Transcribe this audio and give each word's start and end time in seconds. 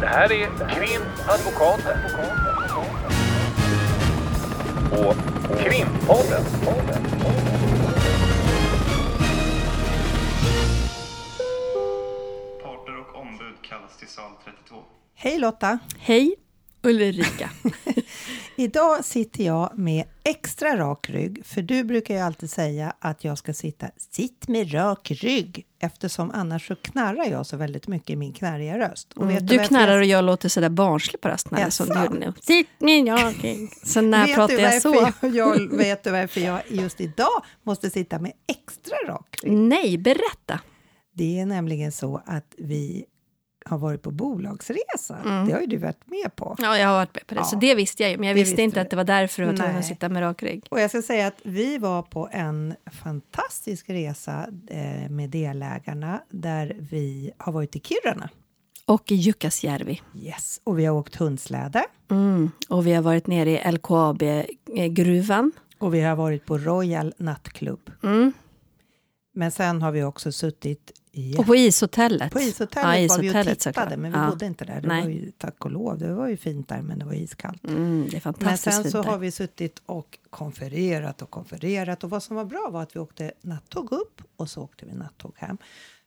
Det 0.00 0.06
här 0.06 0.32
är 0.32 0.46
Krimadvokaten. 0.74 1.98
Och 4.92 5.16
Krimpodden. 5.58 6.44
Parter 12.62 12.98
och 13.00 13.20
ombud 13.20 13.54
kallas 13.62 13.96
till 13.98 14.08
sal 14.08 14.32
32. 14.44 14.76
Hej 15.14 15.38
Lotta! 15.38 15.78
Hej 15.98 16.36
Ulrika. 16.82 17.50
Idag 18.56 19.04
sitter 19.04 19.44
jag 19.44 19.78
med 19.78 20.04
extra 20.24 20.76
rak 20.76 21.10
rygg, 21.10 21.46
för 21.46 21.62
du 21.62 21.84
brukar 21.84 22.14
ju 22.14 22.20
alltid 22.20 22.50
säga 22.50 22.92
att 22.98 23.24
jag 23.24 23.38
ska 23.38 23.52
sitta 23.54 23.86
sitt 23.96 24.48
med 24.48 24.74
rak 24.74 25.10
rygg 25.10 25.66
eftersom 25.80 26.30
annars 26.30 26.66
så 26.68 26.76
knarrar 26.76 27.24
jag 27.30 27.46
så 27.46 27.56
väldigt 27.56 27.88
mycket 27.88 28.10
i 28.10 28.16
min 28.16 28.32
knarriga 28.32 28.78
röst. 28.78 29.12
Och 29.12 29.22
Mm, 29.30 29.46
du 29.46 29.58
knarrar 29.58 29.88
jag- 29.92 29.98
och 29.98 30.04
jag 30.04 30.24
låter 30.24 30.48
sådär 30.48 30.68
barnslig 30.68 31.20
på 31.20 31.28
rösten. 31.28 31.58
eller 31.58 31.70
som 31.70 31.86
du. 32.20 32.32
Sitt 32.42 32.68
med 32.78 33.08
rak 33.08 33.44
rygg. 33.44 33.68
Så 33.84 34.00
när 34.00 34.26
Vet 34.26 34.36
pratar 34.36 34.54
jag 34.54 34.82
så? 34.82 35.08
jag, 35.32 35.76
vet 35.76 36.04
du 36.04 36.10
varför 36.10 36.40
jag 36.40 36.60
just 36.68 37.00
idag 37.00 37.44
måste 37.62 37.90
sitta 37.90 38.18
med 38.18 38.32
extra 38.48 38.96
rak 39.08 39.36
rygg? 39.42 39.52
Nej, 39.52 39.98
berätta. 39.98 40.60
Det 41.14 41.40
är 41.40 41.46
nämligen 41.46 41.92
så 41.92 42.22
att 42.26 42.54
vi 42.58 43.04
har 43.64 43.78
varit 43.78 44.02
på 44.02 44.10
bolagsresa. 44.10 45.16
Mm. 45.24 45.46
Det 45.46 45.52
har 45.52 45.60
ju 45.60 45.66
du 45.66 45.76
varit 45.76 46.06
med 46.06 46.36
på. 46.36 46.56
Ja, 46.58 46.78
jag 46.78 46.88
har 46.88 46.94
varit 46.94 47.14
med 47.14 47.26
på 47.26 47.34
det, 47.34 47.44
så 47.44 47.56
Ja, 47.56 47.60
det 47.60 47.74
visste 47.74 48.02
jag 48.02 48.12
ju. 48.12 48.18
Men 48.18 48.28
jag 48.28 48.36
det 48.36 48.42
visste 48.42 48.62
inte 48.62 48.76
du. 48.76 48.80
att 48.80 48.90
det 48.90 48.96
var 48.96 49.04
därför 49.04 49.42
du 49.42 49.48
var 49.48 49.56
tvungen 49.56 49.76
att 49.76 49.84
sitta 49.86 50.08
med 50.08 50.22
rak 50.22 50.42
rygg. 50.42 50.64
Och 50.70 50.80
jag 50.80 50.90
ska 50.90 51.02
säga 51.02 51.26
att 51.26 51.40
vi 51.42 51.78
var 51.78 52.02
på 52.02 52.28
en 52.32 52.74
fantastisk 52.92 53.90
resa 53.90 54.46
eh, 54.66 55.10
med 55.10 55.30
delägarna 55.30 56.20
där 56.30 56.76
vi 56.90 57.30
har 57.38 57.52
varit 57.52 57.76
i 57.76 57.80
Kiruna. 57.80 58.28
Och 58.86 59.12
i 59.12 59.14
Jukkasjärvi. 59.14 60.00
Yes. 60.14 60.60
Och 60.64 60.78
vi 60.78 60.84
har 60.84 60.94
åkt 60.96 61.16
hundsläde. 61.16 61.84
Mm. 62.10 62.50
Och 62.68 62.86
vi 62.86 62.92
har 62.92 63.02
varit 63.02 63.26
nere 63.26 63.50
i 63.50 63.72
LKAB-gruvan. 63.72 65.52
Och 65.78 65.94
vi 65.94 66.00
har 66.00 66.16
varit 66.16 66.46
på 66.46 66.58
Royal 66.58 67.14
Nattklubb. 67.16 67.90
Mm. 68.02 68.32
Men 69.32 69.50
sen 69.50 69.82
har 69.82 69.92
vi 69.92 70.02
också 70.04 70.32
suttit 70.32 70.92
i 71.12 71.36
Och 71.38 71.46
på 71.46 71.56
ishotellet. 71.56 72.32
på 72.32 72.40
ishotellet 72.40 73.00
Ja, 73.02 73.16
var 73.16 73.22
vi 73.22 73.28
och 73.30 73.34
tittade, 73.34 73.60
såklart. 73.60 73.88
men 73.98 74.12
vi 74.12 74.18
Ja. 74.18 74.30
bodde 74.30 74.46
inte 74.46 74.64
där. 74.64 74.80
Det 74.80 74.88
Nej. 74.88 75.02
var 75.02 75.10
ju, 75.10 75.30
tack 75.30 75.64
och 75.64 75.70
lov, 75.70 75.98
det 75.98 76.14
var 76.14 76.28
ju 76.28 76.36
fint 76.36 76.68
där, 76.68 76.82
men 76.82 76.98
det 76.98 77.04
var 77.04 77.12
iskallt. 77.14 77.64
Mm, 77.64 78.00
det 78.02 78.08
är 78.08 78.12
Men 78.12 78.20
fantastiskt 78.20 78.62
sen 78.74 78.82
fint 78.82 78.92
så 78.92 79.02
där. 79.02 79.08
har 79.10 79.18
vi 79.18 79.30
suttit 79.30 79.82
och 79.86 80.18
konfererat 80.30 81.22
och 81.22 81.30
konfererat 81.30 82.04
och 82.04 82.10
vad 82.10 82.22
som 82.22 82.36
var 82.36 82.44
bra 82.44 82.68
var 82.72 82.82
att 82.82 82.96
vi 82.96 83.00
åkte 83.00 83.32
nattåg 83.40 83.92
upp 83.92 84.22
och 84.36 84.50
så 84.50 84.62
åkte 84.62 84.86
vi 84.86 84.92
nattåg 84.94 85.32
hem. 85.36 85.58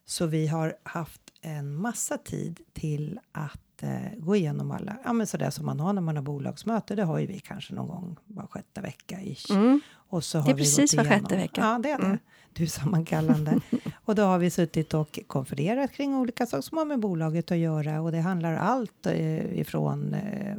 Så 0.06 0.26
vi 0.26 0.46
har 0.46 0.74
haft 0.82 1.20
en 1.40 1.74
massa 1.74 2.18
tid 2.18 2.60
till 2.72 3.18
att 3.32 3.82
eh, 3.82 3.90
gå 4.18 4.36
igenom 4.36 4.70
alla, 4.70 4.96
ja 5.04 5.12
men 5.12 5.26
sådär 5.26 5.50
som 5.50 5.66
man 5.66 5.80
har 5.80 5.92
när 5.92 6.02
man 6.02 6.16
har 6.16 6.22
bolagsmöte, 6.22 6.94
det 6.94 7.02
har 7.04 7.18
ju 7.18 7.26
vi 7.26 7.40
kanske 7.40 7.74
någon 7.74 7.88
gång 7.88 8.16
var 8.24 8.46
sjätte 8.46 8.80
vecka 8.80 9.20
ish. 9.22 9.50
Mm. 9.50 9.80
Och 10.08 10.24
så 10.24 10.38
har 10.38 10.44
Det 10.46 10.50
är 10.52 10.54
vi 10.54 10.60
precis 10.62 10.94
var 10.94 11.04
sjätte 11.04 11.36
vecka. 11.36 11.60
Ja, 11.60 11.78
det 11.82 11.90
är 11.90 11.98
det. 11.98 12.04
Mm. 12.04 12.18
Du 12.56 12.66
sammankallande. 12.66 13.60
och 14.04 14.14
då 14.14 14.22
har 14.22 14.38
vi 14.38 14.50
suttit 14.50 14.94
och 14.94 15.18
konfererat 15.26 15.92
kring 15.92 16.14
olika 16.16 16.46
saker 16.46 16.62
som 16.62 16.78
har 16.78 16.84
med 16.84 17.00
bolaget 17.00 17.50
att 17.50 17.58
göra 17.58 18.00
och 18.00 18.12
det 18.12 18.20
handlar 18.20 18.54
allt 18.56 19.06
eh, 19.06 19.58
ifrån 19.60 20.14
eh, 20.14 20.56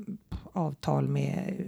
avtal 0.54 1.08
med 1.08 1.54
eh, 1.60 1.66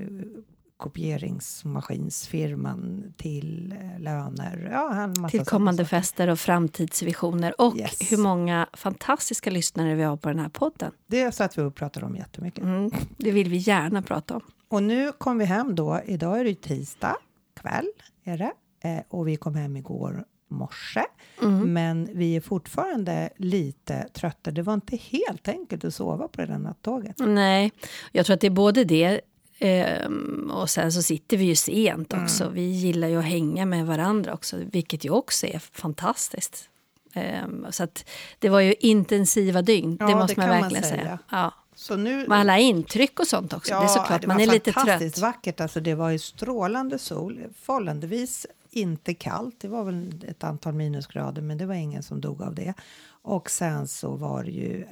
kopieringsmaskinsfirman 0.77 3.13
till 3.17 3.75
löner. 3.99 4.69
Ja, 4.71 5.13
Till 5.29 5.45
kommande 5.45 5.85
saker. 5.85 5.97
fester 5.97 6.27
och 6.27 6.39
framtidsvisioner. 6.39 7.61
Och 7.61 7.77
Yes. 7.77 8.11
hur 8.11 8.17
många 8.17 8.67
fantastiska 8.73 9.49
lyssnare 9.49 9.95
vi 9.95 10.03
har 10.03 10.17
på 10.17 10.29
den 10.29 10.39
här 10.39 10.49
podden. 10.49 10.91
Det 11.07 11.31
satt 11.31 11.57
vi 11.57 11.61
och 11.61 11.75
pratade 11.75 12.05
om 12.05 12.15
jättemycket. 12.15 12.63
Mm, 12.63 12.91
det 13.17 13.31
vill 13.31 13.49
vi 13.49 13.57
gärna 13.57 14.01
prata 14.01 14.35
om. 14.35 14.41
Och 14.67 14.83
nu 14.83 15.11
kom 15.17 15.37
vi 15.37 15.45
hem 15.45 15.75
då. 15.75 16.01
Idag 16.05 16.39
är 16.39 16.43
det 16.43 16.61
tisdag 16.61 17.15
kväll 17.61 17.87
är 18.23 18.37
det. 18.37 18.51
Eh, 18.95 19.03
och 19.09 19.27
vi 19.27 19.35
kom 19.35 19.55
hem 19.55 19.77
igår 19.77 20.25
morse. 20.49 21.03
Mm. 21.41 21.73
Men 21.73 22.09
vi 22.13 22.35
är 22.35 22.41
fortfarande 22.41 23.29
lite 23.37 24.07
trötta. 24.13 24.51
Det 24.51 24.61
var 24.61 24.73
inte 24.73 24.95
helt 24.97 25.47
enkelt 25.47 25.85
att 25.85 25.93
sova 25.93 26.27
på 26.27 26.41
det 26.41 26.47
där 26.47 26.57
nattåget. 26.57 27.15
Nej, 27.19 27.71
jag 28.11 28.25
tror 28.25 28.33
att 28.33 28.41
det 28.41 28.47
är 28.47 28.51
både 28.51 28.83
det 28.83 29.21
ehm, 29.59 30.51
och 30.53 30.69
sen 30.69 30.91
så 30.91 31.01
sitter 31.01 31.37
vi 31.37 31.45
ju 31.45 31.55
sent 31.55 32.13
också. 32.13 32.43
Mm. 32.43 32.55
Vi 32.55 32.61
gillar 32.61 33.07
ju 33.07 33.17
att 33.19 33.25
hänga 33.25 33.65
med 33.65 33.85
varandra 33.85 34.33
också, 34.33 34.57
vilket 34.71 35.05
ju 35.05 35.09
också 35.09 35.47
är 35.47 35.59
fantastiskt. 35.59 36.69
Ehm, 37.13 37.65
så 37.69 37.83
att 37.83 38.09
det 38.39 38.49
var 38.49 38.59
ju 38.59 38.73
intensiva 38.79 39.61
dygn, 39.61 39.97
Ja, 39.99 40.05
det 40.05 40.11
det 40.13 40.19
måste 40.19 40.39
man 40.39 40.47
kan 40.49 40.55
man 40.55 40.61
verkligen 40.61 40.83
säga. 40.83 41.01
säga. 41.01 41.19
Ja. 41.31 41.53
Så 41.75 41.95
nu... 41.95 42.27
Med 42.27 42.37
alla 42.39 42.57
intryck 42.59 43.19
och 43.19 43.27
sånt 43.27 43.53
också. 43.53 43.73
det 43.73 43.79
är 43.83 43.87
såklart, 43.87 44.21
det 44.21 44.27
man 44.27 44.37
var 44.37 44.43
är 44.43 44.47
lite 44.47 44.73
fantastiskt 44.73 45.15
trött. 45.15 45.23
vackert. 45.23 45.61
Alltså, 45.61 45.79
det 45.79 45.95
var 45.95 46.09
ju 46.09 46.19
strålande 46.19 46.99
sol, 46.99 47.43
förhållandevis 47.61 48.47
inte 48.71 49.13
kallt. 49.13 49.59
Det 49.59 49.67
var 49.67 49.83
väl 49.83 50.23
ett 50.27 50.43
antal 50.43 50.73
minusgrader, 50.73 51.41
men 51.41 51.57
det 51.57 51.65
var 51.65 51.75
ingen 51.75 52.03
som 52.03 52.21
dog 52.21 52.41
av 52.41 52.55
det. 52.55 52.73
Och 53.21 53.49
sen 53.49 53.87
så 53.87 54.15
var 54.15 54.43
det 54.43 54.51
ju 54.51 54.85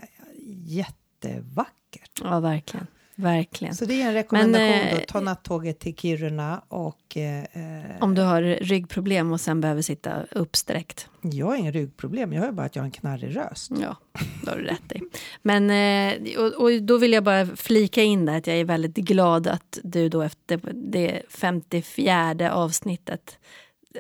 jättevackert. 0.66 2.22
Ja, 2.24 2.40
verkligen. 2.40 2.88
Verkligen. 3.16 3.76
Så 3.76 3.86
det 3.86 4.02
är 4.02 4.08
en 4.08 4.14
rekommendation 4.14 4.68
Men, 4.68 4.88
eh, 4.88 5.00
då. 5.00 5.06
Ta 5.08 5.20
nattåget 5.20 5.80
till 5.80 5.96
Kiruna 5.96 6.62
och 6.68 7.18
eh, 7.18 7.44
eh, 7.44 7.92
Om 8.00 8.16
du 8.16 8.22
har 8.22 8.42
ryggproblem 8.42 9.32
och 9.32 9.42
sen 9.42 9.62
behöver 9.62 9.82
sitta 9.82 10.24
uppsträckt. 10.32 11.10
jag 11.22 11.46
har 11.46 11.56
ingen 11.56 11.74
ryggproblem. 11.74 12.34
Jag 12.34 12.42
har 12.42 12.52
bara 12.52 12.66
att 12.66 12.76
jag 12.76 12.84
har 12.84 12.86
en 12.86 12.92
knarrig 12.92 13.36
röst. 13.36 13.72
Ja, 13.82 13.98
då 14.44 14.52
har 14.52 14.58
du 14.58 14.64
rätt 14.64 14.92
i. 14.92 15.02
Men 15.42 15.70
eh, 15.70 16.40
och, 16.40 16.54
och 16.54 16.82
då 16.82 16.98
vill 16.98 17.14
jag 17.14 17.24
bara 17.24 17.46
flika 17.46 18.04
in 18.04 18.26
där 18.26 18.38
att 18.38 18.48
jag 18.48 18.58
är 18.58 18.66
väldigt 18.66 18.96
glad 18.96 19.48
att 19.48 19.80
du 19.84 20.10
då 20.10 20.22
efter 20.22 20.60
det 20.74 21.22
54 21.30 22.54
avsnittet 22.54 23.40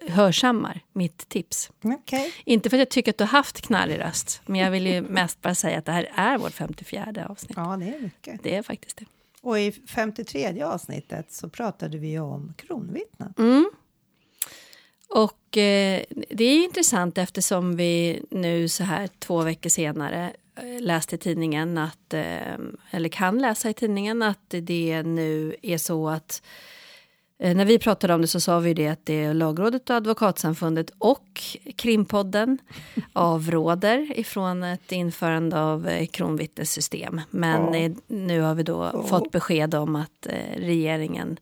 hörsammar 0.08 0.82
mitt 0.94 1.30
tips. 1.30 1.72
Okej. 1.84 2.34
Inte 2.46 2.70
för 2.70 2.78
att 2.78 2.80
jag 2.80 2.90
tycker 2.90 3.12
att 3.12 3.18
du 3.18 3.24
har 3.24 3.30
haft 3.30 3.62
knarrig 3.62 4.00
röst, 4.00 4.42
men 4.46 4.62
jag 4.62 4.72
vill 4.72 4.88
ju 4.88 5.02
mest 5.10 5.42
bara 5.42 5.56
säga 5.56 5.78
att 5.78 5.86
det 5.86 5.92
här 5.92 6.12
är 6.16 6.38
vårt 6.38 6.54
54 6.54 7.28
avsnitt. 7.30 7.58
Ja, 7.58 7.78
det 7.80 7.96
är 7.96 8.00
mycket. 8.00 8.44
Det 8.44 8.56
är 8.56 8.64
faktiskt 8.64 8.98
det. 8.98 9.06
Och 9.42 9.60
i 9.60 9.72
53 9.72 10.62
avsnittet 10.62 11.32
så 11.34 11.50
pratade 11.50 11.98
vi 11.98 12.08
ju 12.08 12.20
om 12.20 12.54
kronvittnen. 12.58 13.34
Mm. 13.38 13.70
Och 15.10 15.58
eh, 15.58 16.02
det 16.30 16.44
är 16.44 16.56
ju 16.56 16.64
intressant 16.64 17.18
eftersom 17.18 17.76
vi 17.76 18.22
nu 18.30 18.70
så 18.70 18.84
här 18.84 19.08
två 19.20 19.42
veckor 19.42 19.70
senare 19.70 20.34
eh, 20.56 20.82
läste 20.82 21.16
i 21.16 21.18
tidningen 21.18 21.78
att, 21.78 22.14
eh, 22.14 22.56
eller 22.92 23.10
kan 23.10 23.40
läsa 23.40 23.70
i 23.70 23.74
tidningen 23.74 24.22
att 24.22 24.50
det 24.50 25.04
nu 25.04 25.56
är 25.62 25.78
så 25.78 26.10
att 26.10 26.42
när 27.40 27.66
vi 27.66 27.80
pratade 27.80 28.14
om 28.14 28.22
det 28.22 28.28
så 28.28 28.40
sa 28.40 28.60
vi 28.60 28.74
det 28.74 28.88
att 28.88 29.06
det 29.06 29.24
är 29.24 29.34
Lagrådet 29.34 29.90
och 29.90 29.96
Advokatsamfundet 29.96 30.92
och 30.98 31.42
Krimpodden 31.76 32.58
avråder 33.14 34.20
ifrån 34.20 34.64
ett 34.64 34.92
införande 34.92 35.62
av 35.62 35.88
eh, 35.88 36.06
kronvittnessystem. 36.08 37.22
Men 37.30 37.74
Ja. 37.74 37.80
eh, 37.80 37.92
nu 38.08 38.42
har 38.42 38.56
vi 38.56 38.64
då 38.64 38.90
Ja. 38.94 39.04
fått 39.04 39.32
besked 39.32 39.76
om 39.76 39.96
att 39.96 40.28
eh, 40.30 40.60
regeringen 40.60 41.38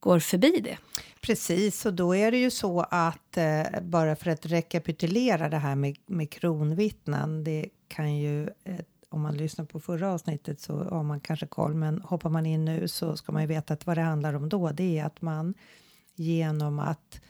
går 0.00 0.18
förbi 0.18 0.60
det. 0.64 0.76
Precis, 1.20 1.86
och 1.86 1.94
då 1.94 2.14
är 2.16 2.30
det 2.30 2.38
ju 2.38 2.50
så 2.50 2.80
att 2.90 3.36
eh, 3.36 3.80
bara 3.82 4.16
för 4.16 4.30
att 4.30 4.46
rekapitulera 4.46 5.48
det 5.48 5.56
här 5.56 5.74
med, 5.74 5.96
med 6.06 6.30
kronvittnen, 6.30 7.44
det 7.44 7.66
kan 7.88 8.16
ju 8.16 8.42
eh, 8.42 8.76
om 9.10 9.20
man 9.20 9.36
lyssnar 9.36 9.64
på 9.64 9.80
förra 9.80 10.12
avsnittet 10.12 10.60
så 10.60 10.84
har 10.84 11.02
man 11.02 11.20
kanske 11.20 11.46
koll, 11.46 11.74
men 11.74 12.00
hoppar 12.00 12.30
man 12.30 12.46
in 12.46 12.64
nu 12.64 12.88
så 12.88 13.16
ska 13.16 13.32
man 13.32 13.42
ju 13.42 13.48
veta 13.48 13.74
att 13.74 13.86
vad 13.86 13.96
det 13.96 14.02
handlar 14.02 14.34
om 14.34 14.48
då, 14.48 14.70
det 14.70 14.98
är 14.98 15.04
att 15.04 15.22
man 15.22 15.54
genom 16.14 16.78
att 16.78 17.20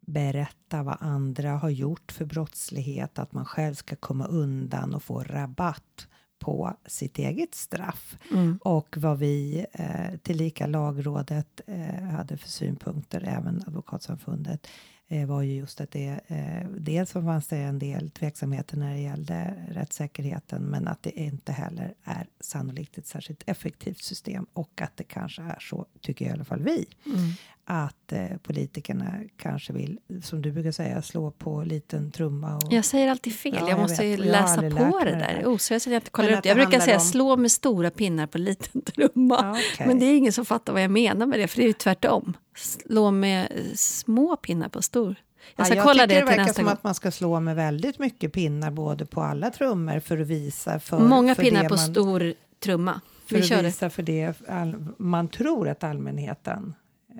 berätta 0.00 0.82
vad 0.82 0.96
andra 1.00 1.50
har 1.50 1.70
gjort 1.70 2.12
för 2.12 2.24
brottslighet, 2.24 3.18
att 3.18 3.32
man 3.32 3.44
själv 3.44 3.74
ska 3.74 3.96
komma 3.96 4.26
undan 4.26 4.94
och 4.94 5.02
få 5.02 5.22
rabatt 5.22 6.08
på 6.38 6.76
sitt 6.86 7.18
eget 7.18 7.54
straff. 7.54 8.16
Mm. 8.32 8.58
Och 8.62 8.96
vad 8.98 9.18
vi, 9.18 9.66
eh, 9.72 10.18
tillika 10.22 10.66
lagrådet, 10.66 11.60
eh, 11.66 12.04
hade 12.04 12.36
för 12.36 12.48
synpunkter, 12.48 13.24
även 13.26 13.62
advokatsamfundet, 13.66 14.66
Eh, 15.10 15.26
var 15.26 15.42
ju 15.42 15.54
just 15.54 15.80
att 15.80 15.90
det, 15.90 16.20
eh, 16.26 16.68
dels 16.78 17.10
så 17.10 17.22
fanns 17.22 17.48
det 17.48 17.56
en 17.56 17.78
del 17.78 18.10
tveksamheter 18.10 18.76
när 18.76 18.92
det 18.94 19.00
gällde 19.00 19.54
rättssäkerheten, 19.70 20.62
men 20.62 20.88
att 20.88 21.02
det 21.02 21.20
inte 21.20 21.52
heller 21.52 21.94
är 22.04 22.26
sannolikt 22.40 22.98
ett 22.98 23.06
särskilt 23.06 23.42
effektivt 23.46 24.02
system 24.02 24.46
och 24.52 24.80
att 24.82 24.96
det 24.96 25.04
kanske 25.04 25.42
är 25.42 25.58
så, 25.60 25.86
tycker 26.00 26.26
i 26.26 26.30
alla 26.30 26.44
fall 26.44 26.62
vi, 26.62 26.86
Mm 27.06 27.30
att 27.70 28.12
eh, 28.12 28.26
politikerna 28.42 29.14
kanske 29.36 29.72
vill, 29.72 29.98
som 30.22 30.42
du 30.42 30.52
brukar 30.52 30.72
säga, 30.72 31.02
slå 31.02 31.30
på 31.30 31.62
liten 31.62 32.10
trumma. 32.10 32.56
Och, 32.56 32.72
Jag 32.72 32.84
säger 32.84 33.08
alltid 33.10 33.34
fel. 33.34 33.52
Ja, 33.54 33.60
jag 33.60 33.70
jag 33.70 33.78
måste 33.78 34.02
vet. 34.02 34.18
Jag 34.18 34.26
läsa 34.26 34.54
aldrig 34.54 34.76
på 34.76 34.98
det 34.98 35.04
det 35.04 35.16
där. 35.16 35.46
Oseriöst 35.46 35.86
att 35.86 35.92
jag 35.92 36.00
inte 36.00 36.10
kollar 36.10 36.32
upp 36.32 36.42
det. 36.42 36.48
Jag 36.48 36.58
det 36.58 36.66
brukar 36.66 36.80
säga 36.80 36.96
om- 36.96 37.02
slå 37.02 37.36
med 37.36 37.50
stora 37.52 37.90
pinnar 37.90 38.26
på 38.26 38.38
liten 38.38 38.82
trumma. 38.94 39.50
Okej. 39.50 39.86
Men 39.86 39.98
det 39.98 40.06
är 40.06 40.16
ingen 40.18 40.32
som 40.32 40.44
fattar 40.44 40.72
vad 40.72 40.82
jag 40.82 40.90
menar 40.90 41.26
med 41.26 41.38
det, 41.38 41.48
för 41.48 41.56
det 41.56 41.62
är 41.62 41.66
ju 41.66 41.72
tvärtom. 41.72 42.36
Slå 42.56 43.10
med 43.10 43.42
eh, 43.50 43.74
små 43.74 44.36
pinnar 44.36 44.68
på 44.68 44.82
stor. 44.82 45.14
Jag 45.56 45.66
ska 45.66 45.76
ja, 45.76 45.82
kolla 45.82 46.02
jag 46.02 46.08
det 46.08 46.14
tycker 46.14 46.26
till 46.26 46.36
det 46.36 46.42
verkar 46.42 46.52
som 46.54 46.64
gång. 46.64 46.72
att 46.72 46.84
man 46.84 46.94
ska 46.94 47.10
slå 47.10 47.40
med 47.40 47.56
väldigt 47.56 47.98
mycket 47.98 48.32
pinnar 48.32 48.70
både 48.70 49.06
på 49.06 49.22
alla 49.22 49.50
trummor 49.50 50.00
för 50.00 50.18
att 50.18 50.26
visa 50.26 50.80
för 50.80 50.98
Många 50.98 51.34
för 51.34 51.42
pinnar 51.42 51.62
det 51.62 51.68
på 51.68 51.76
man, 51.76 51.92
stor 51.92 52.34
trumma. 52.64 53.00
för 53.26 53.34
Vi 53.34 53.40
att 53.40 53.48
kör 53.48 53.56
det. 53.56 53.62
visa 53.62 53.90
för 53.90 54.02
det 54.02 54.34
all, 54.48 54.86
man 54.98 55.28
tror 55.28 55.68
att 55.68 55.84
allmänheten 55.84 56.74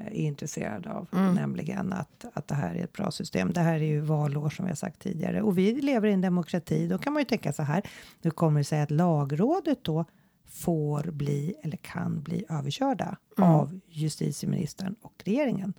är 0.07 0.11
intresserad 0.11 0.87
av, 0.87 1.09
Mm. 1.13 1.35
nämligen 1.35 1.93
att, 1.93 2.25
att 2.35 2.49
det 2.49 2.55
här 2.55 2.75
är 2.75 2.85
ett 2.85 2.93
bra 2.93 3.11
system. 3.11 3.53
Det 3.53 3.61
här 3.61 3.75
är 3.75 3.79
ju 3.87 4.01
valår 4.01 4.51
som 4.51 4.65
vi 4.65 4.71
har 4.71 4.77
sagt 4.77 4.99
tidigare 5.03 5.43
och 5.43 5.59
vi 5.59 5.81
lever 5.81 6.09
i 6.09 6.13
en 6.13 6.21
demokrati. 6.21 6.89
Då 6.89 6.99
kan 6.99 7.13
man 7.13 7.21
ju 7.21 7.25
tänka 7.25 7.53
så 7.53 7.63
här. 7.63 7.83
Nu 8.23 8.31
kommer 8.31 8.61
det 8.61 8.65
sig 8.65 8.81
att 8.83 8.91
lagrådet 8.91 9.85
då 9.85 10.05
får 10.51 11.03
bli 11.11 11.55
eller 11.63 11.77
kan 11.77 12.23
bli 12.23 12.45
överkörda 12.49 13.17
Mm. 13.39 13.51
av 13.51 13.81
justitieministern 13.89 14.95
och 15.03 15.23
regeringen. 15.25 15.75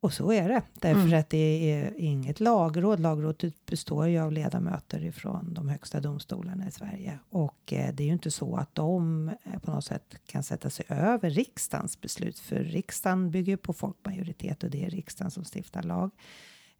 Och 0.00 0.12
så 0.12 0.32
är 0.32 0.48
det, 0.48 0.62
därför 0.74 1.00
Mm. 1.00 1.20
att 1.20 1.30
det 1.30 1.72
är 1.72 1.94
inget 1.96 2.40
lagråd. 2.40 3.00
Lagrådet 3.00 3.66
består 3.66 4.06
ju 4.06 4.18
av 4.18 4.32
ledamöter 4.32 5.04
ifrån 5.04 5.54
de 5.54 5.68
högsta 5.68 6.00
domstolarna 6.00 6.68
i 6.68 6.70
Sverige. 6.70 7.18
Och 7.30 7.72
eh, 7.72 7.94
det 7.94 8.02
är 8.02 8.06
ju 8.06 8.12
inte 8.12 8.30
så 8.30 8.56
att 8.56 8.74
de 8.74 9.28
eh, 9.28 9.58
på 9.60 9.70
något 9.70 9.84
sätt 9.84 10.14
kan 10.26 10.42
sätta 10.42 10.70
sig 10.70 10.86
över 10.88 11.30
riksdagens 11.30 12.00
beslut. 12.00 12.38
För 12.38 12.56
riksdagen 12.64 13.30
bygger 13.30 13.56
på 13.56 13.72
folkmajoritet 13.72 14.62
och 14.62 14.70
det 14.70 14.84
är 14.84 14.90
riksdagen 14.90 15.30
som 15.30 15.44
stiftar 15.44 15.82
lag. 15.82 16.10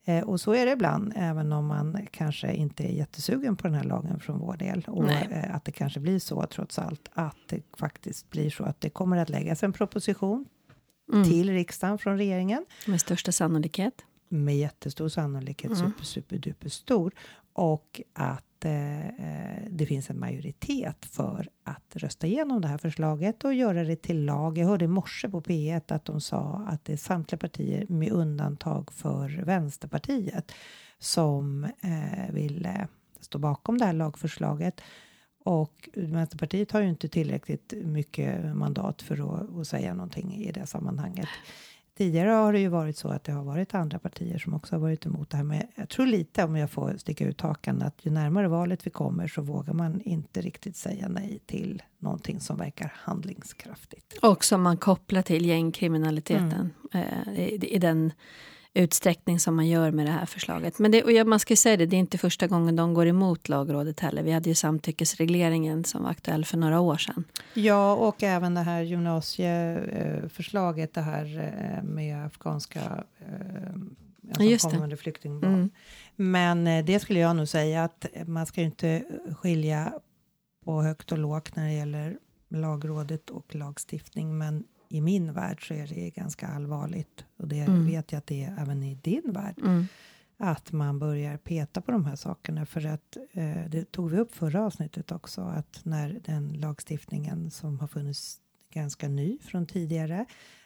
Eh, 0.05 0.25
och 0.25 0.41
så 0.41 0.55
är 0.55 0.67
det 0.67 0.73
ibland, 0.73 1.13
även 1.17 1.53
om 1.53 1.67
man 1.67 2.07
kanske 2.11 2.53
inte 2.53 2.85
är 2.85 2.93
jättesugen 2.93 3.57
på 3.57 3.67
den 3.67 3.75
här 3.77 3.85
lagen 3.85 4.21
från 4.21 4.39
vår 4.39 4.57
del. 4.57 4.85
Och 4.89 5.11
eh, 5.11 5.55
att 5.55 5.65
det 5.65 5.73
kanske 5.73 6.01
blir 6.01 6.19
så 6.19 6.47
trots 6.47 6.79
allt, 6.79 7.09
att 7.15 7.37
det 7.49 7.63
faktiskt 7.79 8.31
blir 8.31 8.51
så 8.51 8.65
att 8.65 8.81
det 8.81 8.91
kommer 8.91 9.17
att 9.17 9.29
läggas 9.29 9.63
en 9.63 9.73
proposition 9.73 10.45
Mm. 11.13 11.25
till 11.29 11.51
riksdagen 11.51 11.99
från 11.99 12.19
regeringen 12.19 12.67
Med 12.87 13.01
största 13.01 13.33
sannolikhet. 13.33 14.05
med 14.29 14.59
jättestor 14.59 15.09
sannolikhet, 15.09 15.73
Mm. 15.73 15.91
super, 15.91 16.05
super, 16.05 16.39
duper 16.39 16.69
stor. 16.69 17.13
Och 17.53 18.01
att 18.13 18.65
eh, 18.65 19.09
eh, 19.09 19.63
det 19.71 19.87
finns 19.87 20.11
en 20.11 20.21
majoritet 20.21 21.07
för 21.07 21.49
att 21.65 21.97
rösta 21.97 22.27
igenom 22.27 22.61
det 22.61 22.69
här 22.69 22.79
förslaget 22.79 23.45
och 23.45 23.55
göra 23.55 23.85
det 23.85 23.97
till 24.03 24.25
lag. 24.25 24.59
Jag 24.59 24.67
hörde 24.67 24.85
i 24.85 24.89
morse 24.89 25.29
på 25.29 25.41
P1 25.41 25.93
att 25.95 26.05
de 26.05 26.21
sa 26.21 26.65
att 26.69 26.85
det 26.85 26.93
är 26.93 26.97
samtliga 26.97 27.39
partier 27.39 27.87
med 27.89 28.13
undantag 28.13 28.93
för 28.93 29.43
Vänsterpartiet 29.45 30.53
som 30.99 31.65
eh, 31.65 32.33
vill 32.35 32.67
eh, 32.67 32.73
stå 33.21 33.39
bakom 33.39 33.79
det 33.79 33.85
här 33.85 33.93
lagförslaget. 33.93 34.81
Och 35.49 35.89
Vänsterpartiet 35.95 36.73
har 36.73 36.81
ju 36.81 36.89
inte 36.89 37.09
tillräckligt 37.09 37.73
mycket 37.85 38.57
mandat 38.57 39.03
för 39.03 39.15
att, 39.35 39.57
att 39.57 39.67
säga 39.67 39.95
någonting 39.95 40.35
i 40.35 40.53
det 40.53 40.67
sammanhanget. 40.67 41.29
Tidigare 41.99 42.31
har 42.31 42.53
det 42.53 42.59
ju 42.59 42.69
varit 42.69 42.97
så 42.97 43.09
att 43.09 43.25
det 43.25 43.33
har 43.33 43.45
varit 43.45 43.75
andra 43.75 43.99
partier 43.99 44.39
som 44.39 44.55
också 44.55 44.75
har 44.75 44.81
varit 44.81 45.07
emot 45.07 45.31
det 45.31 45.37
här. 45.37 45.45
Men 45.45 45.63
jag 45.75 45.89
tror 45.89 46.07
lite, 46.07 46.45
om 46.45 46.57
jag 46.57 46.71
får 46.71 46.95
sticka 46.97 47.25
ut 47.27 47.41
hakan, 47.41 47.83
att 47.83 48.07
ju 48.07 48.11
närmare 48.11 48.49
valet 48.49 48.87
vi 48.87 48.91
kommer 48.91 49.29
så 49.29 49.43
vågar 49.43 49.73
man 49.73 50.01
inte 50.01 50.41
riktigt 50.41 50.77
säga 50.77 51.09
nej 51.09 51.41
till 51.47 51.83
någonting 51.99 52.41
som 52.41 52.57
verkar 52.57 52.93
handlingskraftigt. 52.97 54.19
Och 54.23 54.45
som 54.45 54.63
man 54.63 54.77
kopplar 54.77 55.23
till 55.23 55.47
gängkriminaliteten 55.47 56.71
Mm. 56.93 57.09
eh, 57.27 57.41
i, 57.41 57.75
i 57.75 57.79
den 57.79 58.13
utsträckning 58.75 59.41
som 59.41 59.57
man 59.57 59.69
gör 59.69 59.91
med 59.91 60.07
det 60.07 60.13
här 60.13 60.27
förslaget. 60.27 60.79
Men 60.79 60.91
det, 60.91 61.21
och 61.21 61.27
man 61.27 61.41
ska 61.41 61.57
säga 61.57 61.77
det, 61.77 61.87
det 61.87 61.97
är 61.97 61.99
inte 61.99 62.19
första 62.19 62.47
gången 62.47 62.77
de 62.77 62.95
går 62.95 63.07
emot 63.07 63.49
lagrådet 63.49 64.01
heller. 64.01 64.23
Vi 64.23 64.33
hade 64.33 64.49
ju 64.49 64.55
samtyckesregleringen 64.55 65.85
som 65.85 66.03
var 66.03 66.11
aktuell 66.11 66.45
för 66.45 66.57
några 66.57 66.81
år 66.81 66.97
sedan. 66.97 67.25
Ja, 67.55 67.95
och 67.95 68.23
även 68.23 68.55
det 68.55 68.61
här 68.61 68.83
gymnasieförslaget, 68.83 70.95
det 70.95 71.01
här 71.01 71.39
eh, 71.39 71.83
med 71.83 72.27
afghanska 72.27 73.05
Ja, 74.37 74.45
just 74.45 74.49
det. 74.49 74.53
ensamkommande 74.53 74.97
flyktingbarn. 74.97 75.55
Mm. 75.55 75.71
Men 76.17 76.67
eh, 76.67 76.85
det 76.85 77.01
skulle 77.01 77.19
jag 77.19 77.37
nog 77.37 77.49
säga 77.49 77.85
att 77.85 78.07
man 78.27 78.47
ska 78.47 78.61
ju 78.61 78.67
inte 78.67 79.05
skilja 79.39 79.93
på 80.65 80.83
högt 80.83 81.13
och 81.13 81.19
lågt 81.19 81.57
när 81.57 81.67
det 81.67 81.73
gäller 81.73 82.19
lagrådet 82.49 83.31
och 83.31 83.55
lagstiftning. 83.55 84.39
Men 84.39 84.65
i 84.89 85.01
min 85.01 85.33
värld 85.33 85.69
så 85.69 85.75
är 85.75 85.87
det 85.87 86.11
ganska 86.11 86.47
allvarligt. 86.49 87.25
Och 87.37 87.49
det 87.49 87.61
Mm. 87.61 87.87
vet 87.87 88.13
jag 88.13 88.19
att 88.19 88.27
det 88.27 88.45
är 88.45 88.57
även 88.63 88.83
i 88.83 88.95
din 88.95 89.33
värld. 89.33 89.59
Mm. 89.63 89.85
Att 90.37 90.73
man 90.73 90.99
börjar 90.99 91.37
peta 91.37 91.81
på 91.81 91.93
de 91.93 92.05
här 92.05 92.17
sakerna. 92.17 92.67
För 92.67 92.87
att 92.87 93.17
eh, 93.33 93.65
det 93.69 93.93
tog 93.93 94.11
vi 94.11 94.19
upp 94.19 94.35
förra 94.35 94.65
avsnittet 94.65 95.13
också. 95.13 95.41
Att 95.41 95.81
när 95.85 96.21
den 96.25 96.49
lagstiftningen 96.53 97.51
som 97.51 97.81
har 97.81 97.89
funnits 97.89 98.41
ganska 98.73 99.09
ny 99.09 99.39
från 99.43 99.67
tidigare. 99.67 100.25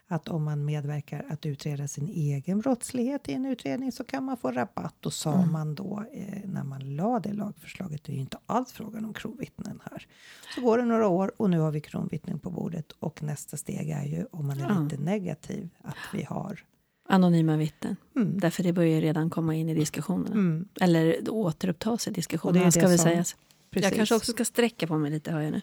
Att 0.08 0.28
om 0.28 0.44
man 0.44 0.64
medverkar 0.64 1.26
att 1.30 1.46
utreda 1.46 1.88
sin 1.88 2.08
egen 2.08 2.60
brottslighet 2.60 3.28
i 3.28 3.32
en 3.32 3.46
utredning 3.46 3.92
så 3.92 4.04
kan 4.04 4.24
man 4.24 4.36
få 4.36 4.50
rabatt. 4.52 5.06
Och 5.06 5.12
sa 5.12 5.34
Mm. 5.34 5.52
man 5.52 5.74
då 5.74 6.04
eh, 6.12 6.38
när 6.44 6.64
man 6.64 6.96
la 6.96 7.20
det 7.20 7.32
lagförslaget. 7.32 8.04
Det 8.04 8.12
är 8.12 8.14
ju 8.14 8.20
inte 8.20 8.38
alls 8.46 8.72
frågan 8.72 9.04
om 9.04 9.12
kronvittnen 9.14 9.80
här. 9.90 10.06
Så 10.54 10.60
går 10.60 10.78
det 10.78 10.84
några 10.84 11.08
år 11.08 11.32
och 11.36 11.50
nu 11.50 11.58
har 11.58 11.70
vi 11.70 11.80
kronvittnen 11.80 12.38
på 12.38 12.50
bordet. 12.50 12.92
Och 12.98 13.22
nästa 13.22 13.56
steg 13.56 13.90
är 13.90 14.04
ju 14.04 14.26
om 14.30 14.46
man 14.46 14.60
är 14.60 14.68
Ja. 14.68 14.80
lite 14.80 15.02
negativ. 15.02 15.68
Att 15.82 15.96
vi 16.14 16.22
har 16.22 16.60
Anonyma 17.08 17.56
vittnen. 17.56 17.96
mm, 18.16 18.38
Därför 18.38 18.62
det 18.62 18.72
börjar 18.72 19.00
redan 19.00 19.30
komma 19.30 19.54
in 19.54 19.68
i 19.68 19.74
diskussionerna. 19.74 20.34
mm, 20.34 20.68
Eller 20.80 21.30
återupptas 21.30 22.06
i 22.06 22.10
Och 22.10 22.12
det 22.12 22.14
är 22.14 22.14
diskussionerna 22.16 22.64
det 22.64 22.72
ska 22.72 22.88
vi 22.88 22.98
som- 22.98 23.04
säga. 23.04 23.24
Precis. 23.72 23.90
Jag 23.90 23.96
kanske 23.96 24.14
också 24.14 24.32
ska 24.32 24.44
sträcka 24.44 24.86
på 24.86 24.98
mig 24.98 25.10
lite 25.10 25.32
hör 25.32 25.40
jag 25.40 25.52
nu. 25.52 25.60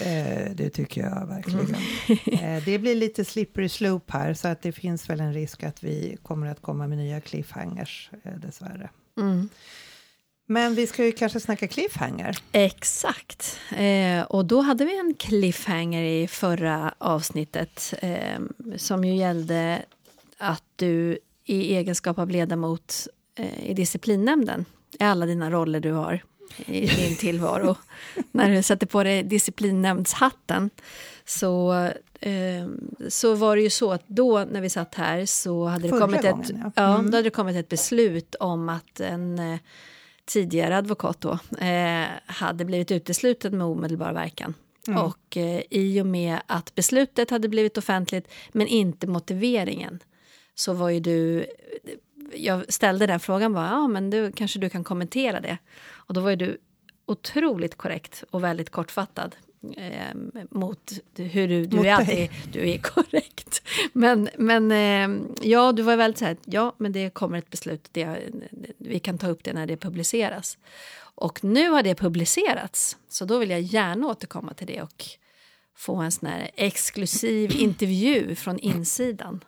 Eh, 0.00 0.50
det 0.54 0.70
tycker 0.70 1.00
jag 1.00 1.26
verkligen. 1.26 1.76
Mm. 2.26 2.56
eh, 2.56 2.64
det 2.64 2.78
blir 2.78 2.94
lite 2.94 3.24
slippery 3.24 3.68
slope 3.68 4.12
här 4.12 4.34
så 4.34 4.48
att 4.48 4.62
det 4.62 4.72
finns 4.72 5.10
väl 5.10 5.20
en 5.20 5.34
risk 5.34 5.62
att 5.62 5.84
vi 5.84 6.18
kommer 6.22 6.46
att 6.46 6.62
komma 6.62 6.86
med 6.86 6.98
nya 6.98 7.20
cliffhangers 7.20 8.10
eh, 8.22 8.32
dessvärre. 8.32 8.90
Mm. 9.18 9.48
Men 10.46 10.74
vi 10.74 10.86
ska 10.86 11.04
ju 11.04 11.12
kanske 11.12 11.40
snacka 11.40 11.68
cliffhanger. 11.68 12.38
Exakt. 12.52 13.58
Eh, 13.76 14.22
och 14.22 14.44
då 14.44 14.60
hade 14.60 14.84
vi 14.84 14.98
en 14.98 15.14
cliffhanger 15.14 16.02
i 16.02 16.28
förra 16.28 16.94
avsnittet 16.98 17.94
eh, 18.02 18.40
som 18.76 19.04
ju 19.04 19.14
gällde 19.16 19.82
att 20.38 20.64
du 20.76 21.18
i 21.44 21.76
egenskap 21.76 22.18
av 22.18 22.30
ledamot 22.30 23.08
eh, 23.38 23.70
i 23.70 23.74
disciplinnämnden 23.74 24.64
i 25.00 25.04
alla 25.04 25.26
dina 25.26 25.50
roller 25.50 25.80
du 25.80 25.92
har 25.92 26.22
i 26.66 26.86
din 26.86 27.16
tillvaro. 27.16 27.76
när 28.32 28.50
du 28.50 28.62
sätter 28.62 28.86
på 28.86 29.04
dig 29.04 29.22
disciplinnämndshatten 29.22 30.70
så, 31.24 31.72
eh, 32.20 32.66
så 33.08 33.34
var 33.34 33.56
det 33.56 33.62
ju 33.62 33.70
så 33.70 33.92
att 33.92 34.08
då 34.08 34.44
när 34.50 34.60
vi 34.60 34.70
satt 34.70 34.94
här 34.94 35.26
så 35.26 35.64
hade 35.64 35.88
det, 35.88 35.98
kommit 35.98 36.24
ett, 36.24 36.30
gången, 36.30 36.62
ja. 36.64 36.72
ja. 36.76 36.94
Mm. 36.94 37.10
då 37.10 37.16
hade 37.16 37.26
det 37.26 37.30
kommit 37.30 37.56
ett 37.56 37.68
beslut 37.68 38.34
om 38.34 38.68
att 38.68 39.00
en 39.00 39.38
eh, 39.38 39.58
tidigare 40.26 40.76
advokat 40.76 41.20
då, 41.20 41.38
eh, 41.58 42.06
hade 42.26 42.64
blivit 42.64 42.90
utesluten 42.90 43.58
med 43.58 43.66
omedelbar 43.66 44.12
verkan. 44.12 44.54
Mm. 44.88 45.02
Och 45.02 45.36
eh, 45.36 45.62
i 45.70 46.00
och 46.00 46.06
med 46.06 46.38
att 46.46 46.74
beslutet 46.74 47.30
hade 47.30 47.48
blivit 47.48 47.78
offentligt 47.78 48.32
men 48.52 48.66
inte 48.66 49.06
motiveringen 49.06 50.02
så 50.54 50.72
var 50.72 50.90
ju 50.90 51.00
du... 51.00 51.46
Jag 52.34 52.72
ställde 52.72 53.06
den 53.06 53.20
frågan 53.20 53.52
bara, 53.52 53.66
ja 53.66 53.88
men 53.88 54.10
du, 54.10 54.32
kanske 54.32 54.58
du 54.58 54.70
kan 54.70 54.84
kommentera 54.84 55.40
det. 55.40 55.58
Och 56.10 56.14
då 56.14 56.20
var 56.20 56.30
ju 56.30 56.36
du 56.36 56.58
otroligt 57.06 57.74
korrekt 57.74 58.24
och 58.30 58.44
väldigt 58.44 58.70
kortfattad. 58.70 59.36
Eh, 59.76 60.14
mot 60.50 60.92
hur 61.16 61.48
du, 61.48 61.66
du 61.66 61.76
Mot 61.76 61.86
är 61.86 62.04
dig. 62.06 62.30
du 62.52 62.70
är 62.70 62.78
korrekt. 62.78 63.62
Men, 63.92 64.28
men 64.38 64.72
eh, 64.72 65.22
ja, 65.42 65.72
du 65.72 65.82
var 65.82 65.96
väldigt 65.96 66.18
så 66.18 66.24
här, 66.24 66.36
ja 66.44 66.74
men 66.78 66.92
det 66.92 67.10
kommer 67.10 67.38
ett 67.38 67.50
beslut, 67.50 67.88
det, 67.92 68.18
vi 68.78 68.98
kan 68.98 69.18
ta 69.18 69.28
upp 69.28 69.44
det 69.44 69.52
när 69.52 69.66
det 69.66 69.76
publiceras. 69.76 70.58
Och 71.14 71.44
nu 71.44 71.68
har 71.68 71.82
det 71.82 71.94
publicerats, 71.94 72.96
så 73.08 73.24
då 73.24 73.38
vill 73.38 73.50
jag 73.50 73.60
gärna 73.60 74.06
återkomma 74.06 74.54
till 74.54 74.66
det 74.66 74.82
och 74.82 75.04
få 75.76 75.96
en 75.96 76.12
sån 76.12 76.28
här 76.28 76.50
exklusiv 76.54 77.52
intervju 77.58 78.34
från 78.34 78.58
insidan. 78.58 79.44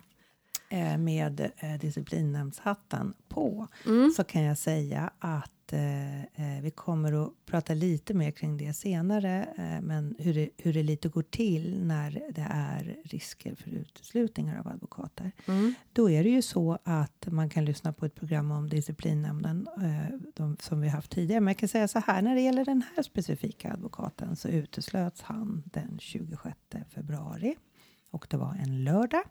eh, 0.68 0.96
med 0.98 1.40
eh, 1.40 1.78
disciplinnämndshatten 1.80 3.14
på 3.28 3.68
Mm. 3.86 4.10
så 4.16 4.24
kan 4.24 4.42
jag 4.42 4.58
säga 4.58 5.10
att 5.18 5.50
eh, 5.72 6.22
eh, 6.22 6.62
vi 6.62 6.70
kommer 6.70 7.24
att 7.24 7.32
prata 7.46 7.74
lite 7.74 8.14
mer 8.14 8.30
kring 8.30 8.56
det 8.56 8.72
senare. 8.72 9.48
Eh, 9.56 9.80
men 9.80 10.14
hur 10.18 10.34
det, 10.34 10.50
hur 10.56 10.72
det 10.72 10.82
lite 10.82 11.08
går 11.08 11.22
till 11.22 11.84
när 11.84 12.10
det 12.10 12.46
är 12.50 12.96
risker 13.04 13.54
för 13.54 13.70
uteslutningar 13.70 14.60
av 14.60 14.68
advokater. 14.68 15.32
Mm. 15.46 15.74
Då 15.92 16.10
är 16.10 16.24
det 16.24 16.30
ju 16.30 16.42
så 16.42 16.78
att 16.84 17.26
man 17.26 17.50
kan 17.50 17.64
lyssna 17.64 17.92
på 17.92 18.06
ett 18.06 18.14
program 18.14 18.50
om 18.50 18.68
disciplinnämnden 18.68 19.68
eh, 19.76 20.18
de, 20.34 20.56
som 20.60 20.80
vi 20.80 20.88
haft 20.88 21.10
tidigare. 21.10 21.40
Men 21.40 21.48
jag 21.48 21.58
kan 21.58 21.68
säga 21.68 21.88
så 21.88 21.98
här, 21.98 22.22
när 22.22 22.34
det 22.34 22.40
gäller 22.40 22.64
den 22.64 22.82
här 22.94 23.02
specifika 23.02 23.72
advokaten 23.72 24.36
så 24.36 24.48
uteslöts 24.48 25.22
han 25.22 25.62
den 25.66 25.98
26 26.00 26.56
februari 26.94 27.56
och 28.10 28.26
det 28.30 28.36
var 28.36 28.54
en 28.54 28.84
lördag. 28.84 29.22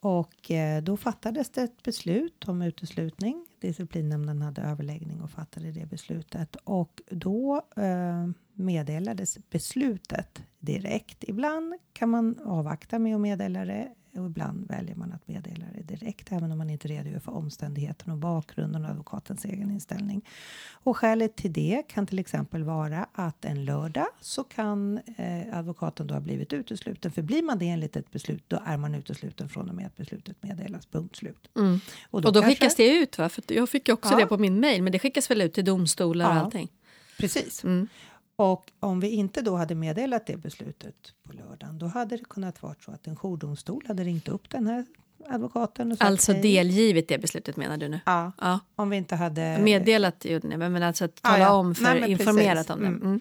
Och 0.00 0.50
eh, 0.50 0.82
då 0.82 0.96
fattades 0.96 1.50
det 1.50 1.62
ett 1.62 1.82
beslut 1.82 2.48
om 2.48 2.62
uteslutning. 2.62 3.46
Disciplinnämnden 3.60 4.42
hade 4.42 4.62
överläggning 4.62 5.22
och 5.22 5.30
fattade 5.30 5.72
det 5.72 5.86
beslutet. 5.86 6.56
Och 6.64 7.02
då 7.10 7.62
eh, 7.76 8.30
meddelades 8.54 9.38
beslutet 9.50 10.42
direkt. 10.58 11.24
Ibland 11.24 11.74
kan 11.92 12.08
man 12.08 12.38
avvakta 12.44 12.98
med 12.98 13.14
att 13.14 13.20
meddela 13.20 13.64
det 13.64 13.88
och 14.14 14.26
ibland 14.26 14.68
väljer 14.68 14.96
man 14.96 15.12
att 15.12 15.28
meddela 15.28 15.64
det 15.74 15.82
direkt 15.82 16.32
även 16.32 16.52
om 16.52 16.58
man 16.58 16.70
inte 16.70 16.88
redogör 16.88 17.18
för 17.18 17.32
omständigheten 17.32 18.12
och 18.12 18.18
bakgrunden 18.18 18.84
och 18.84 18.90
advokatens 18.90 19.44
egen 19.44 19.70
inställning. 19.70 20.28
Och 20.72 20.96
skälet 20.96 21.36
till 21.36 21.52
det 21.52 21.82
kan 21.88 22.06
till 22.06 22.18
exempel 22.18 22.64
vara 22.64 23.06
att 23.12 23.44
en 23.44 23.64
lördag 23.64 24.06
så 24.20 24.44
kan 24.44 25.00
eh, 25.16 25.58
advokaten 25.58 26.06
då 26.06 26.14
ha 26.14 26.20
blivit 26.20 26.52
utesluten. 26.52 27.12
För 27.12 27.22
blir 27.22 27.42
man 27.42 27.58
det 27.58 27.68
enligt 27.68 27.96
ett 27.96 28.10
beslut 28.10 28.44
då 28.48 28.62
är 28.64 28.76
man 28.76 28.94
utesluten 28.94 29.48
från 29.48 29.68
och 29.68 29.74
med 29.74 29.86
att 29.86 29.96
beslutet 29.96 30.42
meddelas. 30.42 30.86
Punkt 30.86 31.16
slut. 31.16 31.50
Mm. 31.56 31.80
Och 32.10 32.22
då, 32.22 32.28
och 32.28 32.34
då 32.34 32.40
kanske, 32.40 32.54
skickas 32.54 32.76
det 32.76 32.96
ut 32.96 33.18
va? 33.18 33.28
För 33.28 33.42
jag 33.46 33.68
fick 33.68 33.88
också 33.88 34.12
ja. 34.12 34.20
det 34.20 34.26
på 34.26 34.38
min 34.38 34.60
mail 34.60 34.82
men 34.82 34.92
det 34.92 34.98
skickas 34.98 35.30
väl 35.30 35.42
ut 35.42 35.54
till 35.54 35.64
domstolar 35.64 36.24
ja. 36.24 36.30
och 36.30 36.44
allting? 36.44 36.68
Precis. 37.18 37.64
Mm. 37.64 37.88
Och 38.40 38.70
om 38.80 39.00
vi 39.00 39.08
inte 39.08 39.42
då 39.42 39.56
hade 39.56 39.74
meddelat 39.74 40.26
det 40.26 40.36
beslutet 40.36 40.94
på 41.22 41.32
lördagen, 41.32 41.78
då 41.78 41.86
hade 41.86 42.16
det 42.16 42.24
kunnat 42.24 42.62
vara 42.62 42.74
så 42.84 42.90
att 42.90 43.06
en 43.06 43.16
jourdomstol 43.16 43.84
hade 43.88 44.04
ringt 44.04 44.28
upp 44.28 44.50
den 44.50 44.66
här 44.66 44.84
advokaten. 45.28 45.92
Och 45.92 45.98
sagt, 45.98 46.10
alltså 46.10 46.32
delgivit 46.32 47.08
det 47.08 47.18
beslutet 47.18 47.56
menar 47.56 47.76
du 47.76 47.88
nu? 47.88 48.00
Ja, 48.06 48.32
ja. 48.40 48.60
om 48.76 48.90
vi 48.90 48.96
inte 48.96 49.16
hade... 49.16 49.58
Meddelat, 49.58 50.26
men 50.42 50.82
alltså 50.82 51.04
att 51.04 51.22
tala 51.22 51.38
ja, 51.38 51.44
ja. 51.44 51.52
om, 51.52 51.74
för 51.74 52.00
Nej, 52.00 52.10
informerat 52.10 52.66
precis. 52.66 52.70
om 52.70 52.80
det. 52.80 52.86
Mm. 52.86 53.02
Mm. 53.02 53.20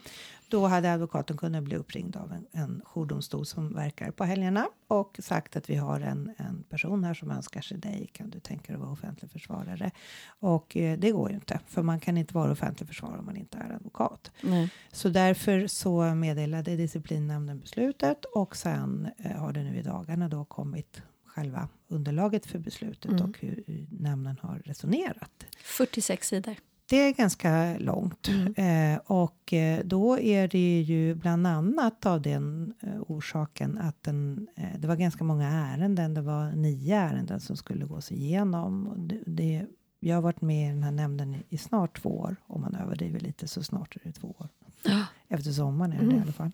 Då 0.50 0.68
hade 0.68 0.94
advokaten 0.94 1.38
kunnat 1.38 1.64
bli 1.64 1.76
uppringd 1.76 2.16
av 2.16 2.32
en, 2.32 2.48
en 2.52 2.82
jourdomstol 2.86 3.46
som 3.46 3.74
verkar 3.74 4.12
på 4.12 4.24
helgerna 4.24 4.68
och 4.88 5.20
sagt 5.24 5.56
att 5.56 5.70
vi 5.70 5.76
har 5.76 6.02
en, 6.02 6.34
en 6.38 6.64
person 6.64 7.04
här 7.04 7.14
som 7.14 7.32
önskar 7.32 7.62
sig 7.62 7.78
dig. 7.78 8.10
Kan 8.14 8.30
du 8.30 8.40
tänka 8.40 8.68
dig 8.68 8.76
att 8.76 8.82
vara 8.82 8.92
offentlig 8.92 9.32
försvarare? 9.32 9.92
Och 10.40 10.78
eh, 10.78 11.00
det 11.00 11.12
går 11.12 11.30
ju 11.30 11.36
inte, 11.36 11.60
för 11.68 11.82
man 11.82 12.00
kan 12.00 12.18
inte 12.18 12.34
vara 12.34 12.52
offentlig 12.52 12.88
försvarare 12.88 13.20
om 13.20 13.26
man 13.26 13.38
inte 13.38 13.58
är 13.58 13.76
advokat. 13.76 14.32
Nej. 14.42 14.70
Så 14.92 15.10
därför 15.10 15.68
så 15.68 16.16
meddelade 16.16 16.76
disciplinnämnden 16.76 17.60
beslutet 17.60 18.26
och 18.26 18.56
sen 18.56 19.10
eh, 19.18 19.32
har 19.32 19.54
det 19.54 19.64
nu 19.64 19.78
i 19.78 19.82
dagarna 19.82 20.30
då 20.30 20.46
kommit 20.46 21.02
själva 21.26 21.70
underlaget 21.88 22.46
för 22.46 22.60
beslutet 22.60 23.12
mm. 23.12 23.30
och 23.30 23.40
hur, 23.40 23.64
hur 23.68 23.88
nämnden 23.92 24.38
har 24.42 24.62
resonerat. 24.66 25.46
46 25.64 26.28
sidor. 26.28 26.56
Det 26.90 26.98
är 26.98 27.14
ganska 27.14 27.78
långt. 27.78 28.28
Mm. 28.28 28.94
Eh, 28.94 29.00
och 29.06 29.54
eh, 29.54 29.86
då 29.86 30.20
är 30.20 30.48
det 30.48 30.82
ju 30.82 31.16
bland 31.16 31.48
annat 31.48 32.06
av 32.06 32.22
den 32.22 32.74
eh, 32.80 33.02
orsaken 33.08 33.78
att 33.78 34.04
den, 34.04 34.48
eh, 34.56 34.80
det 34.80 34.88
var 34.88 34.96
ganska 34.96 35.24
många 35.24 35.50
ärenden. 35.50 36.14
Det 36.14 36.22
var 36.22 36.52
nio 36.52 36.96
ärenden 36.96 37.40
som 37.40 37.58
skulle 37.58 37.86
gås 37.86 38.12
igenom. 38.12 38.94
Det, 38.98 39.20
det, 39.26 39.66
jag 40.00 40.16
har 40.16 40.22
varit 40.22 40.42
med 40.42 40.70
i 40.70 40.74
den 40.74 40.84
här 40.84 40.92
nämnden 40.92 41.36
i, 41.36 41.44
i 41.50 41.58
snart 41.58 42.02
två 42.02 42.20
år. 42.20 42.36
Om 42.48 42.62
man 42.62 42.76
överdriver 42.76 43.20
lite 43.20 43.48
så 43.48 43.64
snart 43.64 43.96
är 43.96 44.02
det 44.04 44.12
två 44.12 44.36
år. 44.40 44.48
Ja. 44.84 45.06
Efter 45.28 45.52
sommaren 45.52 45.92
är 45.92 45.98
det 45.98 46.04
mm. 46.04 46.18
i 46.18 46.22
alla 46.22 46.32
fall. 46.32 46.52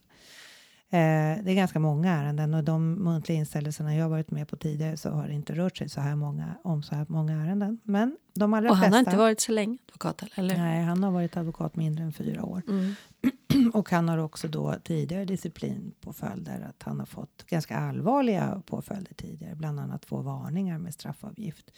Eh, 0.90 1.44
det 1.44 1.52
är 1.52 1.56
ganska 1.56 1.80
många 1.80 2.12
ärenden 2.12 2.54
och 2.54 2.64
de 2.64 2.94
muntliga 2.94 3.38
inställelserna 3.38 3.96
jag 3.96 4.10
varit 4.10 4.32
med 4.32 4.48
på 4.48 4.56
tidigare 4.56 4.98
så 4.98 5.10
har 5.10 5.28
det 5.28 5.34
inte 5.34 5.54
rört 5.54 5.78
sig 5.78 5.90
så 5.90 6.02
här 6.02 6.16
många 6.16 6.56
om 6.64 6.84
så 6.84 6.96
här 6.96 7.06
många 7.10 7.34
ärenden. 7.34 7.80
Men 7.84 8.18
de 8.34 8.54
allra 8.54 8.70
och 8.70 8.76
han 8.76 8.84
flesta, 8.84 8.96
har 8.96 9.00
inte 9.00 9.18
varit 9.18 9.42
så 9.42 9.52
länge 9.52 9.78
advokat? 9.88 10.24
Eller? 10.36 10.58
Nej, 10.58 10.84
han 10.84 11.04
har 11.04 11.12
varit 11.12 11.38
advokat 11.38 11.76
mindre 11.76 12.04
än 12.04 12.14
fyra 12.14 12.46
år. 12.46 12.62
Mm. 12.68 12.96
och 13.74 13.90
han 13.90 14.10
har 14.10 14.18
också 14.18 14.48
då 14.48 14.76
tidigare 14.84 15.26
disciplinpåföljder. 15.26 16.62
Att 16.70 16.84
han 16.84 17.00
har 17.00 17.06
fått 17.06 17.46
ganska 17.48 17.78
allvarliga 17.78 18.62
påföljder 18.66 19.14
tidigare. 19.14 19.56
Bland 19.56 19.80
annat 19.80 20.02
två 20.02 20.22
varningar 20.22 20.78
med 20.78 20.94
straffavgift 20.94 21.72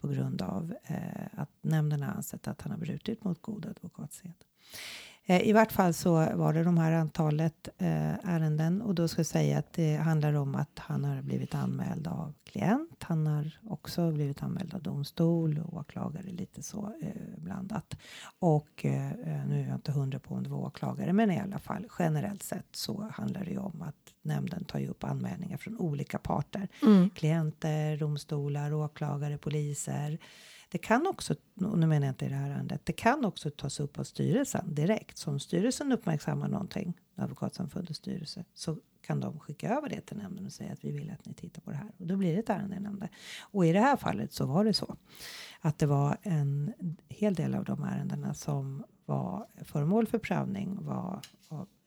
på 0.00 0.08
grund 0.08 0.42
av 0.42 0.74
eh, 0.84 1.26
att 1.40 1.50
nämnden 1.60 2.02
har 2.02 2.12
ansett 2.12 2.48
att 2.48 2.62
han 2.62 2.72
har 2.72 2.78
brutit 2.78 3.24
mot 3.24 3.42
god 3.42 3.66
advokatsed. 3.66 4.32
Eh, 5.26 5.48
I 5.48 5.52
vart 5.52 5.72
fall 5.72 5.94
så 5.94 6.12
var 6.12 6.52
det 6.52 6.64
de 6.64 6.78
här 6.78 6.92
antalet 6.92 7.68
eh, 7.78 8.14
ärenden 8.24 8.82
och 8.82 8.94
då 8.94 9.08
ska 9.08 9.18
jag 9.18 9.26
säga 9.26 9.58
att 9.58 9.72
det 9.72 9.96
handlar 9.96 10.32
om 10.34 10.54
att 10.54 10.78
han 10.78 11.04
har 11.04 11.22
blivit 11.22 11.54
anmäld 11.54 12.06
av 12.06 12.34
klient. 12.44 13.02
Han 13.02 13.26
har 13.26 13.50
också 13.68 14.12
blivit 14.12 14.42
anmäld 14.42 14.74
av 14.74 14.82
domstol 14.82 15.58
och 15.58 15.74
åklagare 15.74 16.30
lite 16.30 16.62
så 16.62 16.92
eh, 17.02 17.38
blandat. 17.38 17.96
Och 18.38 18.80
nu 19.48 19.62
är 19.62 19.66
jag 19.66 19.74
inte 19.74 19.92
hundra 19.92 20.18
på 20.18 20.34
om 20.34 20.42
det 20.42 20.48
var 20.48 20.58
åklagare, 20.58 21.12
men 21.12 21.30
i 21.30 21.40
alla 21.40 21.58
fall 21.58 21.86
generellt 21.98 22.42
sett 22.42 22.76
så 22.76 23.10
handlar 23.12 23.44
det 23.44 23.50
ju 23.50 23.58
om 23.58 23.82
att 23.82 24.14
nämnden 24.22 24.64
tar 24.64 24.78
ju 24.78 24.88
upp 24.88 25.04
anmälningar 25.04 25.56
från 25.56 25.78
olika 25.78 26.18
parter. 26.18 26.68
Mm. 26.82 27.10
Klienter, 27.10 27.96
domstolar, 27.96 28.72
åklagare, 28.72 29.38
poliser 29.38 30.18
det 30.68 30.78
kan 30.78 31.06
också, 31.06 31.34
och 31.54 31.78
nu 31.78 31.86
menar 31.86 32.06
jag 32.06 32.12
inte 32.12 32.24
i 32.24 32.28
det 32.28 32.34
här 32.34 32.50
ärendet, 32.50 32.80
det 32.86 32.92
kan 32.92 33.24
också 33.24 33.50
tas 33.50 33.80
upp 33.80 33.98
av 33.98 34.04
styrelsen 34.04 34.74
direkt. 34.74 35.18
Så 35.18 35.30
om 35.30 35.40
styrelsen 35.40 35.92
uppmärksammar 35.92 36.48
någonting, 36.48 36.94
Advokatsamfundets 37.14 37.98
styrelse, 37.98 38.44
så 38.54 38.78
kan 39.00 39.20
de 39.20 39.40
skicka 39.40 39.68
över 39.68 39.88
det 39.88 40.00
till 40.00 40.16
nämnden 40.16 40.46
och 40.46 40.52
säga 40.52 40.72
att 40.72 40.84
vi 40.84 40.90
vill 40.90 41.10
att 41.10 41.26
ni 41.26 41.34
tittar 41.34 41.62
på 41.62 41.70
det 41.70 41.76
här. 41.76 41.92
Och 41.98 42.06
då 42.06 42.16
blir 42.16 42.32
det 42.32 42.38
ett 42.38 42.50
ärende 42.50 42.76
i 42.76 42.80
nämnden. 42.80 43.08
Och 43.40 43.66
i 43.66 43.72
det 43.72 43.80
här 43.80 43.96
fallet 43.96 44.32
så 44.32 44.46
var 44.46 44.64
det 44.64 44.72
så 44.72 44.96
att 45.60 45.78
det 45.78 45.86
var 45.86 46.16
en 46.22 46.72
hel 47.08 47.34
del 47.34 47.54
av 47.54 47.64
de 47.64 47.82
ärendena 47.82 48.34
som 48.34 48.84
var 49.04 49.46
föremål 49.64 50.06
för 50.06 50.18
prövning 50.18 50.84
var 50.84 51.20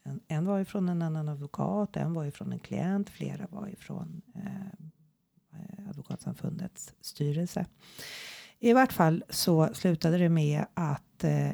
en, 0.03 0.19
en 0.27 0.45
var 0.45 0.59
ifrån 0.59 0.89
en 0.89 1.01
annan 1.01 1.29
advokat, 1.29 1.97
en 1.97 2.13
var 2.13 2.25
ifrån 2.25 2.51
en 2.51 2.59
klient, 2.59 3.09
flera 3.09 3.47
var 3.49 3.67
ifrån 3.67 4.21
eh, 4.35 4.55
eh 5.53 5.89
Advokatsamfundets 5.89 6.93
styrelse. 7.01 7.65
I 8.61 8.73
vart 8.73 8.93
fall 8.93 9.23
så 9.29 9.69
slutade 9.73 10.17
det 10.17 10.29
med 10.29 10.65
att 10.73 11.23
eh, 11.23 11.51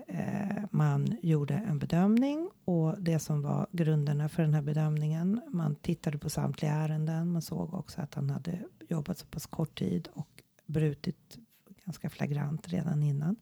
man 0.71 1.17
gjorde 1.21 1.53
en 1.53 1.79
bedömning 1.79 2.50
och 2.65 2.95
det 3.01 3.19
som 3.19 3.41
var 3.41 3.67
grunderna 3.71 4.29
för 4.29 4.43
den 4.43 4.53
här 4.53 4.62
bedömningen. 4.62 5.41
Man 5.47 5.75
tittade 5.75 6.17
på 6.17 6.29
samtliga 6.29 6.71
ärenden. 6.71 7.31
Man 7.31 7.41
såg 7.41 7.74
också 7.74 8.01
att 8.01 8.13
han 8.13 8.29
hade 8.29 8.59
jobbat 8.89 9.17
så 9.17 9.25
pass 9.25 9.45
kort 9.45 9.79
tid 9.79 10.07
och 10.13 10.43
brutit 10.65 11.38
ganska 11.85 12.09
flagrant 12.09 12.67
redan 12.67 13.03
innan 13.03 13.35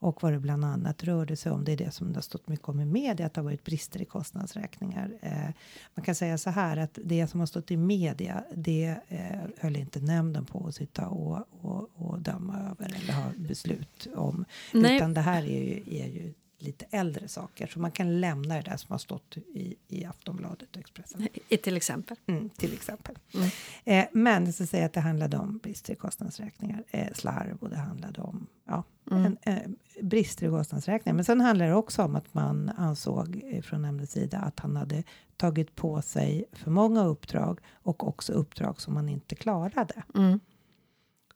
och 0.00 0.22
vad 0.22 0.32
det 0.32 0.38
bland 0.38 0.64
annat 0.64 1.04
rörde 1.04 1.36
sig 1.36 1.52
om. 1.52 1.64
Det 1.64 1.72
är 1.72 1.76
det 1.76 1.90
som 1.90 2.08
det 2.12 2.16
har 2.16 2.22
stått 2.22 2.48
mycket 2.48 2.68
om 2.68 2.80
i 2.80 2.84
media, 2.84 3.26
att 3.26 3.34
det 3.34 3.40
har 3.40 3.44
varit 3.44 3.64
brister 3.64 4.02
i 4.02 4.04
kostnadsräkningar. 4.04 5.12
Eh, 5.20 5.48
man 5.94 6.04
kan 6.04 6.14
säga 6.14 6.38
så 6.38 6.50
här 6.50 6.76
att 6.76 6.98
det 7.04 7.26
som 7.26 7.40
har 7.40 7.46
stått 7.46 7.70
i 7.70 7.76
media, 7.76 8.44
det 8.54 8.96
eh, 9.08 9.40
höll 9.58 9.76
inte 9.76 10.00
nämnden 10.00 10.46
på 10.46 10.66
att 10.66 10.74
sitta 10.74 11.08
och, 11.08 11.44
och, 11.60 11.90
och 11.94 12.20
döma 12.20 12.58
över 12.58 12.94
eller 12.96 13.12
ha 13.12 13.30
beslut 13.36 14.06
om. 14.16 14.44
Nej. 14.72 14.96
Utan 14.96 15.14
det 15.14 15.20
här 15.20 15.42
är 15.42 15.62
ju, 15.62 15.82
är 15.86 16.06
ju 16.06 16.34
lite 16.62 16.86
äldre 16.90 17.28
saker. 17.28 17.66
Så 17.66 17.80
man 17.80 17.90
kan 17.90 18.20
lämna 18.20 18.54
det 18.54 18.62
där 18.62 18.76
som 18.76 18.92
har 18.92 18.98
stått 18.98 19.36
i, 19.36 19.76
i 19.88 20.04
Aftonbladet 20.04 20.76
och 20.76 20.80
Expressen. 20.80 21.28
I, 21.48 21.56
till 21.56 21.76
exempel. 21.76 22.16
Mm, 22.26 22.50
till 22.50 22.72
exempel. 22.72 23.18
Mm. 23.34 23.50
Eh, 23.84 24.06
men 24.12 24.52
ska 24.52 24.66
säga 24.66 24.86
att 24.86 24.92
det 24.92 25.00
handlade 25.00 25.36
om 25.36 25.58
brister 25.58 25.92
i 25.92 25.96
kostnadsräkningar, 25.96 26.84
eh, 26.90 27.12
slarv 27.14 27.56
och 27.60 27.70
det 27.70 27.76
handlade 27.76 28.20
om 28.20 28.46
ja, 28.66 28.84
mm. 29.10 29.36
en, 29.42 29.54
eh, 29.54 29.70
brister 30.02 30.46
i 30.46 30.50
kostnadsräkningar. 30.50 31.14
Men 31.14 31.24
sen 31.24 31.40
handlar 31.40 31.66
det 31.66 31.74
också 31.74 32.02
om 32.02 32.16
att 32.16 32.34
man 32.34 32.68
ansåg 32.68 33.42
från 33.64 33.82
nämndens 33.82 34.10
sida 34.10 34.38
att 34.38 34.60
han 34.60 34.76
hade 34.76 35.02
tagit 35.36 35.76
på 35.76 36.02
sig 36.02 36.44
för 36.52 36.70
många 36.70 37.04
uppdrag 37.04 37.60
och 37.72 38.08
också 38.08 38.32
uppdrag 38.32 38.80
som 38.80 38.94
man 38.94 39.08
inte 39.08 39.34
klarade. 39.34 40.02
Mm. 40.14 40.40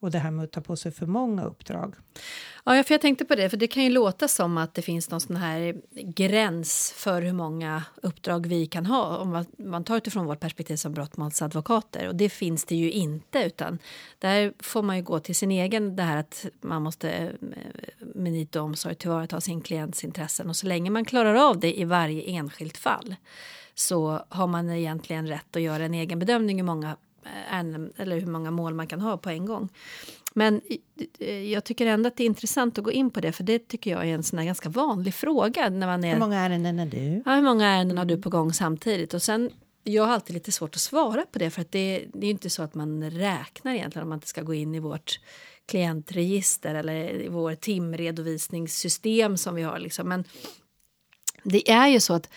Och 0.05 0.11
det 0.11 0.19
här 0.19 0.31
med 0.31 0.43
att 0.43 0.51
ta 0.51 0.61
på 0.61 0.75
sig 0.75 0.91
för 0.91 1.05
många 1.05 1.43
uppdrag. 1.43 1.95
Ja, 2.65 2.83
för 2.83 2.93
jag 2.93 3.01
tänkte 3.01 3.25
på 3.25 3.35
det, 3.35 3.49
för 3.49 3.57
det 3.57 3.67
kan 3.67 3.83
ju 3.83 3.89
låta 3.89 4.27
som 4.27 4.57
att 4.57 4.73
det 4.73 4.81
finns 4.81 5.09
någon 5.11 5.21
sån 5.21 5.35
här 5.35 5.75
gräns 5.91 6.93
för 6.97 7.21
hur 7.21 7.33
många 7.33 7.83
uppdrag 8.01 8.47
vi 8.47 8.65
kan 8.65 8.85
ha 8.85 9.17
om 9.17 9.45
man 9.57 9.83
tar 9.83 9.97
utifrån 9.97 10.25
vårt 10.25 10.39
perspektiv 10.39 10.75
som 10.75 10.93
brottmålsadvokater. 10.93 12.07
Och 12.07 12.15
det 12.15 12.29
finns 12.29 12.65
det 12.65 12.75
ju 12.75 12.91
inte, 12.91 13.43
utan 13.43 13.79
där 14.19 14.53
får 14.59 14.81
man 14.81 14.97
ju 14.97 15.03
gå 15.03 15.19
till 15.19 15.35
sin 15.35 15.51
egen, 15.51 15.95
det 15.95 16.03
här 16.03 16.17
att 16.17 16.45
man 16.61 16.81
måste 16.81 17.11
eh, 17.11 17.29
med 17.99 18.31
nit 18.31 18.55
och 18.55 18.63
omsorg 18.63 18.95
tillvarata 18.95 19.41
sin 19.41 19.61
klients 19.61 20.03
intressen. 20.03 20.49
Och 20.49 20.55
så 20.55 20.67
länge 20.67 20.89
man 20.89 21.05
klarar 21.05 21.35
av 21.35 21.59
det 21.59 21.79
i 21.79 21.83
varje 21.83 22.21
enskilt 22.21 22.77
fall 22.77 23.15
så 23.75 24.25
har 24.29 24.47
man 24.47 24.69
egentligen 24.69 25.27
rätt 25.27 25.55
att 25.55 25.61
göra 25.61 25.85
en 25.85 25.93
egen 25.93 26.19
bedömning 26.19 26.57
hur 26.57 26.63
många 26.63 26.95
eller 27.97 28.19
hur 28.19 28.27
många 28.27 28.51
mål 28.51 28.73
man 28.73 28.87
kan 28.87 29.01
ha 29.01 29.17
på 29.17 29.29
en 29.29 29.45
gång. 29.45 29.69
Men 30.33 30.61
jag 31.51 31.63
tycker 31.63 31.85
ändå 31.85 32.07
att 32.07 32.17
det 32.17 32.23
är 32.23 32.25
intressant 32.25 32.77
att 32.77 32.83
gå 32.83 32.91
in 32.91 33.11
på 33.11 33.21
det, 33.21 33.31
för 33.31 33.43
det 33.43 33.67
tycker 33.67 33.91
jag 33.91 34.01
är 34.01 34.13
en 34.13 34.23
sån 34.23 34.45
ganska 34.45 34.69
vanlig 34.69 35.13
fråga. 35.13 35.69
När 35.69 35.87
man 35.87 36.03
är, 36.03 36.13
hur 36.13 36.19
många 36.19 36.39
ärenden 36.39 36.79
är 36.79 36.85
du? 36.85 37.23
Ja, 37.25 37.35
hur 37.35 37.41
många 37.41 37.67
ärenden 37.67 37.97
har 37.97 38.05
du 38.05 38.21
på 38.21 38.29
gång 38.29 38.53
samtidigt? 38.53 39.13
Och 39.13 39.21
sen, 39.21 39.51
jag 39.83 40.05
har 40.05 40.13
alltid 40.13 40.33
lite 40.33 40.51
svårt 40.51 40.75
att 40.75 40.81
svara 40.81 41.25
på 41.31 41.39
det, 41.39 41.49
för 41.49 41.61
att 41.61 41.71
det, 41.71 42.05
det 42.13 42.27
är 42.27 42.31
inte 42.31 42.49
så 42.49 42.63
att 42.63 42.75
man 42.75 43.11
räknar 43.11 43.73
egentligen 43.73 44.03
om 44.03 44.09
man 44.09 44.17
inte 44.17 44.27
ska 44.27 44.41
gå 44.41 44.53
in 44.53 44.75
i 44.75 44.79
vårt 44.79 45.19
klientregister 45.65 46.75
eller 46.75 47.21
i 47.21 47.27
vår 47.27 47.55
timredovisningssystem 47.55 49.37
som 49.37 49.55
vi 49.55 49.63
har. 49.63 49.79
Liksom. 49.79 50.09
Men 50.09 50.23
det 51.43 51.71
är 51.71 51.87
ju 51.87 51.99
så 51.99 52.13
att 52.13 52.29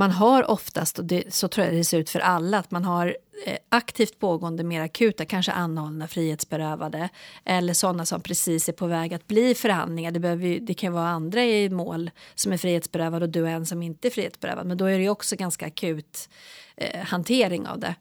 man 0.00 0.10
har 0.10 0.50
oftast, 0.50 0.98
och 0.98 1.04
det, 1.04 1.34
så 1.34 1.48
tror 1.48 1.66
jag 1.66 1.74
det 1.74 1.84
ser 1.84 1.98
ut 1.98 2.10
för 2.10 2.20
alla, 2.20 2.58
att 2.58 2.70
man 2.70 2.84
har 2.84 3.16
eh, 3.46 3.56
aktivt 3.68 4.18
pågående, 4.18 4.64
mer 4.64 4.80
akuta, 4.80 5.24
kanske 5.24 5.52
anhållna, 5.52 6.08
frihetsberövade 6.08 7.08
eller 7.44 7.74
sådana 7.74 8.06
som 8.06 8.20
precis 8.20 8.68
är 8.68 8.72
på 8.72 8.86
väg 8.86 9.14
att 9.14 9.26
bli 9.26 9.54
förhandlingar. 9.54 10.10
Det, 10.10 10.20
behöver, 10.20 10.60
det 10.60 10.74
kan 10.74 10.92
vara 10.92 11.08
andra 11.08 11.44
i 11.44 11.68
mål 11.68 12.10
som 12.34 12.52
är 12.52 12.56
frihetsberövade 12.56 13.24
och 13.24 13.30
du 13.30 13.46
är 13.46 13.50
en 13.50 13.66
som 13.66 13.82
inte 13.82 14.08
är 14.08 14.10
frihetsberövad, 14.10 14.66
men 14.66 14.76
då 14.76 14.84
är 14.84 14.98
det 14.98 15.08
också 15.08 15.36
ganska 15.36 15.66
akut 15.66 16.28
eh, 16.76 17.00
hantering 17.00 17.66
av 17.66 17.78
det. 17.78 17.94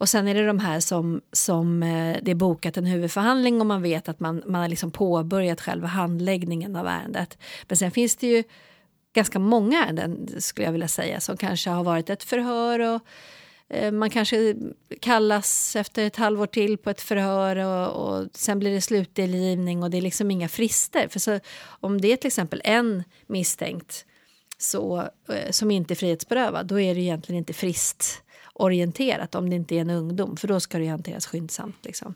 Och 0.00 0.08
sen 0.08 0.28
är 0.28 0.34
det 0.34 0.46
de 0.46 0.58
här 0.58 0.80
som, 0.80 1.20
som 1.32 1.82
eh, 1.82 2.16
det 2.22 2.30
är 2.30 2.34
bokat 2.34 2.76
en 2.76 2.86
huvudförhandling 2.86 3.60
och 3.60 3.66
man 3.66 3.82
vet 3.82 4.08
att 4.08 4.20
man, 4.20 4.42
man 4.46 4.60
har 4.60 4.68
liksom 4.68 4.90
påbörjat 4.90 5.60
själva 5.60 5.88
handläggningen 5.88 6.76
av 6.76 6.86
ärendet. 6.86 7.38
Men 7.68 7.76
sen 7.76 7.90
finns 7.90 8.16
det 8.16 8.26
ju 8.26 8.44
ganska 9.12 9.38
många 9.38 9.84
ärenden 9.84 10.40
skulle 10.40 10.66
jag 10.66 10.72
vilja 10.72 10.88
säga 10.88 11.20
som 11.20 11.36
kanske 11.36 11.70
har 11.70 11.84
varit 11.84 12.10
ett 12.10 12.22
förhör 12.22 12.80
och 12.80 13.00
eh, 13.68 13.92
man 13.92 14.10
kanske 14.10 14.56
kallas 15.00 15.76
efter 15.76 16.06
ett 16.06 16.16
halvår 16.16 16.46
till 16.46 16.78
på 16.78 16.90
ett 16.90 17.00
förhör 17.00 17.56
och, 17.56 18.08
och 18.08 18.26
sen 18.34 18.58
blir 18.58 18.70
det 18.70 18.80
slutdelgivning 18.80 19.82
och 19.82 19.90
det 19.90 19.96
är 19.96 20.02
liksom 20.02 20.30
inga 20.30 20.48
frister. 20.48 21.08
För 21.08 21.20
så, 21.20 21.40
om 21.62 22.00
det 22.00 22.12
är 22.12 22.16
till 22.16 22.28
exempel 22.28 22.60
en 22.64 23.04
misstänkt 23.26 24.04
så, 24.58 25.08
eh, 25.28 25.50
som 25.50 25.70
inte 25.70 25.94
är 25.94 25.96
frihetsberövad 25.96 26.66
då 26.66 26.80
är 26.80 26.94
det 26.94 27.00
egentligen 27.00 27.38
inte 27.38 27.52
fristorienterat 27.52 29.34
om 29.34 29.50
det 29.50 29.56
inte 29.56 29.74
är 29.74 29.80
en 29.80 29.90
ungdom 29.90 30.36
för 30.36 30.48
då 30.48 30.60
ska 30.60 30.78
det 30.78 30.86
hanteras 30.86 31.26
skyndsamt. 31.26 31.84
Liksom. 31.84 32.14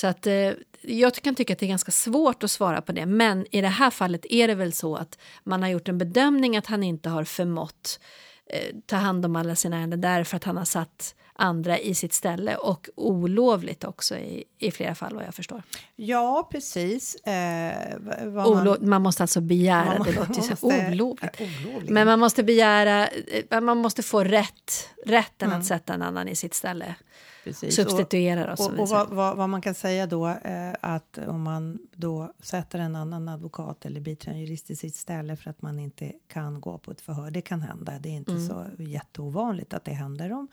Så 0.00 0.06
att, 0.06 0.26
eh, 0.26 0.52
jag 0.82 1.14
kan 1.14 1.34
tycka 1.34 1.52
att 1.52 1.58
det 1.58 1.66
är 1.66 1.68
ganska 1.68 1.92
svårt 1.92 2.42
att 2.42 2.50
svara 2.50 2.82
på 2.82 2.92
det 2.92 3.06
men 3.06 3.46
i 3.50 3.60
det 3.60 3.68
här 3.68 3.90
fallet 3.90 4.26
är 4.30 4.48
det 4.48 4.54
väl 4.54 4.72
så 4.72 4.96
att 4.96 5.18
man 5.44 5.62
har 5.62 5.68
gjort 5.68 5.88
en 5.88 5.98
bedömning 5.98 6.56
att 6.56 6.66
han 6.66 6.82
inte 6.82 7.08
har 7.08 7.24
förmått 7.24 8.00
eh, 8.46 8.76
ta 8.86 8.96
hand 8.96 9.24
om 9.24 9.36
alla 9.36 9.56
sina 9.56 9.76
ärenden 9.76 10.00
därför 10.00 10.36
att 10.36 10.44
han 10.44 10.56
har 10.56 10.64
satt 10.64 11.14
andra 11.34 11.78
i 11.78 11.94
sitt 11.94 12.12
ställe 12.12 12.56
och 12.56 12.88
olovligt 12.96 13.84
också 13.84 14.16
i, 14.16 14.44
i 14.58 14.70
flera 14.70 14.94
fall 14.94 15.14
vad 15.14 15.24
jag 15.24 15.34
förstår. 15.34 15.62
Ja, 15.96 16.48
precis. 16.52 17.14
Eh, 17.14 17.98
man, 18.34 18.76
man, 18.80 19.02
måste 19.02 19.22
alltså 19.22 19.40
begära, 19.40 19.98
man, 19.98 20.06
det 20.06 20.12
låter 20.12 20.56
så 20.56 20.66
olovligt. 20.66 21.40
olovligt. 21.40 21.90
Men 21.90 22.06
man 22.06 22.18
måste 22.20 22.42
begära, 22.42 23.08
eh, 23.08 23.60
man 23.60 23.78
måste 23.78 24.02
få 24.02 24.24
rätt, 24.24 24.90
rätten 25.06 25.48
mm. 25.48 25.60
att 25.60 25.66
sätta 25.66 25.94
en 25.94 26.02
annan 26.02 26.28
i 26.28 26.36
sitt 26.36 26.54
ställe. 26.54 26.94
Precis. 27.44 27.76
Substituera 27.76 28.52
och, 28.52 28.60
och, 28.60 28.78
och 28.78 28.88
vad, 28.88 29.08
vad, 29.08 29.36
vad, 29.36 29.48
man 29.48 29.60
kan 29.60 29.74
säga 29.74 30.06
då 30.06 30.28
eh, 30.28 30.74
att 30.80 31.18
om 31.18 31.42
man 31.42 31.78
då 31.92 32.32
sätter 32.42 32.78
en 32.78 32.96
annan 32.96 33.28
advokat 33.28 33.86
eller 33.86 34.00
biträdande 34.00 34.44
jurist 34.44 34.70
i 34.70 34.76
sitt 34.76 34.96
ställe 34.96 35.36
för 35.36 35.50
att 35.50 35.62
man 35.62 35.78
inte 35.78 36.12
kan 36.28 36.60
gå 36.60 36.78
på 36.78 36.90
ett 36.90 37.00
förhör. 37.00 37.30
Det 37.30 37.40
kan 37.40 37.62
hända. 37.62 37.98
Det 38.00 38.08
är 38.08 38.16
inte 38.16 38.32
mm. 38.32 38.46
så 38.48 38.66
jätteovanligt 38.78 39.74
att 39.74 39.84
det 39.84 39.92
händer 39.92 40.32
om 40.32 40.48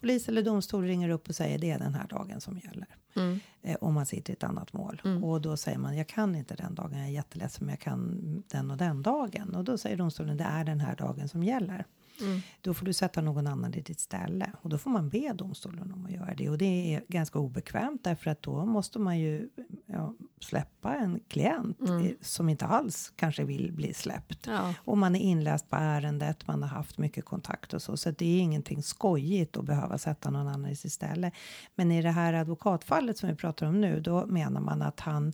polis 0.00 0.28
eller 0.28 0.42
domstol 0.42 0.84
ringer 0.84 1.08
upp 1.08 1.28
och 1.28 1.34
säger 1.34 1.58
det 1.58 1.70
är 1.70 1.78
den 1.78 1.94
här 1.94 2.06
dagen 2.06 2.40
som 2.40 2.58
gäller. 2.58 2.86
Mm. 3.16 3.40
Eh, 3.62 3.76
om 3.80 3.94
man 3.94 4.06
sitter 4.06 4.32
i 4.32 4.34
ett 4.34 4.44
annat 4.44 4.72
mål. 4.72 5.02
Mm. 5.04 5.24
Och 5.24 5.40
då 5.40 5.56
säger 5.56 5.78
man 5.78 5.96
jag 5.96 6.06
kan 6.06 6.34
inte 6.34 6.54
den 6.54 6.74
dagen, 6.74 6.98
jag 6.98 7.06
är 7.06 7.12
jätteledsen 7.12 7.66
men 7.66 7.72
jag 7.72 7.80
kan 7.80 8.44
den 8.48 8.70
och 8.70 8.76
den 8.76 9.02
dagen. 9.02 9.54
Och 9.54 9.64
då 9.64 9.78
säger 9.78 9.96
domstolen 9.96 10.36
det 10.36 10.44
är 10.44 10.64
den 10.64 10.80
här 10.80 10.96
dagen 10.96 11.28
som 11.28 11.42
gäller. 11.42 11.84
Mm. 12.20 12.40
Då 12.60 12.74
får 12.74 12.86
du 12.86 12.92
sätta 12.92 13.20
någon 13.20 13.46
annan 13.46 13.74
i 13.74 13.80
ditt 13.80 14.00
ställe 14.00 14.52
och 14.62 14.70
då 14.70 14.78
får 14.78 14.90
man 14.90 15.08
be 15.08 15.32
domstolen 15.32 15.92
om 15.92 16.06
att 16.06 16.12
göra 16.12 16.34
det 16.34 16.50
och 16.50 16.58
det 16.58 16.94
är 16.94 17.04
ganska 17.08 17.38
obekvämt 17.38 18.04
därför 18.04 18.30
att 18.30 18.42
då 18.42 18.64
måste 18.64 18.98
man 18.98 19.18
ju 19.18 19.48
ja, 19.86 20.14
släppa 20.40 20.94
en 20.94 21.20
klient 21.28 21.80
mm. 21.80 22.16
som 22.20 22.48
inte 22.48 22.66
alls 22.66 23.12
kanske 23.16 23.44
vill 23.44 23.72
bli 23.72 23.94
släppt 23.94 24.46
ja. 24.46 24.74
och 24.78 24.98
man 24.98 25.16
är 25.16 25.20
inläst 25.20 25.70
på 25.70 25.76
ärendet. 25.76 26.46
Man 26.46 26.62
har 26.62 26.68
haft 26.68 26.98
mycket 26.98 27.24
kontakt 27.24 27.74
och 27.74 27.82
så, 27.82 27.96
så 27.96 28.10
det 28.10 28.26
är 28.26 28.40
ingenting 28.40 28.82
skojigt 28.82 29.56
att 29.56 29.64
behöva 29.64 29.98
sätta 29.98 30.30
någon 30.30 30.48
annan 30.48 30.70
i 30.70 30.76
sitt 30.76 30.92
ställe. 30.92 31.30
Men 31.74 31.92
i 31.92 32.02
det 32.02 32.10
här 32.10 32.32
advokatfallet 32.32 33.18
som 33.18 33.28
vi 33.28 33.34
pratar 33.34 33.66
om 33.66 33.80
nu, 33.80 34.00
då 34.00 34.26
menar 34.26 34.60
man 34.60 34.82
att 34.82 35.00
han 35.00 35.32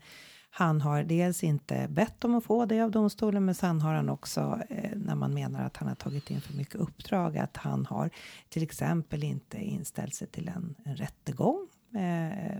han 0.57 0.81
har 0.81 1.03
dels 1.03 1.45
inte 1.45 1.89
bett 1.91 2.25
om 2.25 2.35
att 2.35 2.45
få 2.45 2.67
det 2.67 2.81
av 2.81 2.91
domstolen, 2.91 3.45
men 3.45 3.55
sen 3.55 3.81
har 3.81 3.95
han 3.95 4.09
också, 4.09 4.61
eh, 4.71 4.91
när 4.97 5.15
man 5.15 5.35
menar 5.35 5.67
att 5.67 5.77
han 5.77 5.89
har 5.89 5.95
tagit 5.95 6.31
in 6.31 6.41
för 6.41 6.55
mycket 6.55 6.75
uppdrag, 6.75 7.39
att 7.39 7.57
han 7.57 7.87
har 7.87 8.11
till 8.49 8.63
exempel 8.63 9.25
inte 9.25 9.59
inställt 9.59 10.15
sig 10.15 10.29
till 10.29 10.49
en, 10.49 10.75
en 10.85 10.97
rättegång. 10.97 11.69
Eh, 11.95 12.59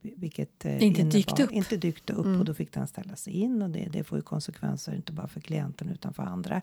vilket 0.00 0.64
eh, 0.64 0.82
inte 0.82 1.00
innebar, 1.00 1.10
dykt 1.10 1.40
upp. 1.40 1.52
Inte 1.52 1.76
dykt 1.76 2.10
upp 2.10 2.26
mm. 2.26 2.40
och 2.40 2.44
då 2.44 2.54
fick 2.54 2.72
den 2.72 2.86
ställa 2.86 3.16
sig 3.16 3.32
in 3.32 3.62
och 3.62 3.70
det, 3.70 3.88
det 3.92 4.04
får 4.04 4.18
ju 4.18 4.22
konsekvenser 4.22 4.94
inte 4.94 5.12
bara 5.12 5.28
för 5.28 5.40
klienten 5.40 5.88
utan 5.88 6.14
för 6.14 6.22
andra. 6.22 6.62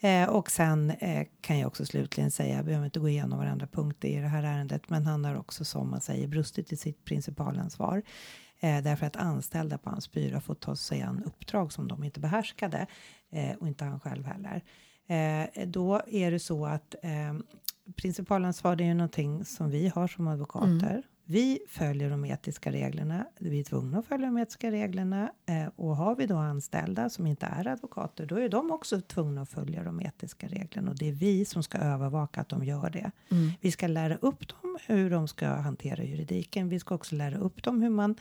Eh, 0.00 0.28
och 0.28 0.50
sen 0.50 0.90
eh, 0.90 1.26
kan 1.40 1.58
jag 1.58 1.66
också 1.66 1.86
slutligen 1.86 2.30
säga, 2.30 2.56
jag 2.56 2.64
behöver 2.64 2.84
inte 2.84 3.00
gå 3.00 3.08
igenom 3.08 3.38
varandra 3.38 3.66
punkter 3.66 4.08
i 4.08 4.16
det 4.16 4.28
här 4.28 4.42
ärendet, 4.42 4.90
men 4.90 5.06
han 5.06 5.24
har 5.24 5.36
också 5.36 5.64
som 5.64 5.90
man 5.90 6.00
säger 6.00 6.28
brustit 6.28 6.72
i 6.72 6.76
sitt 6.76 7.04
principalansvar. 7.04 8.02
Eh, 8.62 8.82
därför 8.82 9.06
att 9.06 9.16
anställda 9.16 9.78
på 9.78 9.90
hans 9.90 10.12
byrå 10.12 10.40
fått 10.40 10.60
ta 10.60 10.76
sig 10.76 11.02
an 11.02 11.22
uppdrag 11.24 11.72
som 11.72 11.88
de 11.88 12.04
inte 12.04 12.20
behärskade 12.20 12.86
eh, 13.32 13.56
och 13.56 13.68
inte 13.68 13.84
han 13.84 14.00
själv 14.00 14.24
heller. 14.24 14.62
Eh, 15.06 15.66
då 15.66 16.00
är 16.06 16.30
det 16.30 16.38
så 16.38 16.66
att 16.66 16.94
eh, 17.02 17.34
principalansvar 17.96 18.76
det 18.76 18.84
är 18.84 18.88
ju 18.88 18.94
någonting 18.94 19.44
som 19.44 19.70
vi 19.70 19.88
har 19.88 20.08
som 20.08 20.28
advokater. 20.28 20.90
Mm. 20.90 21.02
Vi 21.24 21.58
följer 21.68 22.10
de 22.10 22.24
etiska 22.24 22.72
reglerna. 22.72 23.26
Vi 23.38 23.60
är 23.60 23.64
tvungna 23.64 23.98
att 23.98 24.06
följa 24.06 24.26
de 24.26 24.38
etiska 24.38 24.70
reglerna 24.70 25.32
eh, 25.46 25.66
och 25.76 25.96
har 25.96 26.16
vi 26.16 26.26
då 26.26 26.36
anställda 26.36 27.10
som 27.10 27.26
inte 27.26 27.46
är 27.46 27.66
advokater, 27.66 28.26
då 28.26 28.36
är 28.36 28.48
de 28.48 28.70
också 28.70 29.00
tvungna 29.00 29.42
att 29.42 29.50
följa 29.50 29.82
de 29.82 30.00
etiska 30.00 30.46
reglerna 30.46 30.90
och 30.90 30.98
det 30.98 31.08
är 31.08 31.12
vi 31.12 31.44
som 31.44 31.62
ska 31.62 31.78
övervaka 31.78 32.40
att 32.40 32.48
de 32.48 32.64
gör 32.64 32.90
det. 32.90 33.10
Mm. 33.30 33.50
Vi 33.60 33.70
ska 33.70 33.86
lära 33.86 34.16
upp 34.16 34.48
dem 34.48 34.78
hur 34.86 35.10
de 35.10 35.28
ska 35.28 35.48
hantera 35.48 36.04
juridiken. 36.04 36.68
Vi 36.68 36.78
ska 36.78 36.94
också 36.94 37.16
lära 37.16 37.38
upp 37.38 37.62
dem 37.62 37.82
hur 37.82 37.90
man 37.90 38.16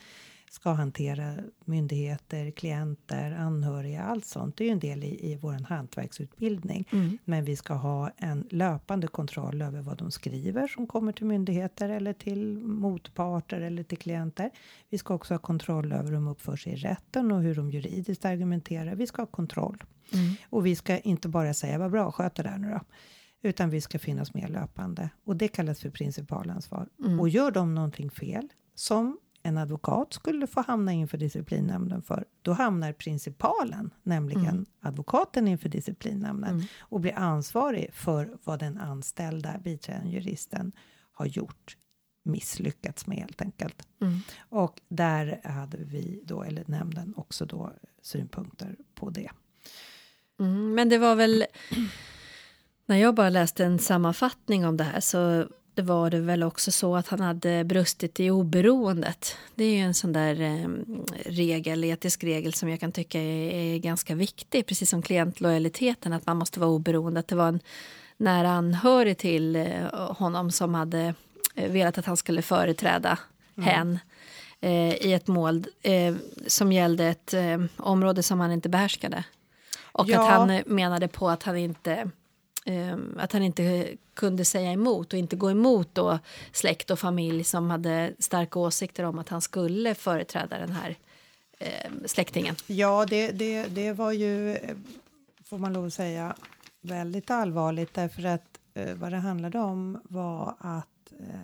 ska 0.52 0.72
hantera 0.72 1.36
myndigheter, 1.66 2.52
klienter, 2.52 3.32
anhöriga, 3.32 4.04
allt 4.04 4.26
sånt. 4.26 4.58
Det 4.58 4.64
är 4.64 4.66
ju 4.66 4.72
en 4.72 4.80
del 4.80 5.04
i, 5.04 5.32
i 5.32 5.36
vår 5.36 5.54
hantverksutbildning. 5.54 6.88
Mm. 6.92 7.18
Men 7.26 7.46
vi 7.46 7.56
ska 7.56 7.74
ha 7.74 8.12
en 8.18 8.48
löpande 8.50 9.08
kontroll 9.08 9.62
över 9.62 9.82
vad 9.82 9.98
de 9.98 10.12
skriver 10.12 10.68
som 10.68 10.88
kommer 10.88 11.12
till 11.12 11.26
myndigheter 11.26 11.90
eller 11.90 12.14
till 12.14 12.60
motparter 12.60 13.62
eller 13.62 13.84
till 13.84 13.98
klienter. 13.98 14.52
Vi 14.90 14.98
ska 14.98 15.14
också 15.14 15.34
ha 15.34 15.40
kontroll 15.40 15.94
över 15.94 16.04
hur 16.04 16.14
de 16.14 16.28
uppför 16.28 16.56
sig 16.56 16.74
i 16.74 16.76
rätten 16.76 17.32
och 17.32 17.42
hur 17.42 17.56
de 17.56 17.72
juridiskt 17.72 18.26
argumenterar. 18.26 18.96
Vi 18.96 19.08
ska 19.08 19.22
ha 19.22 19.28
kontroll. 19.28 19.84
Mm. 20.14 20.34
Och 20.50 20.66
vi 20.66 20.76
ska 20.76 20.98
inte 20.98 21.28
bara 21.28 21.54
säga 21.54 21.78
vad 21.78 21.92
bra, 21.92 22.12
sköt 22.12 22.36
det 22.36 22.44
där 22.44 22.58
nu 22.58 22.70
då 22.72 22.80
utan 23.44 23.70
vi 23.70 23.82
ska 23.82 24.00
finnas 24.00 24.34
med 24.34 24.50
löpande 24.50 25.10
och 25.26 25.36
det 25.36 25.48
kallas 25.48 25.80
för 25.80 25.90
principalansvar. 25.90 26.88
Mm. 27.00 27.20
Och 27.20 27.30
gör 27.30 27.52
de 27.52 27.76
någonting 27.76 28.12
fel 28.12 28.48
som 28.76 29.18
en 29.44 29.58
advokat 29.58 30.14
skulle 30.14 30.48
få 30.48 30.62
hamna 30.62 30.94
inför 30.94 31.18
disciplinnämnden 31.18 32.02
för, 32.02 32.26
då 32.42 32.54
hamnar 32.54 32.94
principalen, 32.94 33.94
nämligen 34.04 34.46
mm. 34.46 34.66
advokaten 34.82 35.48
inför 35.48 35.70
disciplinnämnden 35.70 36.54
mm. 36.54 36.66
och 36.80 37.00
blir 37.00 37.18
ansvarig 37.18 37.94
för 37.94 38.38
vad 38.44 38.60
den 38.60 38.78
anställda 38.78 39.58
biträdande 39.58 40.10
juristen 40.10 40.72
har 41.12 41.26
gjort 41.26 41.78
misslyckats 42.24 43.08
med 43.08 43.18
helt 43.18 43.42
enkelt. 43.42 43.88
Mm. 44.02 44.20
Och 44.50 44.82
där 44.88 45.42
hade 45.44 45.78
vi 45.78 46.24
då, 46.26 46.44
eller 46.44 46.64
nämnden 46.68 47.14
också 47.18 47.46
då 47.46 47.72
synpunkter 48.02 48.76
på 48.96 49.10
det. 49.10 49.32
Mm, 50.40 50.74
men 50.74 50.90
det 50.90 50.98
var 50.98 51.16
väl 51.16 51.46
när 52.86 52.98
jag 52.98 53.16
bara 53.16 53.30
läste 53.30 53.66
en 53.66 53.80
sammanfattning 53.80 54.66
om 54.66 54.78
det 54.78 54.84
här 54.84 55.00
så 55.00 55.48
det 55.74 55.82
var 55.82 56.10
det 56.10 56.20
väl 56.20 56.44
också 56.44 56.72
så 56.72 56.96
att 56.96 57.08
han 57.08 57.20
hade 57.20 57.64
brustit 57.64 58.20
i 58.20 58.32
oberoendet. 58.32 59.38
Det 59.56 59.64
är 59.64 59.76
ju 59.76 59.82
en 59.82 59.94
sån 59.94 60.14
där 60.14 60.42
eh, 60.42 60.70
regel, 61.26 61.84
etisk 61.84 62.24
regel 62.24 62.54
som 62.54 62.70
jag 62.70 62.80
kan 62.80 62.92
tycka 62.92 63.20
är, 63.22 63.78
ganska 63.78 64.16
viktig, 64.16 64.66
precis 64.66 64.90
som 64.90 65.02
klientlojaliteten, 65.02 66.14
att 66.14 66.26
man 66.26 66.38
måste 66.38 66.60
vara 66.60 66.70
oberoende. 66.70 67.20
Att 67.20 67.28
det 67.28 67.36
var 67.36 67.48
en 67.48 67.60
nära 68.18 68.50
anhörig 68.50 69.18
till 69.18 69.56
eh, 69.56 69.68
honom 69.94 70.52
som 70.52 70.74
hade 70.74 71.14
eh, 71.56 71.72
velat 71.72 71.98
att 71.98 72.06
han 72.06 72.18
skulle 72.18 72.42
företräda 72.42 73.20
mm. 73.58 73.70
hen 73.70 74.00
i 75.00 75.14
ett 75.14 75.28
mål 75.28 75.66
som 76.48 76.72
gällde 76.72 77.06
ett 77.06 77.34
område 77.78 78.24
som 78.24 78.40
han 78.40 78.52
inte 78.52 78.70
behärskade. 78.70 79.24
Och 79.82 80.10
ja. 80.10 80.22
att 80.22 80.30
han 80.30 80.62
menade 80.66 81.08
på 81.08 81.30
att 81.30 81.44
han 81.44 81.58
inte 81.58 82.10
att 83.18 83.32
han 83.32 83.44
inte 83.44 83.96
kunde 84.14 84.46
säga 84.46 84.72
emot 84.72 85.14
och 85.14 85.20
inte 85.20 85.36
gå 85.36 85.52
emot 85.52 85.96
då 85.96 86.20
släkt 86.52 86.92
och 86.92 87.00
familj 87.00 87.44
som 87.44 87.70
hade 87.70 88.14
starka 88.20 88.60
åsikter 88.60 89.04
om 89.04 89.20
att 89.20 89.30
han 89.30 89.42
skulle 89.42 89.96
företräda 89.96 90.60
den 90.60 90.72
här 90.72 90.96
eh, 91.60 91.92
släktingen. 92.06 92.56
Ja, 92.68 93.06
det, 93.06 93.32
det, 93.32 93.68
det 93.68 93.94
var 93.94 94.12
ju, 94.12 94.58
får 95.44 95.58
man 95.58 95.74
lov 95.74 95.86
att 95.86 95.94
säga, 95.94 96.36
väldigt 96.82 97.32
allvarligt 97.32 97.94
därför 97.94 98.26
att 98.26 98.60
eh, 98.74 98.96
vad 98.96 99.12
det 99.12 99.18
handlade 99.18 99.60
om 99.60 100.02
var 100.04 100.56
att 100.60 101.14
eh, 101.20 101.36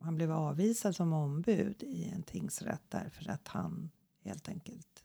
han 0.00 0.14
blev 0.14 0.32
avvisad 0.32 0.96
som 0.96 1.12
ombud 1.12 1.82
i 1.82 2.10
en 2.14 2.22
tingsrätt 2.22 2.82
därför 2.88 3.30
att 3.30 3.48
han 3.48 3.90
helt 4.24 4.48
enkelt 4.48 5.04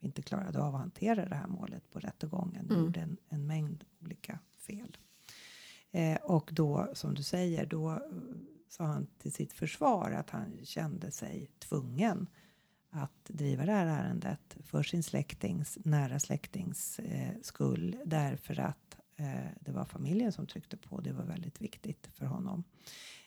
inte 0.00 0.22
klarade 0.22 0.58
av 0.58 0.74
att 0.74 0.80
hantera 0.80 1.28
det 1.28 1.34
här 1.34 1.46
målet 1.46 1.90
på 1.90 1.98
rättegången. 1.98 2.66
Mm. 2.70 2.80
gjorde 2.80 3.00
en, 3.00 3.16
en 3.28 3.46
mängd 3.46 3.84
olika 4.00 4.38
fel. 4.66 4.96
Eh, 5.90 6.16
och 6.16 6.50
då, 6.52 6.88
som 6.92 7.14
du 7.14 7.22
säger, 7.22 7.66
då 7.66 7.90
eh, 7.90 7.98
sa 8.68 8.84
han 8.84 9.06
till 9.18 9.32
sitt 9.32 9.52
försvar 9.52 10.10
att 10.10 10.30
han 10.30 10.58
kände 10.64 11.10
sig 11.10 11.50
tvungen 11.58 12.26
att 12.90 13.24
driva 13.28 13.66
det 13.66 13.72
här 13.72 13.86
ärendet 13.86 14.56
för 14.64 14.82
sin 14.82 15.02
släktings, 15.02 15.78
nära 15.84 16.18
släktings 16.18 16.98
eh, 16.98 17.34
skull 17.42 17.96
därför 18.04 18.60
att 18.60 18.96
eh, 19.16 19.50
det 19.60 19.72
var 19.72 19.84
familjen 19.84 20.32
som 20.32 20.46
tryckte 20.46 20.76
på. 20.76 21.00
Det 21.00 21.12
var 21.12 21.24
väldigt 21.24 21.60
viktigt 21.60 22.08
för 22.12 22.26
honom. 22.26 22.64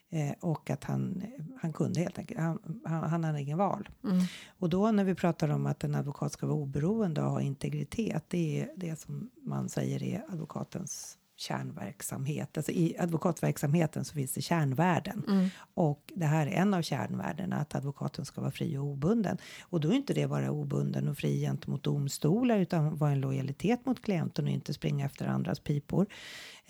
Eh, 0.09 0.33
och 0.39 0.69
att 0.69 0.83
han, 0.83 1.23
han 1.61 1.73
kunde 1.73 1.99
helt 1.99 2.19
enkelt, 2.19 2.39
han, 2.39 2.81
han, 2.85 3.09
han 3.09 3.23
hade 3.23 3.41
ingen 3.41 3.57
val. 3.57 3.89
Mm. 4.03 4.25
Och 4.47 4.69
då 4.69 4.91
när 4.91 5.03
vi 5.03 5.15
pratar 5.15 5.49
om 5.49 5.65
att 5.65 5.83
en 5.83 5.95
advokat 5.95 6.31
ska 6.31 6.47
vara 6.47 6.57
oberoende 6.57 7.21
och 7.21 7.31
ha 7.31 7.41
integritet, 7.41 8.25
det 8.27 8.61
är 8.61 8.71
det 8.75 8.99
som 8.99 9.29
man 9.41 9.69
säger 9.69 10.03
är 10.03 10.25
advokatens 10.29 11.18
kärnverksamhet. 11.39 12.57
Alltså 12.57 12.71
I 12.71 12.95
advokatverksamheten 12.99 14.05
så 14.05 14.13
finns 14.13 14.33
det 14.33 14.41
kärnvärden. 14.41 15.23
Mm. 15.27 15.49
Och 15.73 16.11
det 16.15 16.25
här 16.25 16.47
är 16.47 16.51
en 16.51 16.73
av 16.73 16.81
kärnvärdena, 16.81 17.55
att 17.55 17.75
advokaten 17.75 18.25
ska 18.25 18.41
vara 18.41 18.51
fri 18.51 18.77
och 18.77 18.83
obunden. 18.83 19.37
Och 19.61 19.79
då 19.79 19.89
är 19.89 19.93
inte 19.93 20.13
det 20.13 20.27
bara 20.27 20.51
obunden 20.51 21.07
och 21.07 21.17
fri 21.17 21.41
gentemot 21.41 21.83
domstolar 21.83 22.59
utan 22.59 22.97
vara 22.97 23.11
en 23.11 23.21
lojalitet 23.21 23.85
mot 23.85 24.01
klienten 24.01 24.45
och 24.45 24.51
inte 24.51 24.73
springa 24.73 25.05
efter 25.05 25.27
andras 25.27 25.59
pipor. 25.59 26.05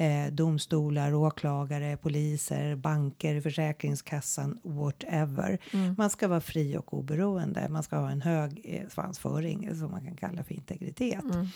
Eh, 0.02 0.32
domstolar, 0.32 1.14
åklagare, 1.14 1.98
poliser, 1.98 2.76
banker, 2.76 3.42
Försäkringskassan, 3.42 4.60
whatever. 4.64 5.58
Mm. 5.74 5.96
Man 5.98 6.10
ska 6.10 6.28
vara 6.28 6.42
fri 6.42 6.78
och 6.78 6.94
oberoende. 6.94 7.70
Man 7.70 7.84
ska 7.84 7.98
ha 7.98 8.10
en 8.10 8.22
hög 8.22 8.62
eh, 8.64 8.88
svansföring 8.90 9.76
som 9.76 9.92
man 9.92 10.06
kan 10.06 10.16
kalla 10.16 10.44
för 10.44 10.54
integritet. 10.54 11.24
Mm. 11.24 11.48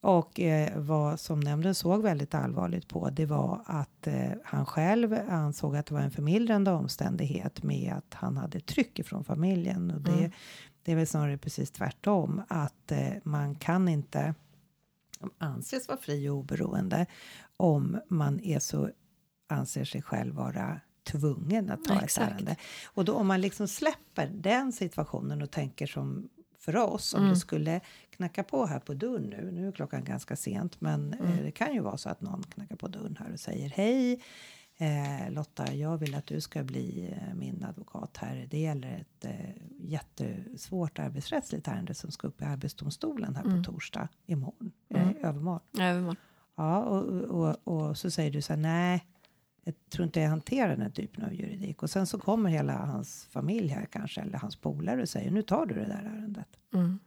Och 0.00 0.40
eh, 0.40 0.78
vad 0.78 1.20
som 1.20 1.40
nämnden 1.40 1.74
såg 1.74 2.02
väldigt 2.02 2.34
allvarligt 2.34 2.88
på 2.88 3.10
det 3.10 3.26
var 3.26 3.60
att 3.66 4.06
eh, 4.06 4.30
han 4.44 4.66
själv 4.66 5.16
ansåg 5.28 5.76
att 5.76 5.86
det 5.86 5.94
var 5.94 6.00
en 6.02 6.10
förmildrande 6.10 6.70
omständighet 6.70 7.62
med 7.62 7.94
att 7.96 8.14
han 8.14 8.36
hade 8.36 8.60
tryck 8.60 8.98
ifrån 8.98 9.24
familjen. 9.24 9.90
Och 9.90 10.00
det, 10.00 10.10
Mm. 10.12 10.30
det 10.82 10.92
är 10.92 10.96
väl 10.96 11.06
snarare 11.06 11.38
precis 11.38 11.70
tvärtom 11.70 12.42
att 12.48 12.92
eh, 12.92 13.08
man 13.22 13.54
kan 13.54 13.88
inte 13.88 14.34
anses 15.38 15.88
vara 15.88 15.98
fri 15.98 16.28
och 16.28 16.34
oberoende 16.36 17.06
om 17.56 18.00
man 18.08 18.40
är 18.40 18.58
så 18.58 18.90
anser 19.48 19.84
sig 19.84 20.02
själv 20.02 20.34
vara 20.34 20.80
tvungen 21.04 21.70
att 21.70 21.84
ta 21.84 21.94
Ja, 21.94 22.00
ett 22.02 22.18
ärende. 22.18 22.56
Och 22.84 23.04
då 23.04 23.14
om 23.14 23.26
man 23.26 23.40
liksom 23.40 23.68
släpper 23.68 24.26
den 24.26 24.72
situationen 24.72 25.42
och 25.42 25.50
tänker 25.50 25.86
som 25.86 26.28
för 26.58 26.76
oss 26.76 27.14
om 27.14 27.20
Mm. 27.20 27.30
det 27.34 27.40
skulle 27.40 27.80
knacka 28.10 28.42
på 28.44 28.66
här 28.66 28.80
på 28.80 28.94
dörren 28.94 29.22
nu. 29.22 29.50
Nu 29.52 29.68
är 29.68 29.72
klockan 29.72 30.04
ganska 30.04 30.36
sent, 30.36 30.80
men 30.80 31.14
Mm. 31.14 31.26
eh, 31.32 31.42
det 31.44 31.50
kan 31.50 31.74
ju 31.74 31.80
vara 31.80 31.96
så 31.96 32.08
att 32.08 32.20
någon 32.20 32.42
knackar 32.42 32.76
på 32.76 32.88
dörren 32.88 33.16
här 33.20 33.32
och 33.32 33.40
säger 33.40 33.68
hej. 33.70 34.22
Eh, 34.80 35.30
Lotta, 35.32 35.74
jag 35.74 35.98
vill 35.98 36.14
att 36.14 36.26
du 36.26 36.40
ska 36.40 36.62
bli 36.64 37.14
eh, 37.16 37.34
min 37.34 37.64
advokat 37.64 38.16
här. 38.16 38.46
Det 38.50 38.58
gäller 38.58 38.92
ett 39.00 39.24
eh, 39.24 39.50
jättesvårt 39.78 40.98
arbetsrättsligt 40.98 41.68
ärende 41.68 41.94
som 41.94 42.10
ska 42.10 42.26
upp 42.28 42.42
i 42.42 42.44
Arbetsdomstolen 42.44 43.36
här 43.36 43.44
Mm. 43.44 43.62
på 43.62 43.72
torsdag 43.72 44.08
imorgon, 44.26 44.72
Mm. 44.88 45.08
eh, 45.08 45.28
övermorgon. 45.28 45.60
Övermorgon. 45.80 46.16
Ja, 46.56 46.84
och, 46.84 47.04
och, 47.22 47.56
och 47.88 47.98
så 47.98 48.10
säger 48.10 48.30
du 48.30 48.42
så 48.42 48.52
här, 48.52 48.60
nej, 48.60 49.04
jag 49.64 49.74
tror 49.90 50.04
inte 50.06 50.20
jag 50.20 50.28
hanterar 50.28 50.68
den 50.68 50.82
här 50.82 50.90
typen 50.90 51.24
av 51.24 51.34
juridik. 51.34 51.82
Och 51.82 51.90
sen 51.90 52.06
så 52.06 52.18
kommer 52.18 52.50
hela 52.50 52.72
hans 52.86 53.26
familj 53.30 53.68
här 53.68 53.86
kanske, 53.86 54.20
eller 54.20 54.38
hans 54.38 54.56
polare 54.56 55.02
och 55.02 55.08
säger, 55.08 55.30
nu 55.30 55.42
tar 55.42 55.66
du 55.66 55.74
det 55.74 55.84
där 55.86 56.02
ärendet. 56.16 56.48
Mm. 56.74 56.98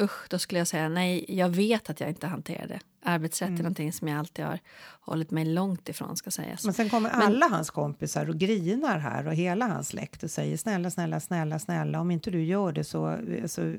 Usch, 0.00 0.26
då 0.30 0.38
skulle 0.38 0.58
jag 0.60 0.68
säga 0.68 0.88
nej, 0.88 1.24
jag 1.28 1.48
vet 1.48 1.90
att 1.90 2.00
jag 2.00 2.08
inte 2.08 2.26
hanterar 2.26 2.66
det. 2.66 2.80
Arbetsrätt 3.04 3.48
Mm. 3.48 3.58
är 3.60 3.62
någonting 3.62 3.92
som 3.92 4.08
jag 4.08 4.18
alltid 4.18 4.44
har 4.44 4.58
hållit 5.00 5.30
mig 5.30 5.44
långt 5.44 5.88
ifrån 5.88 6.16
ska 6.16 6.30
sägas. 6.30 6.64
Men 6.64 6.74
sen 6.74 6.90
kommer 6.90 7.10
Men- 7.10 7.22
alla 7.22 7.46
hans 7.48 7.70
kompisar 7.70 8.28
och 8.28 8.38
grinar 8.38 8.98
här 8.98 9.26
och 9.26 9.34
hela 9.34 9.66
hans 9.66 9.88
släkt 9.88 10.22
och 10.22 10.30
säger 10.30 10.56
snälla, 10.56 10.90
snälla, 10.90 11.20
snälla, 11.20 11.58
snälla, 11.58 12.00
om 12.00 12.10
inte 12.10 12.30
du 12.30 12.44
gör 12.44 12.72
det 12.72 12.84
så, 12.84 13.18
så 13.46 13.74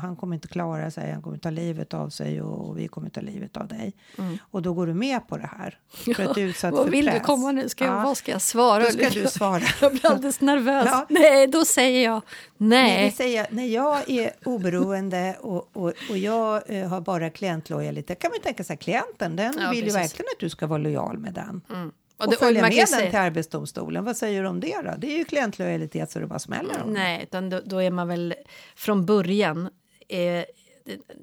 han 0.00 0.16
kommer 0.16 0.34
inte 0.34 0.48
klara 0.48 0.90
sig, 0.90 1.12
han 1.12 1.22
kommer 1.22 1.38
ta 1.38 1.50
livet 1.50 1.94
av 1.94 2.08
sig 2.10 2.42
och, 2.42 2.68
och 2.68 2.78
vi 2.78 2.88
kommer 2.88 3.08
ta 3.10 3.20
livet 3.20 3.56
av 3.56 3.68
dig. 3.68 3.92
Mm. 4.18 4.38
Och 4.50 4.62
då 4.62 4.74
går 4.74 4.86
du 4.86 4.94
med 4.94 5.28
på 5.28 5.36
det 5.36 5.50
här. 5.58 5.78
För 6.14 6.22
att 6.28 6.34
du 6.34 6.42
är 6.42 6.46
utsatt 6.46 6.72
Vad 6.74 6.90
vill 6.90 7.04
du 7.06 7.10
press. 7.12 7.22
komma 7.26 7.52
nu? 7.52 7.68
Ska 7.68 7.84
jag, 7.84 7.94
Ja. 7.94 8.02
Vad 8.04 8.16
ska 8.16 8.32
jag 8.32 8.42
svara? 8.42 8.84
Då 8.84 8.90
ska 8.90 9.08
du 9.10 9.26
svara. 9.26 9.62
Jag 9.80 9.92
blir 9.92 10.06
alldeles 10.06 10.40
nervös. 10.40 10.86
Ja. 10.90 11.06
Nej, 11.08 11.46
då 11.46 11.64
säger 11.64 12.04
jag 12.04 12.22
Nej. 12.56 12.96
nej. 13.02 13.10
Säger, 13.12 13.46
när 13.50 13.66
jag 13.66 14.10
är 14.10 14.30
oberoende 14.44 15.36
och, 15.40 15.68
och, 15.72 15.92
och 16.10 16.18
jag 16.18 16.62
eh, 16.70 16.88
har 16.88 17.00
bara 17.00 17.30
klientlojalitet, 17.30 18.18
kan 18.18 18.30
man 18.30 18.36
ju 18.36 18.42
tänka 18.66 18.84
sig 18.84 18.92
klienten, 18.92 19.36
den 19.36 19.54
Ja, 19.60 19.70
vill 19.70 19.78
ju 19.78 19.84
precis. 19.84 19.96
verkligen 19.96 20.28
att 20.34 20.40
du 20.40 20.48
ska 20.50 20.66
vara 20.66 20.78
lojal 20.78 21.18
med 21.18 21.34
den. 21.34 21.60
Mm. 21.72 21.92
Och, 22.18 22.30
det- 22.30 22.36
följa 22.36 22.60
man 22.62 22.70
med 22.74 22.86
den 22.90 23.10
till 23.10 23.18
Arbetsdomstolen. 23.18 24.04
Vad 24.04 24.16
säger 24.16 24.42
du 24.42 24.48
om 24.48 24.60
det 24.60 24.76
då? 24.84 24.94
Det 24.98 25.12
är 25.12 25.18
ju 25.18 25.24
klientlojalitet 25.24 26.10
så 26.10 26.18
det 26.18 26.26
bara 26.26 26.38
smäller 26.38 26.82
om. 26.84 26.92
Nej, 26.92 27.22
utan 27.22 27.50
då, 27.50 27.60
då 27.64 27.82
är 27.82 27.90
man 27.90 28.08
väl 28.08 28.34
från 28.76 29.06
början 29.06 29.68
är 30.08 30.46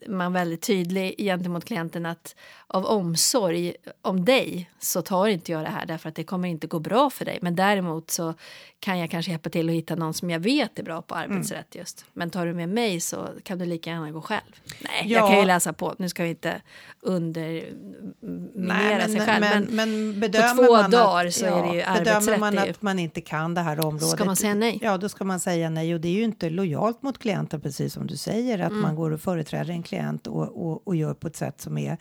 man 0.07 0.33
väldigt 0.33 0.61
tydlig 0.61 1.15
gentemot 1.17 1.65
klienten 1.65 2.05
att 2.05 2.35
av 2.67 2.85
omsorg 2.85 3.73
om 4.01 4.25
dig 4.25 4.69
så 4.79 5.01
tar 5.01 5.27
inte 5.27 5.51
jag 5.51 5.63
det 5.63 5.69
här 5.69 5.85
därför 5.85 6.09
att 6.09 6.15
det 6.15 6.23
kommer 6.23 6.47
inte 6.49 6.67
gå 6.67 6.79
bra 6.79 7.09
för 7.09 7.25
dig. 7.25 7.39
Men 7.41 7.55
däremot 7.55 8.11
så 8.11 8.33
kan 8.79 8.99
jag 8.99 9.09
kanske 9.11 9.31
hjälpa 9.31 9.49
till 9.49 9.69
att 9.69 9.75
hitta 9.75 9.95
någon 9.95 10.13
som 10.13 10.29
jag 10.29 10.39
vet 10.39 10.79
är 10.79 10.83
bra 10.83 11.01
på 11.01 11.15
arbetsrätt 11.15 11.75
just. 11.75 12.05
Men 12.13 12.29
tar 12.29 12.45
du 12.45 12.53
med 12.53 12.69
mig 12.69 12.99
så 12.99 13.27
kan 13.43 13.57
du 13.59 13.65
lika 13.65 13.89
gärna 13.89 14.11
gå 14.11 14.21
själv. 14.21 14.41
Nej, 14.81 15.11
jag 15.11 15.23
Ja. 15.23 15.29
kan 15.29 15.39
ju 15.39 15.45
läsa 15.45 15.73
på. 15.73 15.95
Nu 15.97 16.09
ska 16.09 16.23
vi 16.23 16.29
inte 16.29 16.61
underminera 17.01 19.07
sig 19.07 19.19
själv. 19.19 19.39
men, 19.41 19.63
Men, 19.63 19.75
men 19.75 20.19
bedömer 20.19 20.65
två 20.67 20.73
man 20.73 20.91
dagar 20.91 21.25
att, 21.25 21.33
så 21.33 21.45
är 21.45 21.51
det 21.51 21.57
ju 21.75 21.81
Bedömer 21.81 21.99
arbetsrätt 22.11 22.39
man 22.39 22.57
är 22.57 22.65
ju- 22.65 22.71
att 22.71 22.81
man 22.81 22.99
inte 22.99 23.21
kan 23.21 23.53
det 23.53 23.61
här 23.61 23.79
området. 23.85 24.09
Ska 24.09 24.25
man 24.25 24.35
säga 24.35 24.53
nej? 24.53 24.79
Ja, 24.81 24.97
då 24.97 25.09
ska 25.09 25.23
man 25.23 25.39
säga 25.39 25.69
nej. 25.69 25.93
Och 25.93 26.01
det 26.01 26.07
är 26.07 26.13
ju 26.13 26.23
inte 26.23 26.49
lojalt 26.49 27.01
mot 27.01 27.17
klienten, 27.17 27.61
precis 27.61 27.93
som 27.93 28.07
du 28.07 28.17
säger, 28.17 28.59
att 28.59 28.69
Mm. 28.69 28.81
man 28.81 28.95
går 28.95 29.11
och 29.11 29.21
företräder 29.21 29.52
en 29.53 29.83
klient 29.83 30.27
och, 30.27 30.67
och, 30.67 30.87
och 30.87 30.95
gör 30.95 31.13
på 31.13 31.27
ett 31.27 31.35
sätt 31.35 31.61
som 31.61 31.77
är 31.77 31.97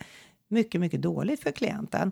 mycket, 0.47 0.81
mycket 0.81 1.01
dåligt 1.01 1.43
för 1.43 1.51
klienten. 1.51 2.11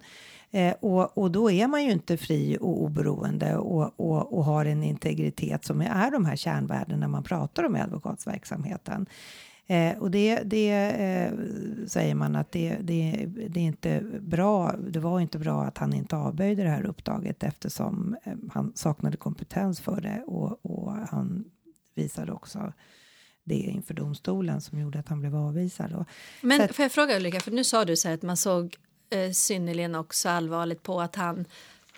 Eh, 0.51 0.73
och, 0.79 1.17
och 1.17 1.31
då 1.31 1.51
är 1.51 1.67
man 1.67 1.83
ju 1.83 1.91
inte 1.91 2.17
fri 2.17 2.57
och 2.61 2.83
oberoende 2.83 3.57
och, 3.57 3.99
och, 3.99 4.37
och 4.37 4.45
har 4.45 4.65
en 4.65 4.83
integritet 4.83 5.65
som 5.65 5.81
är 5.81 6.11
de 6.11 6.25
här 6.25 6.35
kärnvärdena 6.35 7.07
man 7.07 7.23
pratar 7.23 7.63
om 7.63 7.75
advokatsverksamheten. 7.75 9.07
Eh, 9.67 9.97
och 9.97 10.11
det, 10.11 10.41
det 10.43 10.71
eh, 10.71 11.33
säger 11.87 12.15
man 12.15 12.35
att 12.35 12.51
det, 12.51 12.77
det, 12.81 13.25
det 13.49 13.59
är 13.59 13.63
inte 13.63 14.01
bra. 14.21 14.75
Det 14.89 14.99
var 14.99 15.19
inte 15.19 15.39
bra 15.39 15.63
att 15.63 15.77
han 15.77 15.93
inte 15.93 16.15
avböjde 16.15 16.63
det 16.63 16.69
här 16.69 16.85
uppdraget 16.85 17.43
eftersom 17.43 18.15
eh, 18.23 18.33
han 18.51 18.71
saknade 18.75 19.17
kompetens 19.17 19.79
för 19.79 20.01
det 20.01 20.23
och, 20.27 20.65
och 20.65 20.91
han 20.91 21.45
visade 21.95 22.31
också 22.31 22.73
det 23.51 23.71
inför 23.71 23.93
domstolen 23.93 24.61
som 24.61 24.79
gjorde 24.79 24.99
att 24.99 25.07
han 25.09 25.19
blev 25.19 25.35
avvisad. 25.35 26.05
Men 26.41 26.57
Så 26.57 26.63
att- 26.63 26.75
får 26.75 26.83
jag 26.83 26.91
fråga 26.91 27.15
Ulrika, 27.17 27.39
för 27.39 27.51
nu 27.51 27.63
sa 27.63 27.85
du 27.85 27.95
så 27.97 28.07
här 28.07 28.15
att 28.15 28.21
man 28.21 28.37
såg 28.37 28.75
eh, 29.09 29.31
synnerligen 29.31 29.95
också 29.95 30.29
allvarligt 30.29 30.83
på 30.83 31.01
att 31.01 31.15
han 31.15 31.45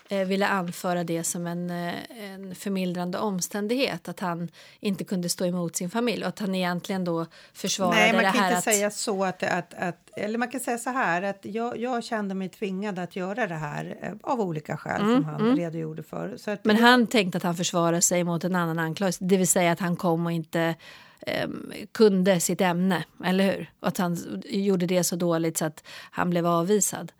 eh, 0.08 0.18
ville 0.26 0.46
anföra 0.48 1.04
det 1.04 1.24
som 1.24 1.46
en, 1.46 1.70
eh, 1.70 1.94
en 2.20 2.54
förmildrande 2.54 3.18
omständighet, 3.18 4.08
att 4.08 4.20
han 4.20 4.48
inte 4.80 5.04
kunde 5.04 5.28
stå 5.28 5.44
emot 5.46 5.76
sin 5.76 5.90
familj 5.90 6.22
och 6.22 6.28
att 6.28 6.38
han 6.38 6.54
egentligen 6.54 7.04
då 7.04 7.26
försvarade 7.52 7.96
Nej, 7.96 8.12
man 8.12 8.24
det 8.24 8.30
kan 8.30 8.40
här 8.40 8.46
inte 8.48 8.58
att... 8.58 8.64
säga 8.64 8.90
så 8.90 9.24
att, 9.24 9.42
att, 9.42 9.74
att... 9.74 10.10
Eller 10.16 10.38
man 10.38 10.48
kan 10.50 10.60
säga 10.60 10.78
så 10.78 10.90
här 10.90 11.22
att 11.22 11.38
jag, 11.42 11.78
jag 11.80 12.04
kände 12.04 12.34
mig 12.34 12.48
tvingad 12.48 12.98
att 12.98 13.16
göra 13.16 13.46
det 13.46 13.54
här 13.54 13.98
eh, 14.02 14.12
av 14.22 14.40
olika 14.40 14.76
skäl 14.76 15.00
som 15.00 15.24
han 15.24 15.56
redogjorde 15.56 16.02
för. 16.02 16.36
Så 16.36 16.50
att 16.50 16.64
Mm, 16.64 16.76
Men 16.76 16.84
han 16.84 17.06
tänkte 17.06 17.36
att 17.36 17.42
han 17.44 17.54
försvarade 17.56 18.02
sig 18.02 18.24
mot 18.24 18.44
en 18.44 18.54
annan 18.56 18.78
anklagelse, 18.78 19.24
det 19.24 19.36
vill 19.36 19.48
säga 19.48 19.72
att 19.72 19.80
han 19.80 19.96
kom 19.96 20.26
och 20.26 20.32
inte 20.32 20.74
ehm, 21.20 21.72
kunde 21.92 22.40
sitt 22.40 22.60
ämne, 22.60 23.04
eller 23.24 23.44
hur? 23.44 23.70
Och 23.80 23.88
att 23.88 23.98
han 23.98 24.42
gjorde 24.44 24.86
det 24.86 25.04
så 25.04 25.16
dåligt 25.16 25.56
så 25.56 25.64
att 25.64 25.84
han 26.10 26.30
blev 26.30 26.46
avvisad. 26.46 27.12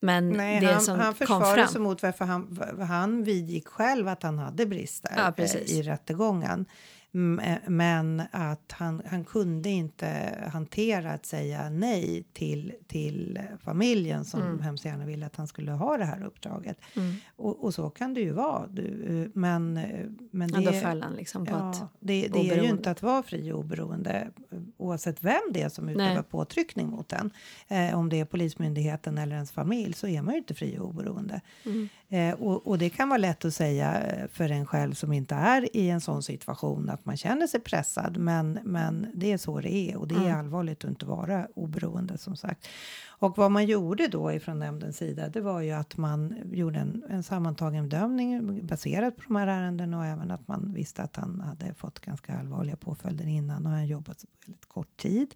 Men 0.00 0.30
Nej, 0.30 0.60
det 0.60 0.72
han, 0.72 0.80
som 0.80 0.98
han 0.98 1.14
försvarade 1.14 1.54
fram... 1.54 1.68
sig 1.68 1.80
mot 1.80 2.02
varför 2.02 2.24
han, 2.24 2.60
han 2.88 3.24
vidgick 3.24 3.68
själv 3.68 4.08
att 4.08 4.22
han 4.22 4.38
hade 4.38 4.66
brister 4.66 5.12
Ja, 5.16 5.44
eh, 5.44 5.56
i 5.56 5.82
rättegången. 5.82 6.66
Eh, 7.14 7.56
Men 7.66 8.22
att 8.30 8.72
han, 8.72 9.02
han 9.06 9.24
kunde 9.24 9.68
inte 9.70 10.38
hantera 10.52 11.12
att 11.12 11.26
säga 11.26 11.70
nej 11.70 12.24
till, 12.32 12.72
till 12.86 13.40
familjen 13.60 14.24
som 14.24 14.42
Mm. 14.42 14.60
hemskt 14.60 14.84
gärna 14.84 15.06
ville 15.06 15.26
att 15.26 15.36
han 15.36 15.46
skulle 15.46 15.72
ha 15.72 15.96
det 15.96 16.04
här 16.04 16.24
uppdraget. 16.24 16.78
Mm. 16.96 17.14
Och, 17.36 17.64
och 17.64 17.74
så 17.74 17.90
kan 17.90 18.14
det 18.14 18.20
ju 18.20 18.32
vara. 18.32 18.66
Du, 18.66 19.04
eh, 19.22 19.28
men, 19.34 19.76
eh, 19.76 20.06
men 20.30 20.48
Ja, 20.52 20.58
det, 20.58 20.64
då 20.64 20.72
föll 20.72 21.02
han 21.02 21.12
liksom 21.14 21.46
på 21.46 21.56
att... 21.56 21.76
Ja, 21.80 21.88
det, 22.00 22.28
det 22.28 22.50
är 22.50 22.62
ju 22.62 22.68
inte 22.68 22.90
att 22.90 23.02
vara 23.02 23.22
fri 23.22 23.52
och 23.52 23.58
oberoende 23.58 24.28
oavsett 24.76 25.22
vem 25.24 25.40
det 25.50 25.62
är 25.62 25.68
som 25.68 25.88
utövar 25.88 26.14
Nej. 26.14 26.22
påtryckning 26.22 26.88
mot 26.88 27.12
en. 27.12 27.30
Eh, 27.68 27.98
om 27.98 28.08
det 28.08 28.20
är 28.20 28.24
Polismyndigheten 28.24 29.18
eller 29.18 29.34
ens 29.34 29.52
familj 29.52 29.92
så 29.92 30.06
är 30.08 30.22
man 30.22 30.34
ju 30.34 30.38
inte 30.38 30.54
fri 30.54 30.78
och 30.78 30.88
oberoende. 30.88 31.40
Mm. 31.64 31.88
Eh, 32.08 32.34
och, 32.42 32.66
och 32.66 32.78
det 32.78 32.90
kan 32.90 33.08
vara 33.08 33.18
lätt 33.18 33.44
att 33.44 33.54
säga 33.54 34.02
för 34.32 34.50
en 34.50 34.66
själv 34.66 34.92
som 34.94 35.12
inte 35.12 35.34
är 35.34 35.76
i 35.76 35.90
en 35.90 36.00
sån 36.00 36.22
situation 36.22 36.90
att 36.90 37.03
man 37.04 37.16
känner 37.16 37.46
sig 37.46 37.60
pressad. 37.60 38.16
Men, 38.16 38.58
men 38.64 39.06
det 39.14 39.32
är 39.32 39.38
så 39.38 39.60
det 39.60 39.72
är 39.74 39.96
och 39.96 40.08
det 40.08 40.14
är 40.14 40.18
Mm. 40.20 40.38
allvarligt 40.38 40.84
att 40.84 40.90
inte 40.90 41.06
vara 41.06 41.48
oberoende 41.54 42.18
som 42.18 42.36
sagt. 42.36 42.66
Och 43.08 43.36
vad 43.38 43.50
man 43.50 43.66
gjorde 43.66 44.08
då 44.08 44.32
ifrån 44.32 44.58
nämndens 44.58 44.96
sida 44.96 45.28
det 45.28 45.40
var 45.40 45.60
ju 45.60 45.70
att 45.72 45.96
man 45.96 46.36
gjorde 46.52 46.78
en, 46.78 47.04
en 47.08 47.22
sammantagen 47.22 47.88
bedömning 47.88 48.66
baserat 48.66 49.16
på 49.16 49.22
de 49.26 49.36
här 49.36 49.46
ärendena 49.46 49.98
och 49.98 50.04
även 50.04 50.30
att 50.30 50.48
man 50.48 50.72
visste 50.74 51.02
att 51.02 51.16
han 51.16 51.40
hade 51.40 51.74
fått 51.74 52.00
ganska 52.00 52.38
allvarliga 52.38 52.76
påföljder 52.76 53.26
innan 53.26 53.66
och 53.66 53.72
han 53.72 53.86
jobbat 53.86 54.24
väldigt 54.46 54.66
kort 54.68 54.96
tid. 54.96 55.34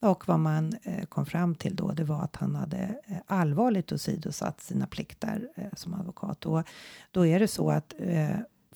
Och 0.00 0.28
vad 0.28 0.38
man 0.40 0.72
eh, 0.82 1.04
kom 1.04 1.26
fram 1.26 1.54
till 1.54 1.76
då, 1.76 1.92
det 1.92 2.04
var 2.04 2.22
att 2.22 2.36
han 2.36 2.54
hade 2.54 2.78
eh, 3.06 3.16
allvarligt 3.26 3.92
åsidosatt 3.92 4.60
sina 4.60 4.86
plikter 4.86 5.48
eh, 5.56 5.64
som 5.76 5.94
advokat. 5.94 6.46
Och 6.46 6.62
då 7.10 7.26
är 7.26 7.40
det 7.40 7.48
så 7.48 7.70
att 7.70 7.94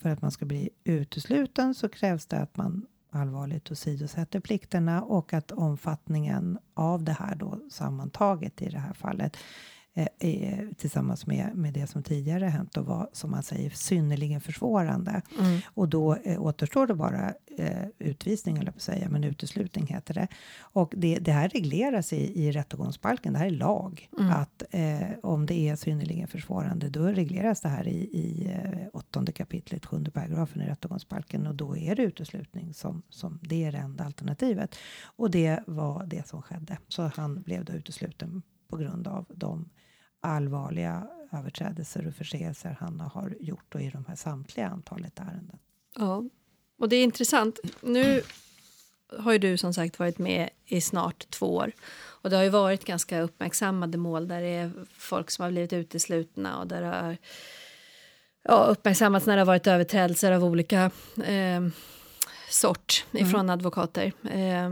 för 0.03 0.09
att 0.09 0.21
man 0.21 0.31
ska 0.31 0.45
bli 0.45 0.69
utesluten 0.83 1.73
så 1.73 1.89
krävs 1.89 2.25
det 2.25 2.37
att 2.37 2.57
man 2.57 2.85
allvarligt 3.09 3.71
åsidosätter 3.71 4.39
plikterna 4.39 5.03
och 5.03 5.33
att 5.33 5.51
omfattningen 5.51 6.59
av 6.73 7.03
det 7.03 7.11
här 7.11 7.35
då 7.35 7.59
sammantaget 7.71 8.61
i 8.61 8.69
det 8.69 8.79
här 8.79 8.93
fallet 8.93 9.37
tillsammans 10.77 11.27
med, 11.27 11.55
med 11.55 11.73
det 11.73 11.87
som 11.87 12.03
tidigare 12.03 12.45
hänt 12.45 12.77
och 12.77 12.85
var 12.85 13.09
som 13.13 13.31
man 13.31 13.43
säger 13.43 13.69
synnerligen 13.69 14.41
försvårande. 14.41 15.21
Mm. 15.39 15.59
Och 15.65 15.89
då 15.89 16.15
eh, 16.15 16.41
återstår 16.41 16.87
det 16.87 16.93
bara 16.93 17.33
eh, 17.57 17.87
utvisning, 17.99 18.57
eller 18.57 18.71
på 18.71 18.75
att 18.75 18.81
säga, 18.81 19.09
men 19.09 19.23
uteslutning 19.23 19.87
heter 19.87 20.13
det. 20.13 20.27
Och 20.59 20.93
det, 20.97 21.19
det 21.19 21.31
här 21.31 21.49
regleras 21.49 22.13
i, 22.13 22.45
i 22.45 22.51
rättegångsbalken, 22.51 23.33
det 23.33 23.39
här 23.39 23.45
är 23.45 23.51
lag. 23.51 24.09
Mm. 24.19 24.31
Att 24.31 24.63
eh, 24.71 25.09
om 25.23 25.45
det 25.45 25.69
är 25.69 25.75
synnerligen 25.75 26.27
försvårande, 26.27 26.89
då 26.89 27.07
regleras 27.07 27.61
det 27.61 27.69
här 27.69 27.87
i, 27.87 27.97
i 27.97 28.51
eh, 28.51 28.87
åttonde 28.93 29.31
kapitlet, 29.31 29.85
sjunde 29.85 30.11
paragrafen 30.11 30.61
i 30.61 30.65
rättegångsbalken 30.65 31.47
och 31.47 31.55
då 31.55 31.77
är 31.77 31.95
det 31.95 32.03
uteslutning 32.03 32.73
som, 32.73 33.01
som 33.09 33.39
det 33.41 33.63
är 33.63 33.71
det 33.71 33.77
enda 33.77 34.03
alternativet. 34.03 34.75
Och 35.03 35.31
det 35.31 35.59
var 35.67 36.05
det 36.05 36.27
som 36.27 36.41
skedde. 36.41 36.77
Så 36.87 37.11
han 37.15 37.41
blev 37.41 37.65
då 37.65 37.73
utesluten 37.73 38.41
på 38.69 38.77
grund 38.77 39.07
av 39.07 39.25
de 39.35 39.69
allvarliga 40.23 41.07
överträdelser 41.31 42.07
och 42.07 42.15
förseelser 42.15 42.77
han 42.79 42.99
har 42.99 43.35
gjort 43.39 43.75
och 43.75 43.81
i 43.81 43.89
de 43.89 44.05
här 44.07 44.15
samtliga 44.15 44.67
antalet 44.67 45.19
ärenden. 45.19 45.59
Ja, 45.95 46.23
och 46.79 46.89
det 46.89 46.95
är 46.95 47.03
intressant. 47.03 47.59
Nu 47.81 48.21
har 49.19 49.31
ju 49.33 49.39
du 49.39 49.57
som 49.57 49.73
sagt 49.73 49.99
varit 49.99 50.17
med 50.17 50.49
i 50.65 50.81
snart 50.81 51.29
två 51.29 51.55
år 51.55 51.71
och 52.23 52.29
det 52.29 52.35
har 52.35 52.43
ju 52.43 52.49
varit 52.49 52.85
ganska 52.85 53.21
uppmärksammade 53.21 53.97
mål 53.97 54.27
där 54.27 54.41
det 54.41 54.47
är 54.47 54.71
folk 54.93 55.31
som 55.31 55.43
har 55.43 55.51
blivit 55.51 55.73
uteslutna 55.73 56.59
och 56.59 56.67
där 56.67 56.81
det 56.81 56.87
har 56.87 57.17
ja, 58.43 58.65
uppmärksammats 58.69 59.25
när 59.25 59.35
det 59.35 59.41
har 59.41 59.47
varit 59.47 59.67
överträdelser 59.67 60.31
av 60.31 60.43
olika 60.43 60.91
eh, 61.25 61.67
sort 62.49 63.05
ifrån 63.11 63.39
mm. 63.39 63.49
advokater. 63.49 64.13
Eh, 64.31 64.71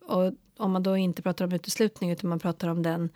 och 0.00 0.32
om 0.56 0.72
man 0.72 0.82
då 0.82 0.96
inte 0.96 1.22
pratar 1.22 1.44
om 1.44 1.52
uteslutning 1.52 2.10
utan 2.10 2.30
man 2.30 2.38
pratar 2.38 2.68
om 2.68 2.82
den 2.82 3.10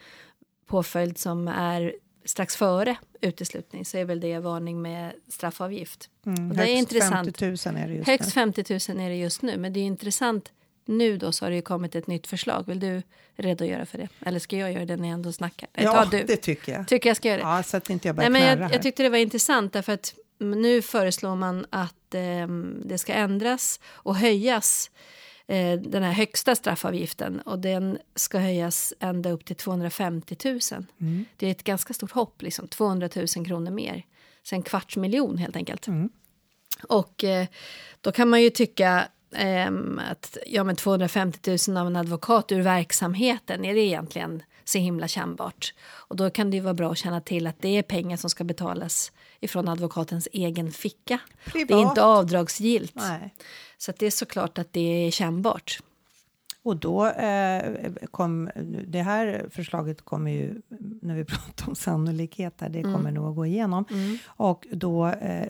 påföljd 0.68 1.18
som 1.18 1.48
är 1.48 1.94
strax 2.24 2.57
före 2.57 2.96
uteslutning 3.20 3.85
så 3.85 3.98
är 3.98 4.04
väl 4.04 4.20
det 4.20 4.38
varning 4.38 4.83
med 4.83 5.12
straffavgift. 5.28 6.11
Mm, 6.26 6.57
det 6.57 6.62
är 6.62 6.66
intressant. 6.66 7.38
50 7.38 7.68
000 7.70 7.76
är 7.76 7.88
det 7.88 7.94
just 7.94 8.07
högst 8.07 8.33
50 8.33 8.64
000 8.94 9.00
är 9.00 9.09
det 9.09 9.16
just 9.16 9.42
nu. 9.42 9.57
Men 9.57 9.72
det 9.72 9.81
är 9.81 9.85
intressant. 9.85 10.52
Nu 10.85 11.16
då 11.16 11.33
så 11.33 11.44
har 11.44 11.50
det 11.50 11.62
kommit 11.62 11.94
ett 11.94 12.07
nytt 12.07 12.26
förslag. 12.26 12.64
Vill 12.66 12.81
du 12.81 13.02
redogöra 13.37 13.87
för 13.87 13.98
det? 13.98 14.09
Eller 14.20 14.38
ska 14.38 14.57
jag 14.57 14.72
göra 14.72 14.85
det 14.85 14.96
när 14.96 15.09
jag 15.09 15.14
ändå 15.14 15.33
snackar? 15.33 15.68
Ja, 15.72 16.04
du. 16.11 16.22
det 16.22 16.37
tycker 16.37 16.72
jag. 16.72 16.88
Tycker 16.88 17.11
jag 17.11 17.16
ska 17.16 17.28
göra 17.28 17.38
det? 17.38 17.42
Ja, 17.42 17.62
så 17.62 17.76
att 17.76 17.90
inte 17.90 18.09
jag 18.09 18.16
Nej, 18.16 18.31
men 18.31 18.42
jag, 18.42 18.74
jag 18.74 18.83
tyckte 18.83 19.02
det 19.02 19.09
var 19.09 19.18
intressant 19.18 19.72
därför 19.72 19.92
att 19.92 20.14
nu 20.38 20.83
föreslår 20.83 21.37
man 21.37 21.66
att 21.70 22.14
eh, 22.14 22.46
det 22.85 22.98
ska 22.98 23.12
ändras 23.12 23.81
och 23.87 24.16
höjas 24.16 24.90
eh, 25.48 25.80
den 25.80 26.02
här 26.02 26.12
högsta 26.12 26.54
straffavgiften 26.54 27.40
och 27.40 27.58
den 27.58 27.98
ska 28.14 28.38
höjas 28.38 28.92
ända 29.00 29.30
upp 29.30 29.44
till 29.44 29.56
250 29.56 30.37
000. 30.44 30.61
Mm. 31.00 31.24
Det 31.37 31.46
är 31.46 31.50
ett 31.50 31.64
ganska 31.64 31.94
stort 31.94 32.12
hopp, 32.12 32.42
liksom 32.42 32.68
200 32.68 33.08
000 33.16 33.26
kronor 33.26 33.70
mer. 33.70 34.04
Så 34.42 34.54
en 34.54 34.62
kvarts 34.62 34.96
miljon 34.96 35.38
helt 35.38 35.56
enkelt. 35.56 35.87
Mm. 35.87 36.11
Och 36.88 37.24
eh, 37.24 37.46
då 38.00 38.12
kan 38.12 38.28
man 38.28 38.42
ju 38.42 38.50
tycka 38.50 39.08
eh, 39.34 39.70
att 40.11 40.37
ja, 40.46 40.64
men 40.64 40.76
250 40.76 41.56
000 41.68 41.76
av 41.76 41.87
en 41.87 41.96
advokat 41.96 42.52
ur 42.52 42.61
verksamheten, 42.61 43.64
är 43.64 43.74
det 43.74 43.80
egentligen 43.80 44.42
så 44.64 44.78
himla 44.78 45.08
kännbart? 45.08 45.74
Och 45.84 46.16
då 46.16 46.30
kan 46.30 46.50
det 46.50 46.56
ju 46.56 46.62
vara 46.62 46.74
bra 46.74 46.92
att 46.92 46.98
känna 46.98 47.20
till 47.20 47.46
att 47.46 47.61
det 47.61 47.68
är 47.68 47.82
pengar 47.82 48.16
som 48.16 48.30
ska 48.30 48.44
betalas 48.44 49.12
ifrån 49.40 49.68
advokatens 49.68 50.28
egen 50.32 50.72
ficka. 50.72 51.18
Privat. 51.44 51.68
Det 51.68 51.74
är 51.74 51.88
inte 51.88 52.02
avdragsgillt. 52.02 52.94
Nej. 52.94 53.34
Så 53.78 53.92
det 53.98 54.06
är 54.06 54.10
såklart 54.10 54.58
att 54.58 54.72
det 54.72 55.06
är 55.06 55.10
kännbart. 55.10 55.78
Och 56.68 56.76
då 56.76 57.07
eh, 57.07 57.92
kom 58.11 58.50
det 58.87 59.02
här 59.02 59.46
förslaget 59.50 60.02
kommer 60.02 60.31
ju 60.31 60.62
när 61.02 61.14
vi 61.16 61.24
pratar 61.24 61.68
om 61.68 61.74
sannolikheter. 61.74 62.68
Det 62.68 62.83
kommer 62.83 62.98
mm. 62.98 63.14
nog 63.14 63.28
att 63.28 63.37
gå 63.37 63.46
igenom 63.46 63.85
mm. 63.90 64.18
och 64.26 64.66
då 64.72 65.07
eh, 65.07 65.48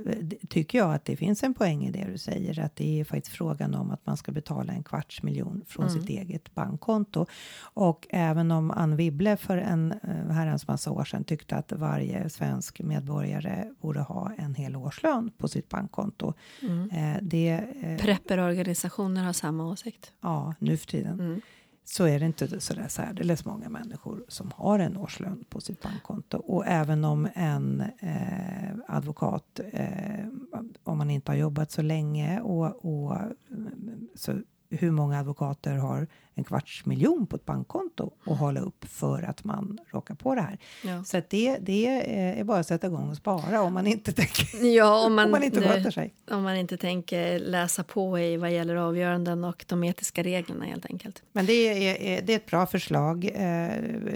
tycker 0.49 0.79
jag 0.79 0.95
att 0.95 1.05
det 1.05 1.17
finns 1.17 1.43
en 1.43 1.55
poäng 1.55 1.85
i 1.85 1.91
det 1.91 2.07
du 2.13 2.19
säger 2.19 2.61
att 2.61 2.77
det 2.77 3.01
är 3.01 3.05
faktiskt 3.05 3.37
frågan 3.37 3.75
om 3.75 3.91
att 3.91 4.07
man 4.07 4.17
ska 4.17 4.33
betala 4.33 4.73
en 4.73 4.83
kvarts 4.83 5.23
miljon 5.23 5.65
från 5.69 5.87
mm. 5.87 6.01
sitt 6.01 6.11
eget 6.11 6.55
bankkonto 6.55 7.27
och 7.61 8.07
även 8.11 8.51
om 8.51 8.71
Ann 8.71 8.97
Wibble 8.97 9.37
för 9.37 9.59
en 9.59 9.93
eh, 9.93 10.35
herrans 10.35 10.69
massa 10.69 10.91
år 10.91 11.05
sedan 11.05 11.25
tyckte 11.25 11.57
att 11.57 11.73
varje 11.73 12.31
svensk 12.31 12.81
medborgare 12.81 13.65
borde 13.81 14.01
ha 14.01 14.33
en 14.39 14.55
hel 14.55 14.77
årslön 14.77 15.31
på 15.39 15.49
sitt 15.49 15.69
bankkonto. 15.69 16.35
Mm. 16.63 16.91
Eh, 16.91 17.23
det 17.23 17.65
eh, 17.83 17.99
Prepperorganisationer 17.99 19.25
har 19.25 19.33
samma 19.33 19.69
åsikt. 19.69 20.13
Ja, 20.21 20.55
nu 20.59 20.77
för 20.77 20.87
tiden 20.87 21.08
tiden. 21.17 21.31
Mm. 21.31 21.41
Så 21.85 22.05
är 22.05 22.21
det 22.21 22.27
inte 22.27 22.61
så 22.61 22.75
där 22.75 22.89
särdeles 22.89 23.45
många 23.45 23.69
människor 23.69 24.25
som 24.29 24.53
har 24.55 24.79
en 24.79 24.97
årslön 24.97 25.45
på 25.49 25.61
sitt 25.61 25.83
bankkonto. 25.83 26.39
Och 26.39 26.67
även 26.67 27.05
om 27.05 27.29
en 27.35 27.81
eh, 27.99 28.75
advokat, 28.89 29.61
eh, 29.73 30.27
om 30.83 30.99
man 30.99 31.11
inte 31.11 31.33
har 31.33 31.37
jobbat 31.37 31.71
så 31.71 31.83
länge 31.83 32.41
och, 32.41 32.85
och 32.85 33.19
så 34.15 34.41
hur 34.71 34.91
många 34.91 35.19
advokater 35.19 35.75
har 35.75 36.07
en 36.39 36.45
kvarts 36.45 36.87
miljon 36.87 37.27
på 37.27 37.37
ett 37.37 37.45
bankkonto 37.45 38.11
och 38.25 38.37
hålla 38.37 38.61
upp 38.61 38.85
för 38.85 39.23
att 39.23 39.45
man 39.45 39.79
råkar 39.87 40.15
på 40.15 40.35
det 40.35 40.41
här. 40.41 40.59
Ja. 40.85 41.05
Så 41.05 41.23
det, 41.29 41.59
det 41.59 41.87
är 42.41 42.45
bara 42.45 42.59
att 42.59 42.67
sätta 42.67 42.87
igång 42.87 43.11
och 43.11 43.17
spara 43.17 43.63
om 43.63 43.75
man 43.75 43.87
inte 43.87 44.13
tänker, 44.13 44.67
ja, 44.77 45.07
om 45.07 45.15
man, 45.15 45.25
om 45.25 45.31
man 45.31 45.43
inte 45.43 45.61
sköter 45.61 45.91
sig. 45.91 46.15
Om 46.31 46.43
man 46.43 46.57
inte 46.57 46.77
tänker 46.77 47.39
läsa 47.39 47.85
på 47.85 48.19
i 48.19 48.37
vad 48.37 48.53
gäller 48.53 48.75
avgöranden 48.75 49.45
och 49.45 49.65
de 49.69 49.85
etiska 49.85 50.23
reglerna 50.23 50.65
helt 50.65 50.87
enkelt. 50.87 51.23
Men 51.33 51.47
det 51.47 51.53
är, 51.53 52.23
det 52.23 52.33
är 52.33 52.37
ett 52.37 52.47
bra 52.47 52.67
förslag. 52.67 53.25
Eh, 53.25 53.31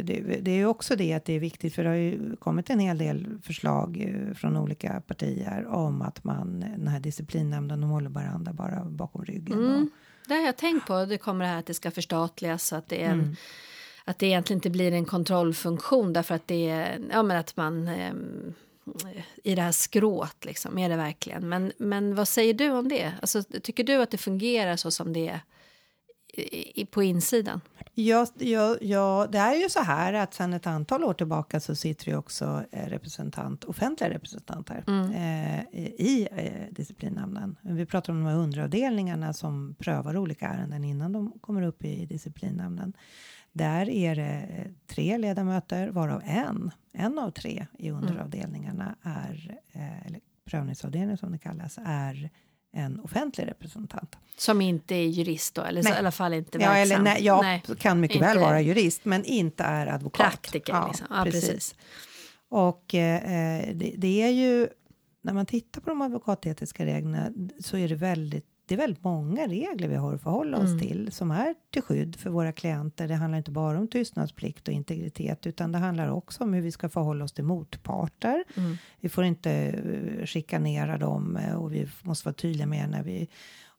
det, 0.02 0.40
det 0.40 0.50
är 0.50 0.66
också 0.66 0.96
det 0.96 1.12
att 1.12 1.24
det 1.24 1.32
är 1.32 1.40
viktigt 1.40 1.74
för 1.74 1.82
det 1.82 1.88
har 1.88 1.96
ju 1.96 2.36
kommit 2.36 2.70
en 2.70 2.78
hel 2.78 2.98
del 2.98 3.38
förslag 3.42 4.00
eh, 4.00 4.34
från 4.34 4.56
olika 4.56 5.02
partier 5.06 5.66
om 5.66 6.02
att 6.02 6.24
man 6.24 6.60
den 6.60 6.88
här 6.88 7.00
disciplinnämnden 7.00 7.80
de 7.80 7.90
håller 7.90 8.10
varandra 8.10 8.52
bara 8.52 8.84
bakom 8.84 9.24
ryggen. 9.24 9.58
Mm. 9.58 9.90
Det 10.26 10.34
har 10.34 10.42
jag 10.42 10.56
tänkt 10.56 10.86
på. 10.86 11.04
Det 11.04 11.18
kommer 11.18 11.44
det 11.44 11.50
här 11.50 11.58
att 11.58 11.66
det 11.66 11.74
ska 11.74 11.90
förstatligas 11.90 12.66
så 12.66 12.76
att 12.76 12.88
det 12.88 13.02
är 13.02 13.08
en, 13.08 13.20
mm. 13.20 13.36
att 14.04 14.18
det 14.18 14.26
egentligen 14.26 14.58
inte 14.58 14.70
blir 14.70 14.92
en 14.92 15.04
kontrollfunktion 15.04 16.12
därför 16.12 16.34
att 16.34 16.46
det 16.46 16.70
är 16.70 17.00
ja, 17.12 17.22
men 17.22 17.36
att 17.36 17.56
man 17.56 17.88
eh, 17.88 18.12
i 19.42 19.54
det 19.54 19.62
här 19.62 19.72
skrået 19.72 20.44
liksom, 20.44 20.78
är 20.78 20.88
det 20.88 20.96
verkligen. 20.96 21.48
Men, 21.48 21.72
men 21.76 22.14
vad 22.14 22.28
säger 22.28 22.54
du 22.54 22.70
om 22.70 22.88
det? 22.88 23.12
Alltså, 23.20 23.42
tycker 23.42 23.84
du 23.84 23.96
att 23.96 24.10
det 24.10 24.18
fungerar 24.18 24.76
så 24.76 24.90
som 24.90 25.12
det 25.12 25.28
är 25.28 25.40
på 26.90 27.02
insidan? 27.02 27.60
Ja, 27.94 28.26
ja, 28.38 28.76
ja, 28.80 29.26
det 29.32 29.38
är 29.38 29.54
ju 29.54 29.68
så 29.68 29.80
här 29.80 30.12
att 30.12 30.34
sedan 30.34 30.52
ett 30.52 30.66
antal 30.66 31.04
år 31.04 31.14
tillbaka 31.14 31.60
så 31.60 31.74
sitter 31.74 32.08
ju 32.08 32.16
också 32.16 32.64
eh, 32.70 32.86
representant, 32.86 33.64
offentliga 33.64 34.10
representanter 34.10 34.84
mm. 34.86 35.10
eh, 35.10 35.64
i 35.80 36.28
eh, 36.32 36.74
disciplinnämnden. 36.74 37.56
Vi 37.62 37.86
pratar 37.86 38.12
om 38.12 38.24
de 38.24 38.30
här 38.30 38.36
underavdelningarna 38.36 39.32
som 39.32 39.74
prövar 39.78 40.16
olika 40.16 40.48
ärenden 40.48 40.84
innan 40.84 41.12
de 41.12 41.32
kommer 41.40 41.62
upp 41.62 41.84
i 41.84 42.06
disciplinnämnden. 42.06 42.92
Där 43.52 43.88
är 43.88 44.16
det 44.16 44.46
eh, 44.56 44.72
tre 44.86 45.18
ledamöter, 45.18 45.88
varav 45.88 46.22
en, 46.24 46.70
en 46.92 47.18
av 47.18 47.30
tre 47.30 47.66
i 47.78 47.88
mm. 47.88 48.02
underavdelningarna 48.02 48.96
är, 49.02 49.58
eh, 49.72 50.06
eller 50.06 50.20
prövningsavdelningen 50.44 51.18
som 51.18 51.32
det 51.32 51.38
kallas, 51.38 51.78
är 51.84 52.30
en 52.72 53.00
offentlig 53.00 53.46
representant. 53.46 54.16
Som 54.36 54.60
inte 54.60 54.94
är 54.94 55.06
jurist 55.06 55.54
då, 55.54 55.62
eller 55.62 55.82
så, 55.82 55.88
i 55.88 55.92
alla 55.92 56.10
fall 56.10 56.34
inte 56.34 56.58
verksam? 56.58 56.76
Ja, 56.76 56.82
eller 56.82 56.98
nej, 56.98 57.24
ja 57.24 57.42
nej, 57.42 57.62
kan 57.78 58.00
mycket 58.00 58.22
väl 58.22 58.38
vara 58.38 58.60
jurist, 58.60 59.04
men 59.04 59.24
inte 59.24 59.64
är 59.64 59.86
advokat. 59.86 60.26
Praktiker, 60.26 60.72
ja, 60.72 60.86
liksom. 60.88 61.06
ja 61.10 61.24
precis. 61.24 61.50
precis. 61.50 61.74
Och 62.48 62.94
eh, 62.94 63.74
det, 63.74 63.94
det, 63.96 64.22
är 64.22 64.30
ju, 64.30 64.68
när 65.22 65.32
man 65.32 65.46
tittar 65.46 65.80
på 65.80 65.90
de 65.90 66.02
advokatetiska 66.02 66.86
reglerna 66.86 67.32
så 67.60 67.76
är 67.76 67.88
det 67.88 67.94
väldigt 67.94 68.46
det 68.66 68.74
är 68.74 68.78
väldigt 68.78 69.04
många 69.04 69.46
regler 69.46 69.88
vi 69.88 69.94
har 69.94 70.14
att 70.14 70.22
förhålla 70.22 70.58
oss 70.58 70.70
mm. 70.70 70.80
till 70.80 71.12
som 71.12 71.30
är 71.30 71.54
till 71.70 71.82
skydd 71.82 72.16
för 72.16 72.30
våra 72.30 72.52
klienter. 72.52 73.08
Det 73.08 73.14
handlar 73.14 73.38
inte 73.38 73.50
bara 73.50 73.78
om 73.78 73.88
tystnadsplikt 73.88 74.68
och 74.68 74.74
integritet 74.74 75.46
utan 75.46 75.72
det 75.72 75.78
handlar 75.78 76.08
också 76.08 76.44
om 76.44 76.52
hur 76.52 76.60
vi 76.60 76.72
ska 76.72 76.88
förhålla 76.88 77.24
oss 77.24 77.32
till 77.32 77.44
motparter. 77.44 78.44
Mm. 78.56 78.76
Vi 79.00 79.08
får 79.08 79.24
inte 79.24 79.50
chikanera 80.26 80.98
dem 80.98 81.36
uh, 81.36 81.54
och 81.54 81.74
vi 81.74 81.88
måste 82.02 82.26
vara 82.28 82.34
tydliga 82.34 82.66
med 82.66 82.90
när 82.90 83.02
vi 83.02 83.28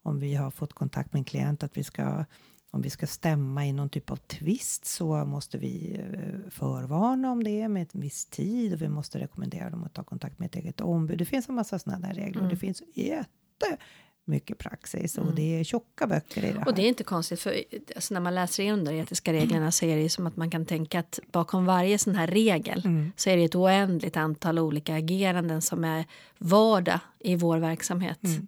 om 0.04 0.20
vi 0.20 0.36
har 0.36 0.52
fått 0.52 0.74
kontakt 0.74 1.14
med 1.14 1.20
en 1.20 1.26
klient 1.26 1.64
att 1.64 1.78
vi 1.78 1.84
ska 1.84 2.26
om 2.72 2.82
vi 2.82 2.90
ska 2.90 3.08
stämma 3.08 3.66
i 3.66 3.74
någon 3.74 3.90
typ 3.90 4.12
av 4.12 4.16
tvist 4.16 4.86
så 4.86 5.26
måste 5.26 5.58
vi 5.58 6.00
uh, 6.00 6.50
förvarna 6.50 7.32
om 7.32 7.44
det 7.44 7.68
med 7.68 7.90
en 7.94 8.02
viss 8.02 8.26
tid 8.26 8.74
och 8.74 8.82
vi 8.82 8.90
måste 8.90 9.20
rekommendera 9.20 9.70
dem 9.70 9.84
att 9.84 9.94
ta 9.94 10.04
kontakt 10.04 10.40
med 10.40 10.46
ett 10.46 10.56
eget 10.56 10.82
ombud. 10.82 11.18
Det 11.18 11.26
finns 11.26 11.50
en 11.50 11.56
massa 11.56 11.80
sådana 11.80 12.08
där 12.08 12.14
regler 12.14 12.32
mm. 12.32 12.44
och 12.44 12.50
det 12.50 12.58
finns 12.58 12.84
jätte 12.94 13.78
mycket 14.26 14.58
praxis 14.58 15.18
och 15.18 15.36
det 15.36 15.60
är 15.60 15.64
tjocka 15.64 16.08
böcker 16.08 16.44
i 16.46 16.52
det 16.52 16.60
här. 16.60 16.68
Och 16.68 16.76
det 16.76 16.82
är 16.82 16.88
inte 16.88 17.04
konstigt, 17.04 17.40
för 17.40 17.64
alltså 17.96 18.14
när 18.14 18.22
man 18.22 18.36
läser 18.36 18.64
igenom 18.64 18.86
de 18.86 18.92
etiska 18.92 19.34
reglerna 19.34 19.72
så 19.72 19.86
är 19.86 19.98
det 19.98 20.10
som 20.10 20.28
att 20.28 20.36
man 20.38 20.52
kan 20.52 20.66
tänka 20.66 21.00
att 21.00 21.20
bakom 21.32 21.66
varje 21.66 21.98
sån 21.98 22.16
här 22.16 22.28
regel 22.28 22.82
Mm. 22.86 23.12
så 23.16 23.30
är 23.30 23.38
det 23.38 23.44
ett 23.44 23.56
oändligt 23.56 24.18
antal 24.18 24.60
olika 24.60 24.96
ageranden 24.96 25.62
som 25.62 25.84
är 25.84 26.06
vardag 26.38 27.00
i 27.20 27.36
vår 27.36 27.58
verksamhet. 27.58 28.24
Mm. 28.24 28.48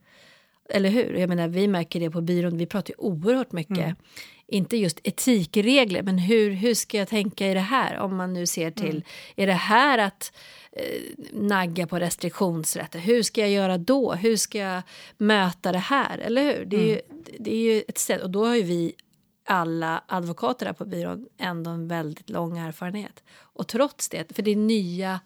Eller 0.70 0.90
hur? 0.90 1.14
Jag 1.14 1.30
menar, 1.30 1.48
vi 1.48 1.68
märker 1.68 2.00
det 2.00 2.10
på 2.12 2.22
byrån, 2.22 2.58
vi 2.58 2.66
pratar 2.66 2.92
ju 2.92 2.96
oerhört 2.98 3.52
mycket 3.52 3.78
Mm. 3.78 3.96
inte 4.48 4.78
just 4.78 5.00
etikregler, 5.04 6.02
men 6.04 6.18
hur, 6.18 6.52
hur 6.52 6.74
ska 6.74 6.98
jag 6.98 7.08
tänka 7.08 7.48
i 7.48 7.54
det 7.54 7.60
här? 7.60 7.98
Om 8.00 8.16
man 8.16 8.34
nu 8.34 8.46
ser 8.48 8.72
till, 8.72 8.90
Mm. 8.90 9.04
är 9.36 9.48
det 9.48 9.54
här 9.54 9.98
att 9.98 10.32
eh, 10.72 11.02
nagga 11.34 11.88
på 11.88 12.00
restriktionsrätter? 12.00 13.00
Hur 13.00 13.24
ska 13.24 13.42
jag 13.42 13.50
göra 13.50 13.78
då? 13.78 14.14
Hur 14.14 14.36
ska 14.36 14.58
jag 14.58 14.82
möta 15.18 15.72
det 15.72 15.78
här? 15.78 16.18
Eller 16.18 16.44
hur? 16.44 16.66
Det 16.66 16.78
är, 16.78 16.88
ju, 16.88 17.02
Mm. 17.10 17.24
det 17.40 17.54
är 17.54 17.74
ju 17.76 17.84
ett 17.88 17.98
sätt, 17.98 18.22
och 18.22 18.30
då 18.30 18.46
har 18.46 18.56
ju 18.56 18.64
vi 18.64 18.94
alla 19.48 20.04
advokater 20.08 20.66
här 20.66 20.74
på 20.74 20.86
byrån 20.86 21.28
ändå 21.38 21.72
en 21.72 21.88
väldigt 21.88 22.30
lång 22.30 22.58
erfarenhet. 22.58 23.24
Och 23.38 23.68
trots 23.68 24.10
det, 24.10 24.36
för 24.36 24.44
det 24.44 24.52
är 24.52 24.56
nya, 24.56 25.20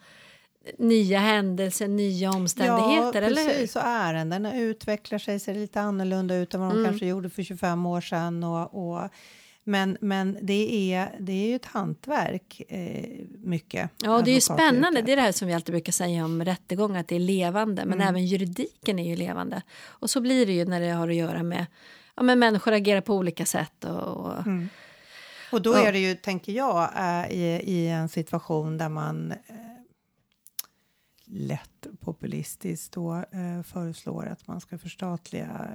nya 0.77 1.19
händelser, 1.19 1.87
nya 1.87 2.31
omständigheter, 2.31 3.21
ja, 3.21 3.27
eller 3.27 3.41
hur? 3.41 3.49
precis. 3.49 3.75
Och 3.75 3.81
ärendena 3.85 4.59
utvecklar 4.59 5.19
sig, 5.19 5.39
ser 5.39 5.53
lite 5.53 5.81
annorlunda 5.81 6.35
ut 6.35 6.53
än 6.53 6.61
vad 6.61 6.69
de 6.69 6.77
Mm. 6.79 6.91
kanske 6.91 7.05
gjorde 7.05 7.29
för 7.29 7.43
25 7.43 7.85
år 7.85 8.01
sedan. 8.01 8.43
Och, 8.43 8.91
och, 8.93 9.09
men, 9.63 9.97
men 10.01 10.37
det 10.41 10.93
är, 10.93 11.15
det 11.19 11.31
är 11.33 11.47
ju 11.47 11.55
ett 11.55 11.65
hantverk, 11.65 12.61
eh, 12.69 13.09
mycket. 13.37 13.89
Ja, 14.03 14.21
det 14.21 14.31
är 14.31 14.35
ju 14.35 14.41
spännande. 14.41 15.01
Det 15.01 15.11
är 15.11 15.15
det 15.15 15.21
här 15.21 15.31
som 15.31 15.47
vi 15.47 15.53
alltid 15.53 15.73
brukar 15.73 15.91
säga 15.91 16.25
om 16.25 16.45
rättegång, 16.45 16.95
att 16.95 17.07
det 17.07 17.15
är 17.15 17.19
levande. 17.19 17.85
Men 17.85 18.01
även 18.01 18.25
juridiken 18.25 18.99
är 18.99 19.09
ju 19.09 19.15
levande. 19.15 19.61
Och 19.85 20.09
så 20.09 20.21
blir 20.21 20.45
det 20.45 20.53
ju 20.53 20.65
när 20.65 20.79
det 20.81 20.89
har 20.89 21.09
att 21.09 21.15
göra 21.15 21.43
med 21.43 21.65
ja, 22.15 22.23
men 22.23 22.39
människor 22.39 22.71
agerar 22.73 23.01
på 23.01 23.13
olika 23.15 23.45
sätt. 23.45 23.83
Och, 23.83 23.99
och, 24.03 24.33
Och 25.51 25.61
då 25.61 25.73
Ja. 25.73 25.87
är 25.87 25.91
det 25.93 25.99
ju, 25.99 26.15
tänker 26.15 26.51
jag, 26.51 26.89
eh, 26.97 27.31
i, 27.31 27.61
i 27.65 27.87
en 27.87 28.09
situation 28.09 28.77
där 28.77 28.89
man 28.89 29.31
eh, 29.31 29.55
lätt 31.29 31.87
populistiskt 31.99 32.93
då 32.93 33.15
eh, 33.15 33.61
föreslår 33.63 34.25
att 34.25 34.47
man 34.47 34.61
ska 34.61 34.77
förstatliga 34.77 35.69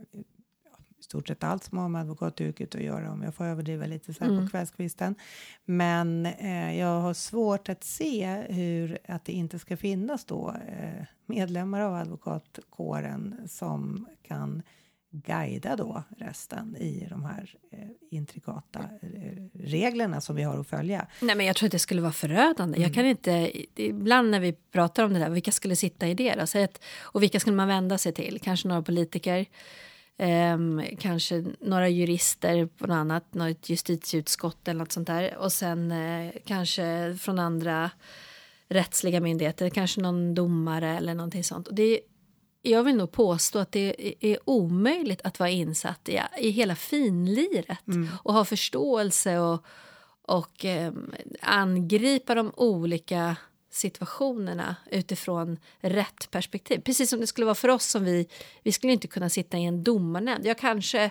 eh, 0.00 0.20
i 0.98 1.02
stort 1.02 1.28
sett 1.28 1.44
allt 1.44 1.64
som 1.64 1.78
har 1.78 1.88
med 1.88 2.00
advokatyrket 2.00 2.74
att 2.74 2.80
göra 2.80 3.12
om 3.12 3.22
jag 3.22 3.34
får 3.34 3.44
överdriva 3.44 3.86
lite 3.86 4.14
så 4.14 4.24
här 4.24 4.30
Mm. 4.30 4.44
på 4.44 4.50
kvällskvisten. 4.50 5.14
Men 5.64 6.26
eh, 6.26 6.78
jag 6.78 7.00
har 7.00 7.14
svårt 7.14 7.68
att 7.68 7.84
se 7.84 8.26
hur 8.48 8.98
att 9.08 9.24
det 9.24 9.32
inte 9.32 9.58
ska 9.58 9.76
finnas 9.76 10.24
då 10.24 10.54
eh, 10.68 11.04
medlemmar 11.26 11.80
av 11.80 11.94
advokatkåren 11.94 13.48
som 13.48 14.06
kan 14.22 14.62
guida 15.10 15.76
då 15.76 16.02
resten 16.18 16.76
i 16.76 17.06
de 17.10 17.24
här 17.24 17.54
eh, 17.72 17.78
intrikata 18.10 18.78
eh, 18.78 19.42
reglerna 19.54 20.20
som 20.20 20.36
vi 20.36 20.42
har 20.42 20.60
att 20.60 20.66
följa. 20.66 21.06
Nej, 21.20 21.36
men 21.36 21.46
jag 21.46 21.56
tror 21.56 21.66
att 21.66 21.72
det 21.72 21.78
skulle 21.78 22.02
vara 22.02 22.12
förödande. 22.12 22.80
Jag 22.80 22.94
kan 22.94 23.06
inte, 23.06 23.52
ibland 23.76 24.30
när 24.30 24.40
vi 24.40 24.52
pratar 24.52 25.04
om 25.04 25.12
det 25.12 25.18
där, 25.18 25.30
vilka 25.30 25.52
skulle 25.52 25.76
sitta 25.76 26.08
i 26.08 26.14
det? 26.14 26.34
Då? 26.34 26.60
Att, 26.60 26.84
och 27.00 27.22
vilka 27.22 27.40
skulle 27.40 27.56
man 27.56 27.68
vända 27.68 27.98
sig 27.98 28.12
till? 28.12 28.40
Kanske 28.42 28.68
några 28.68 28.82
politiker, 28.82 29.46
ehm, 30.16 30.82
kanske 30.98 31.44
några 31.60 31.88
jurister 31.88 32.66
på 32.66 32.86
något 32.86 32.94
annat, 32.94 33.34
något 33.34 33.68
justitieutskott 33.68 34.68
eller 34.68 34.78
något 34.78 34.92
sånt 34.92 35.06
där. 35.06 35.36
Och 35.36 35.52
sen 35.52 35.92
eh, 35.92 36.32
kanske 36.44 37.16
från 37.20 37.38
andra 37.38 37.90
rättsliga 38.68 39.20
myndigheter, 39.20 39.70
kanske 39.70 40.00
någon 40.00 40.34
domare 40.34 40.96
eller 40.96 41.14
någonting 41.14 41.44
sånt. 41.44 41.68
Och 41.68 41.74
det 41.74 41.82
är, 41.82 42.00
jag 42.62 42.82
vill 42.82 42.96
nog 42.96 43.12
påstå 43.12 43.58
att 43.58 43.72
det 43.72 44.14
är 44.20 44.38
omöjligt 44.44 45.20
att 45.24 45.38
vara 45.38 45.50
insatt 45.50 46.08
i, 46.08 46.20
i 46.38 46.50
hela 46.50 46.74
finliret 46.74 47.78
och 48.22 48.34
ha 48.34 48.44
förståelse 48.44 49.38
och, 49.38 49.64
och 50.22 50.64
eh, 50.64 50.92
angripa 51.40 52.34
de 52.34 52.52
olika 52.56 53.36
situationerna 53.70 54.76
utifrån 54.90 55.58
rätt 55.80 56.30
perspektiv. 56.30 56.80
Precis 56.80 57.10
som 57.10 57.20
det 57.20 57.26
skulle 57.26 57.44
vara 57.44 57.54
för 57.54 57.68
oss 57.68 57.86
som 57.86 58.04
vi, 58.04 58.28
vi 58.62 58.72
skulle 58.72 58.92
inte 58.92 59.08
kunna 59.08 59.28
sitta 59.28 59.58
i 59.58 59.64
en 59.64 59.82
domarnämnd. 59.82 60.46
Jag 60.46 60.58
kanske 60.58 61.10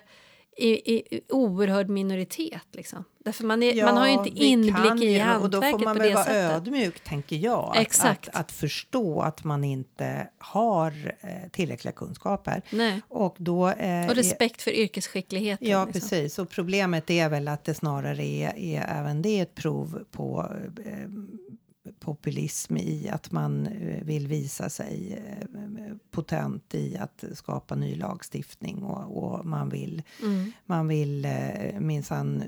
i, 0.58 0.96
i 0.96 1.22
oerhörd 1.30 1.90
minoritet 1.90 2.68
liksom. 2.72 3.04
Därför 3.24 3.46
man, 3.46 3.64
är, 3.64 3.84
man 3.84 3.98
har 3.98 4.08
ju 4.08 4.14
inte 4.14 4.30
inblick 4.30 5.04
i 5.04 5.18
hantverket 5.20 5.42
Och 5.42 5.50
då 5.50 5.62
får 5.62 5.80
man 5.80 5.96
på 5.96 6.00
väl 6.00 6.10
det 6.10 6.14
vara 6.16 6.26
sättet. 6.26 6.52
ödmjuk, 6.52 7.00
tänker 7.00 7.36
jag. 7.36 7.78
Att-. 7.78 8.06
Att, 8.06 8.30
att 8.36 8.52
förstå 8.52 9.22
att 9.22 9.44
man 9.44 9.64
inte 9.64 10.28
har 10.38 11.16
eh, 11.22 11.50
tillräckliga 11.52 11.92
kunskaper. 11.92 12.62
Nej. 12.70 13.02
Och, 13.08 13.36
då, 13.38 13.70
eh, 13.70 14.08
Och 14.10 14.16
respekt 14.16 14.62
för 14.62 14.72
yrkesskickligheten. 14.72 15.68
Ja, 15.70 15.86
liksom. 15.86 16.02
precis. 16.02 16.40
Och 16.40 16.50
problemet 16.50 17.10
är 17.10 17.30
väl 17.30 17.48
att 17.48 17.64
det 17.64 17.74
snarare 17.74 18.26
är, 18.26 18.58
är 18.58 19.00
även 19.00 19.22
det 19.22 19.40
ett 19.40 19.56
prov 19.56 20.04
på 20.12 20.52
eh, 20.86 20.92
populism 22.00 22.78
i 22.78 23.10
att 23.10 23.32
man 23.32 23.68
eh, 23.68 24.04
vill 24.04 24.28
visa 24.28 24.70
sig 24.70 25.24
eh, 25.28 25.96
potent 26.12 26.76
i 26.76 26.98
att 26.98 27.24
skapa 27.34 27.76
ny 27.76 27.96
lagstiftning 27.96 28.84
och, 28.84 29.24
och 29.24 29.46
man 29.46 29.70
vill, 29.70 30.04
Mm. 30.24 30.52
man 30.66 30.88
vill 30.88 31.26
eh, 31.26 31.80
minsann 31.80 32.44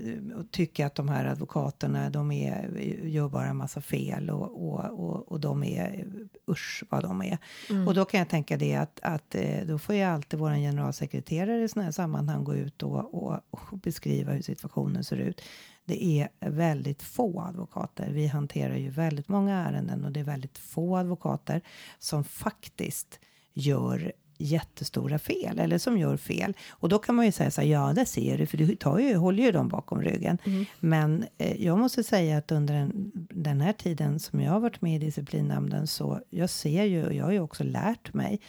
tycka 0.52 0.86
att 0.86 0.96
de 0.96 1.10
här 1.10 1.26
advokaterna 1.26 2.10
de 2.10 2.32
är, 2.32 2.78
gör 3.04 3.30
bara 3.30 3.48
en 3.48 3.58
massa 3.58 3.82
fel 3.82 4.30
och, 4.30 4.70
och, 4.70 5.00
och, 5.00 5.32
och 5.32 5.40
de 5.40 5.64
är 5.64 6.06
usch 6.48 6.84
vad 6.90 7.04
de 7.04 7.22
är. 7.22 7.38
Mm. 7.70 7.88
Och 7.88 7.94
då 7.94 8.06
kan 8.06 8.18
jag 8.18 8.30
tänka 8.30 8.58
det 8.58 8.76
att, 8.76 9.00
att 9.04 9.36
då 9.68 9.80
får 9.80 9.96
ju 9.96 10.02
alltid 10.02 10.40
vår 10.40 10.56
generalsekreterare 10.56 11.64
i 11.64 11.68
sådana 11.68 11.86
här 11.86 11.92
sammanhang 11.92 12.44
gå 12.44 12.56
ut 12.56 12.84
och, 12.84 13.14
och, 13.14 13.40
och 13.50 13.78
beskriva 13.78 14.32
hur 14.32 14.42
situationen 14.42 15.04
ser 15.04 15.18
ut. 15.18 15.42
Det 15.90 16.04
är 16.04 16.30
väldigt 16.40 17.04
få 17.04 17.42
advokater. 17.42 18.10
Vi 18.12 18.28
hanterar 18.28 18.76
ju 18.76 18.90
väldigt 18.90 19.28
många 19.28 19.56
ärenden 19.56 20.06
och 20.06 20.12
det 20.12 20.20
är 20.20 20.24
väldigt 20.24 20.58
få 20.58 20.98
advokater 20.98 21.62
som 22.00 22.24
faktiskt 22.24 23.20
gör 23.54 24.12
jättestora 24.38 25.20
fel 25.20 25.60
eller 25.60 25.78
som 25.78 25.98
gör 25.98 26.18
fel. 26.18 26.54
Och 26.70 26.90
då 26.90 27.00
kan 27.00 27.16
man 27.16 27.26
ju 27.26 27.32
säga 27.32 27.52
så 27.52 27.62
här, 27.62 27.68
ja 27.68 27.94
det 27.96 28.06
ser 28.06 28.38
du 28.38 28.46
för 28.46 28.58
du 28.58 28.76
tar 28.76 29.00
ju, 29.00 29.16
håller 29.16 29.44
ju 29.44 29.52
dem 29.52 29.68
bakom 29.68 30.02
ryggen. 30.02 30.38
Men 30.80 31.26
eh, 31.38 31.66
jag 31.66 31.78
måste 31.80 32.04
säga 32.04 32.38
att 32.38 32.52
under 32.52 32.74
den, 32.74 33.12
den 33.30 33.62
här 33.62 33.74
tiden 33.74 34.20
som 34.20 34.42
jag 34.42 34.52
har 34.52 34.60
varit 34.60 34.82
med 34.82 34.96
i 34.96 35.06
disciplinnämnden 35.06 35.88
så 35.88 36.22
jag 36.30 36.50
ser 36.50 36.84
ju, 36.84 37.06
och 37.06 37.14
jag 37.14 37.26
har 37.26 37.32
ju 37.32 37.40
också 37.40 37.64
lärt 37.64 38.14
mig 38.14 38.40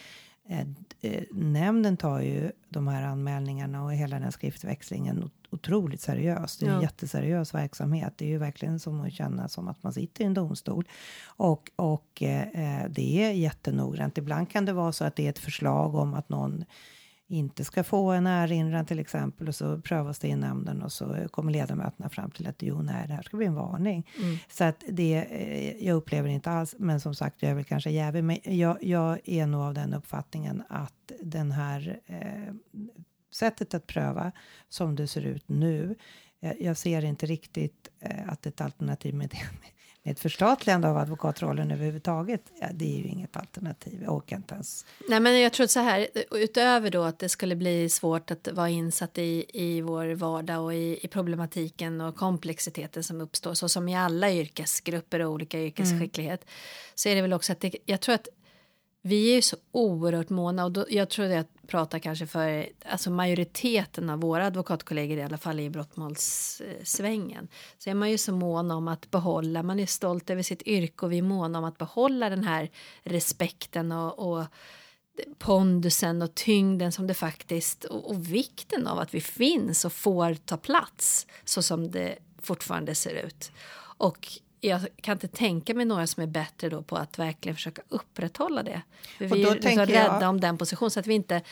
nämnden 1.31 1.97
tar 1.97 2.21
ju 2.21 2.53
de 2.69 2.89
här 2.89 3.03
anmälningarna 3.03 3.85
och 3.85 3.93
hela 3.95 4.19
den 4.21 4.33
skriftväxlingen 4.33 5.25
ot- 5.25 5.47
otroligt 5.51 6.01
seriöst. 6.01 6.61
Det 6.61 6.67
är 6.67 6.71
en 6.71 6.77
Ja. 6.77 6.83
jätteseriös 6.83 7.55
verksamhet. 7.55 8.13
Det 8.17 8.25
är 8.25 8.29
ju 8.29 8.39
verkligen 8.39 8.81
som 8.81 9.01
att 9.01 9.13
känna 9.13 9.49
som 9.49 9.69
att 9.69 9.83
man 9.83 9.93
sitter 9.93 10.25
i 10.25 10.27
en 10.27 10.35
domstol. 10.35 10.89
Och, 11.27 11.71
och 11.77 12.23
eh, 12.23 12.89
det 12.91 13.25
är 13.25 13.31
jättenoggrant. 13.33 14.19
Ibland 14.19 14.51
kan 14.51 14.65
det 14.65 14.73
vara 14.73 14.93
så 14.93 15.05
att 15.05 15.17
det 15.17 15.27
är 15.27 15.31
ett 15.31 15.39
förslag 15.39 15.95
om 15.95 16.15
att 16.15 16.29
någon 16.29 16.65
inte 17.31 17.65
ska 17.65 17.85
få 17.85 18.11
en 18.11 18.27
erinran 18.27 18.87
till 18.87 18.99
exempel 18.99 19.49
och 19.49 19.55
så 19.55 19.81
prövas 19.81 20.19
det 20.19 20.29
i 20.29 20.37
nämnden 20.37 20.83
och 20.83 20.93
så 20.93 21.29
kommer 21.31 21.53
ledamöterna 21.53 22.09
fram 22.09 22.31
till 22.31 22.47
att 22.47 22.63
jo, 22.63 22.83
nej, 22.83 23.05
det 23.07 23.13
här 23.13 23.23
ska 23.23 23.37
bli 23.37 23.47
en 23.47 23.55
varning. 23.55 24.07
Så 24.49 24.65
att 24.65 24.85
det, 24.89 25.15
eh, 25.15 25.87
jag 25.87 25.97
upplever 25.97 26.29
inte 26.29 26.51
alls, 26.51 26.75
men 26.79 27.01
som 27.01 27.15
sagt, 27.15 27.43
jag 27.43 27.51
är 27.51 27.55
väl 27.55 27.65
kanske 27.65 27.91
jävig, 27.91 28.25
men 28.25 28.39
jag, 28.45 28.85
jag 28.85 29.19
är 29.25 29.47
nog 29.47 29.61
av 29.61 29.75
den 29.75 29.95
uppfattningen 29.95 30.63
att 30.69 31.13
den 31.21 31.53
här 31.53 32.01
eh, 32.07 32.55
sättet 33.33 33.75
att 33.75 33.87
pröva 33.87 34.33
som 34.69 34.97
det 34.97 35.07
ser 35.07 35.23
ut 35.23 35.49
nu, 35.49 35.95
jag, 36.41 36.61
jag 36.61 36.77
ser 36.77 37.05
inte 37.05 37.27
riktigt 37.27 37.89
eh, 38.01 38.29
att 38.29 38.47
ett 38.47 38.61
alternativ 38.61 39.15
med, 39.15 39.35
med 39.61 39.71
ett 40.11 40.21
förstatligande 40.21 40.89
av 40.89 40.97
advokatrollen 40.97 41.71
överhuvudtaget, 41.71 42.43
ja, 42.61 42.67
det 42.73 42.85
är 42.85 42.99
ju 42.99 43.05
inget 43.05 43.37
alternativ. 43.37 44.03
Jag 44.03 44.15
orkar 44.15 44.37
inte 44.37 44.55
ens 44.55 44.87
Nej, 45.09 45.21
men 45.21 45.41
jag 45.41 45.53
tror 45.53 45.67
så 45.67 45.81
här, 45.81 46.09
utöver 46.31 46.91
då 46.91 47.03
att 47.03 47.19
det 47.19 47.29
skulle 47.29 47.57
bli 47.57 47.89
svårt 47.89 48.31
att 48.31 48.49
vara 48.53 48.69
insatt 48.69 49.19
i, 49.19 49.45
i 49.49 49.81
vår 49.81 50.15
vardag 50.15 50.65
och 50.65 50.75
i, 50.75 50.99
i 51.03 51.09
problematiken 51.09 52.01
och 52.01 52.17
komplexiteten 52.17 53.05
som 53.05 53.21
uppstår, 53.21 53.55
så 53.55 53.69
som 53.69 53.89
i 53.89 53.97
alla 53.97 54.33
yrkesgrupper 54.33 55.21
och 55.21 55.33
olika 55.33 55.59
yrkesskicklighet, 55.61 56.45
så 56.95 57.09
är 57.09 57.15
det 57.15 57.23
väl 57.23 57.33
också 57.33 57.53
att 57.53 57.61
det, 57.61 57.75
jag 57.87 58.01
tror 58.01 58.15
att 58.15 58.29
vi 59.03 59.31
är 59.31 59.35
ju 59.35 59.43
så 59.43 59.57
oerhört 59.73 60.31
måna 60.31 60.65
och 60.65 60.73
då, 60.73 60.87
jag 60.91 61.11
tror 61.11 61.27
att 61.27 61.33
jag 61.33 61.47
pratar 61.67 61.99
kanske 61.99 62.27
för 62.27 62.69
alltså 62.85 63.11
majoriteten 63.11 64.11
av 64.11 64.21
våra 64.21 64.47
advokatkollegor 64.47 65.19
i 65.19 65.23
alla 65.23 65.39
fall 65.39 65.61
i 65.61 65.71
brottmålssvängen 65.71 67.49
så 67.79 67.91
är 67.91 67.95
man 67.95 68.11
ju 68.11 68.19
så 68.19 68.33
mån 68.33 68.71
om 68.71 68.89
att 68.89 69.11
behålla, 69.11 69.63
man 69.63 69.81
är 69.81 69.87
stolt 69.87 70.31
över 70.31 70.43
sitt 70.43 70.63
yrke 70.63 71.07
och 71.07 71.13
vi 71.13 71.19
är 71.19 71.23
måna 71.23 71.59
om 71.59 71.65
att 71.65 71.79
behålla 71.79 72.29
den 72.29 72.45
här 72.45 72.71
respekten 73.03 73.93
och, 73.93 74.33
och 74.33 74.45
pondusen 75.39 76.23
och 76.23 76.35
tyngden 76.35 76.93
som 76.93 77.07
det 77.07 77.15
faktiskt 77.15 77.85
och, 77.85 78.11
och 78.11 78.33
vikten 78.33 78.87
av 78.87 78.99
att 78.99 79.15
vi 79.15 79.21
finns 79.21 79.85
och 79.85 79.93
får 79.93 80.35
ta 80.35 80.57
plats 80.57 81.27
så 81.45 81.63
som 81.63 81.91
det 81.91 82.19
fortfarande 82.43 82.95
ser 82.95 83.27
ut. 83.27 83.53
Och 83.99 84.29
jag 84.61 84.81
kan 85.03 85.13
inte 85.13 85.29
tänka 85.29 85.75
mig 85.75 85.85
några 85.85 86.07
som 86.07 86.23
är 86.23 86.27
bättre 86.27 86.69
då 86.69 86.83
på 86.83 86.97
att 86.97 87.19
verkligen 87.19 87.57
försöka 87.57 87.83
upprätthålla 87.89 88.63
det. 88.63 88.83
För 89.19 89.25
vi 89.27 89.43
är 89.43 89.47
så 89.55 89.63
tänker 89.63 89.87
rädda 89.87 90.19
jag- 90.21 90.29
om 90.29 90.41
den 90.41 90.59
positionen 90.59 90.91
så 90.91 91.01
att 91.01 91.07
vi 91.07 91.15
inte 91.15 91.43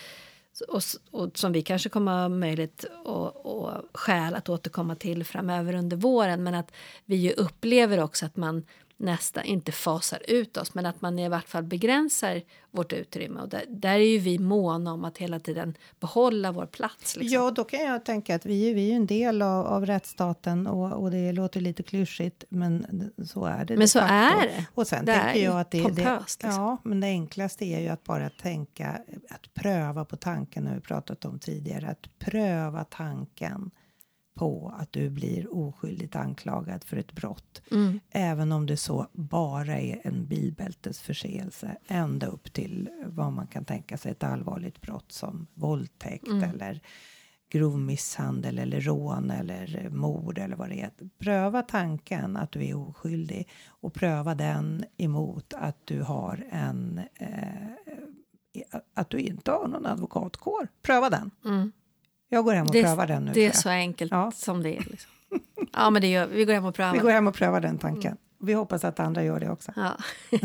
och, 0.68 0.82
och 1.10 1.38
som 1.38 1.52
vi 1.52 1.62
kanske 1.62 1.88
kommer 1.88 2.12
ha 2.12 2.28
möjlighet 2.28 2.84
och, 3.04 3.46
och 3.46 3.82
skäl 3.92 4.34
att 4.34 4.48
återkomma 4.48 4.94
till 4.94 5.24
framöver 5.24 5.74
under 5.74 5.96
våren 5.96 6.42
men 6.42 6.54
att 6.54 6.72
vi 7.04 7.16
ju 7.16 7.32
upplever 7.32 8.00
också 8.02 8.26
att 8.26 8.36
man 8.36 8.66
nästa 9.00 9.42
inte 9.44 9.72
fasar 9.72 10.18
ut 10.28 10.56
oss 10.56 10.74
men 10.74 10.86
att 10.86 11.00
man 11.00 11.18
i 11.18 11.28
vart 11.28 11.48
fall 11.48 11.62
begränsar 11.64 12.42
vårt 12.70 12.92
utrymme 12.92 13.40
och 13.40 13.48
där, 13.48 13.64
där 13.68 13.94
är 13.94 13.98
ju 14.12 14.18
vi 14.18 14.38
måna 14.38 14.92
om 14.92 15.04
att 15.04 15.18
hela 15.18 15.40
tiden 15.40 15.74
behålla 16.00 16.52
vår 16.52 16.66
plats. 16.66 17.16
Liksom. 17.16 17.34
Ja, 17.44 17.50
då 17.50 17.64
kan 17.64 17.80
jag 17.80 18.04
tänka 18.04 18.34
att 18.34 18.46
vi, 18.46 18.70
är- 18.70 18.74
vi 18.74 18.92
är 18.92 18.96
en 18.96 19.06
del 19.06 19.42
av, 19.42 19.66
av 19.66 19.86
rättsstaten 19.86 20.66
och, 20.66 21.02
och 21.02 21.10
det 21.10 21.32
låter 21.32 21.60
lite 21.60 21.82
klyschigt, 21.82 22.44
men 22.48 22.86
så 23.26 23.44
är 23.44 23.58
det. 23.58 23.64
de 23.64 23.76
Men 23.76 23.88
så 23.88 23.98
facto. 23.98 24.14
är 24.14 24.42
det. 24.48 24.66
Och 24.74 24.86
sen 24.86 25.04
Det 25.04 25.12
tänker 25.14 25.44
jag 25.44 25.60
att 25.60 25.70
det, 25.70 25.78
det, 25.78 25.84
pompöst, 25.84 26.42
liksom. 26.42 26.62
ja, 26.62 26.76
men 26.84 27.00
det 27.00 27.06
enklaste 27.06 27.64
är 27.64 27.80
ju 27.80 27.88
att 27.88 28.04
bara 28.04 28.30
tänka, 28.30 29.00
att 29.30 29.54
pröva 29.54 30.04
på 30.04 30.16
tanken, 30.16 30.66
har 30.66 30.74
vi 30.74 30.80
pratat 30.80 31.24
om 31.24 31.38
tidigare, 31.38 31.88
att 31.88 32.18
pröva 32.18 32.84
tanken 32.84 33.70
på 34.38 34.74
att 34.78 34.92
du 34.92 35.10
blir 35.10 35.54
oskyldigt 35.54 36.16
anklagad 36.16 36.84
för 36.84 36.96
ett 36.96 37.12
brott. 37.12 37.62
Mm. 37.70 38.00
Även 38.10 38.52
om 38.52 38.66
det 38.66 38.76
så 38.76 39.06
bara 39.12 39.78
är 39.80 40.00
en 40.04 40.26
bilbältesförseelse 40.26 41.76
ända 41.88 42.26
upp 42.26 42.52
till 42.52 42.88
vad 43.06 43.32
man 43.32 43.46
kan 43.46 43.64
tänka 43.64 43.96
sig 43.98 44.12
ett 44.12 44.22
allvarligt 44.24 44.80
brott 44.80 45.12
som 45.12 45.46
våldtäkt 45.54 46.26
Mm. 46.28 46.50
eller 46.50 46.80
grov 47.50 47.78
misshandel 47.80 48.58
eller 48.58 48.80
rån 48.80 49.30
eller 49.30 49.90
mord 49.90 50.38
eller 50.38 50.56
vad 50.56 50.68
det 50.68 50.80
är. 50.80 50.90
Pröva 51.18 51.62
tanken 51.62 52.36
att 52.36 52.52
du 52.52 52.66
är 52.68 52.76
oskyldig 52.76 53.48
och 53.68 53.94
pröva 53.94 54.34
den 54.34 54.84
emot 54.96 55.54
att 55.54 55.76
du 55.86 56.02
har 56.02 56.46
en 56.50 57.00
eh, 57.14 57.94
att 58.94 59.10
du 59.10 59.18
inte 59.18 59.50
har 59.50 59.68
någon 59.68 59.86
advokatkår. 59.86 60.68
Pröva 60.82 61.10
den. 61.10 61.30
Mm. 61.44 61.72
Jag 62.28 62.44
går 62.44 62.52
hem 62.54 62.66
och 62.66 62.72
Det, 62.72 62.82
prövar 62.82 63.06
den 63.06 63.24
nu. 63.24 63.32
det 63.32 63.46
är 63.46 63.52
så 63.52 63.68
enkelt 63.68 64.10
Ja. 64.12 64.30
som 64.34 64.62
det 64.62 64.76
är. 64.76 64.84
Liksom. 64.90 65.10
Ja, 65.72 65.90
men 65.90 66.02
det 66.02 66.08
gör, 66.08 66.26
vi 66.26 66.44
går 66.44 66.52
hem 66.54 66.64
och 66.64 66.74
prövar. 66.74 66.92
Vi 66.92 66.98
går 66.98 67.10
hem 67.10 67.26
och 67.26 67.34
prövar 67.34 67.60
den 67.60 67.78
tanken. 67.78 68.16
Vi 68.40 68.52
hoppas 68.52 68.84
att 68.84 69.00
andra 69.00 69.22
gör 69.24 69.40
det 69.40 69.50
också. 69.50 69.72
Ja. 69.76 69.96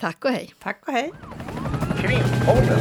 Tack 0.00 0.24
och 0.24 0.30
hej. 0.30 0.54
Tack 0.62 0.82
och 0.86 0.92
hej. 0.92 1.12
Krimpodden. 2.00 2.78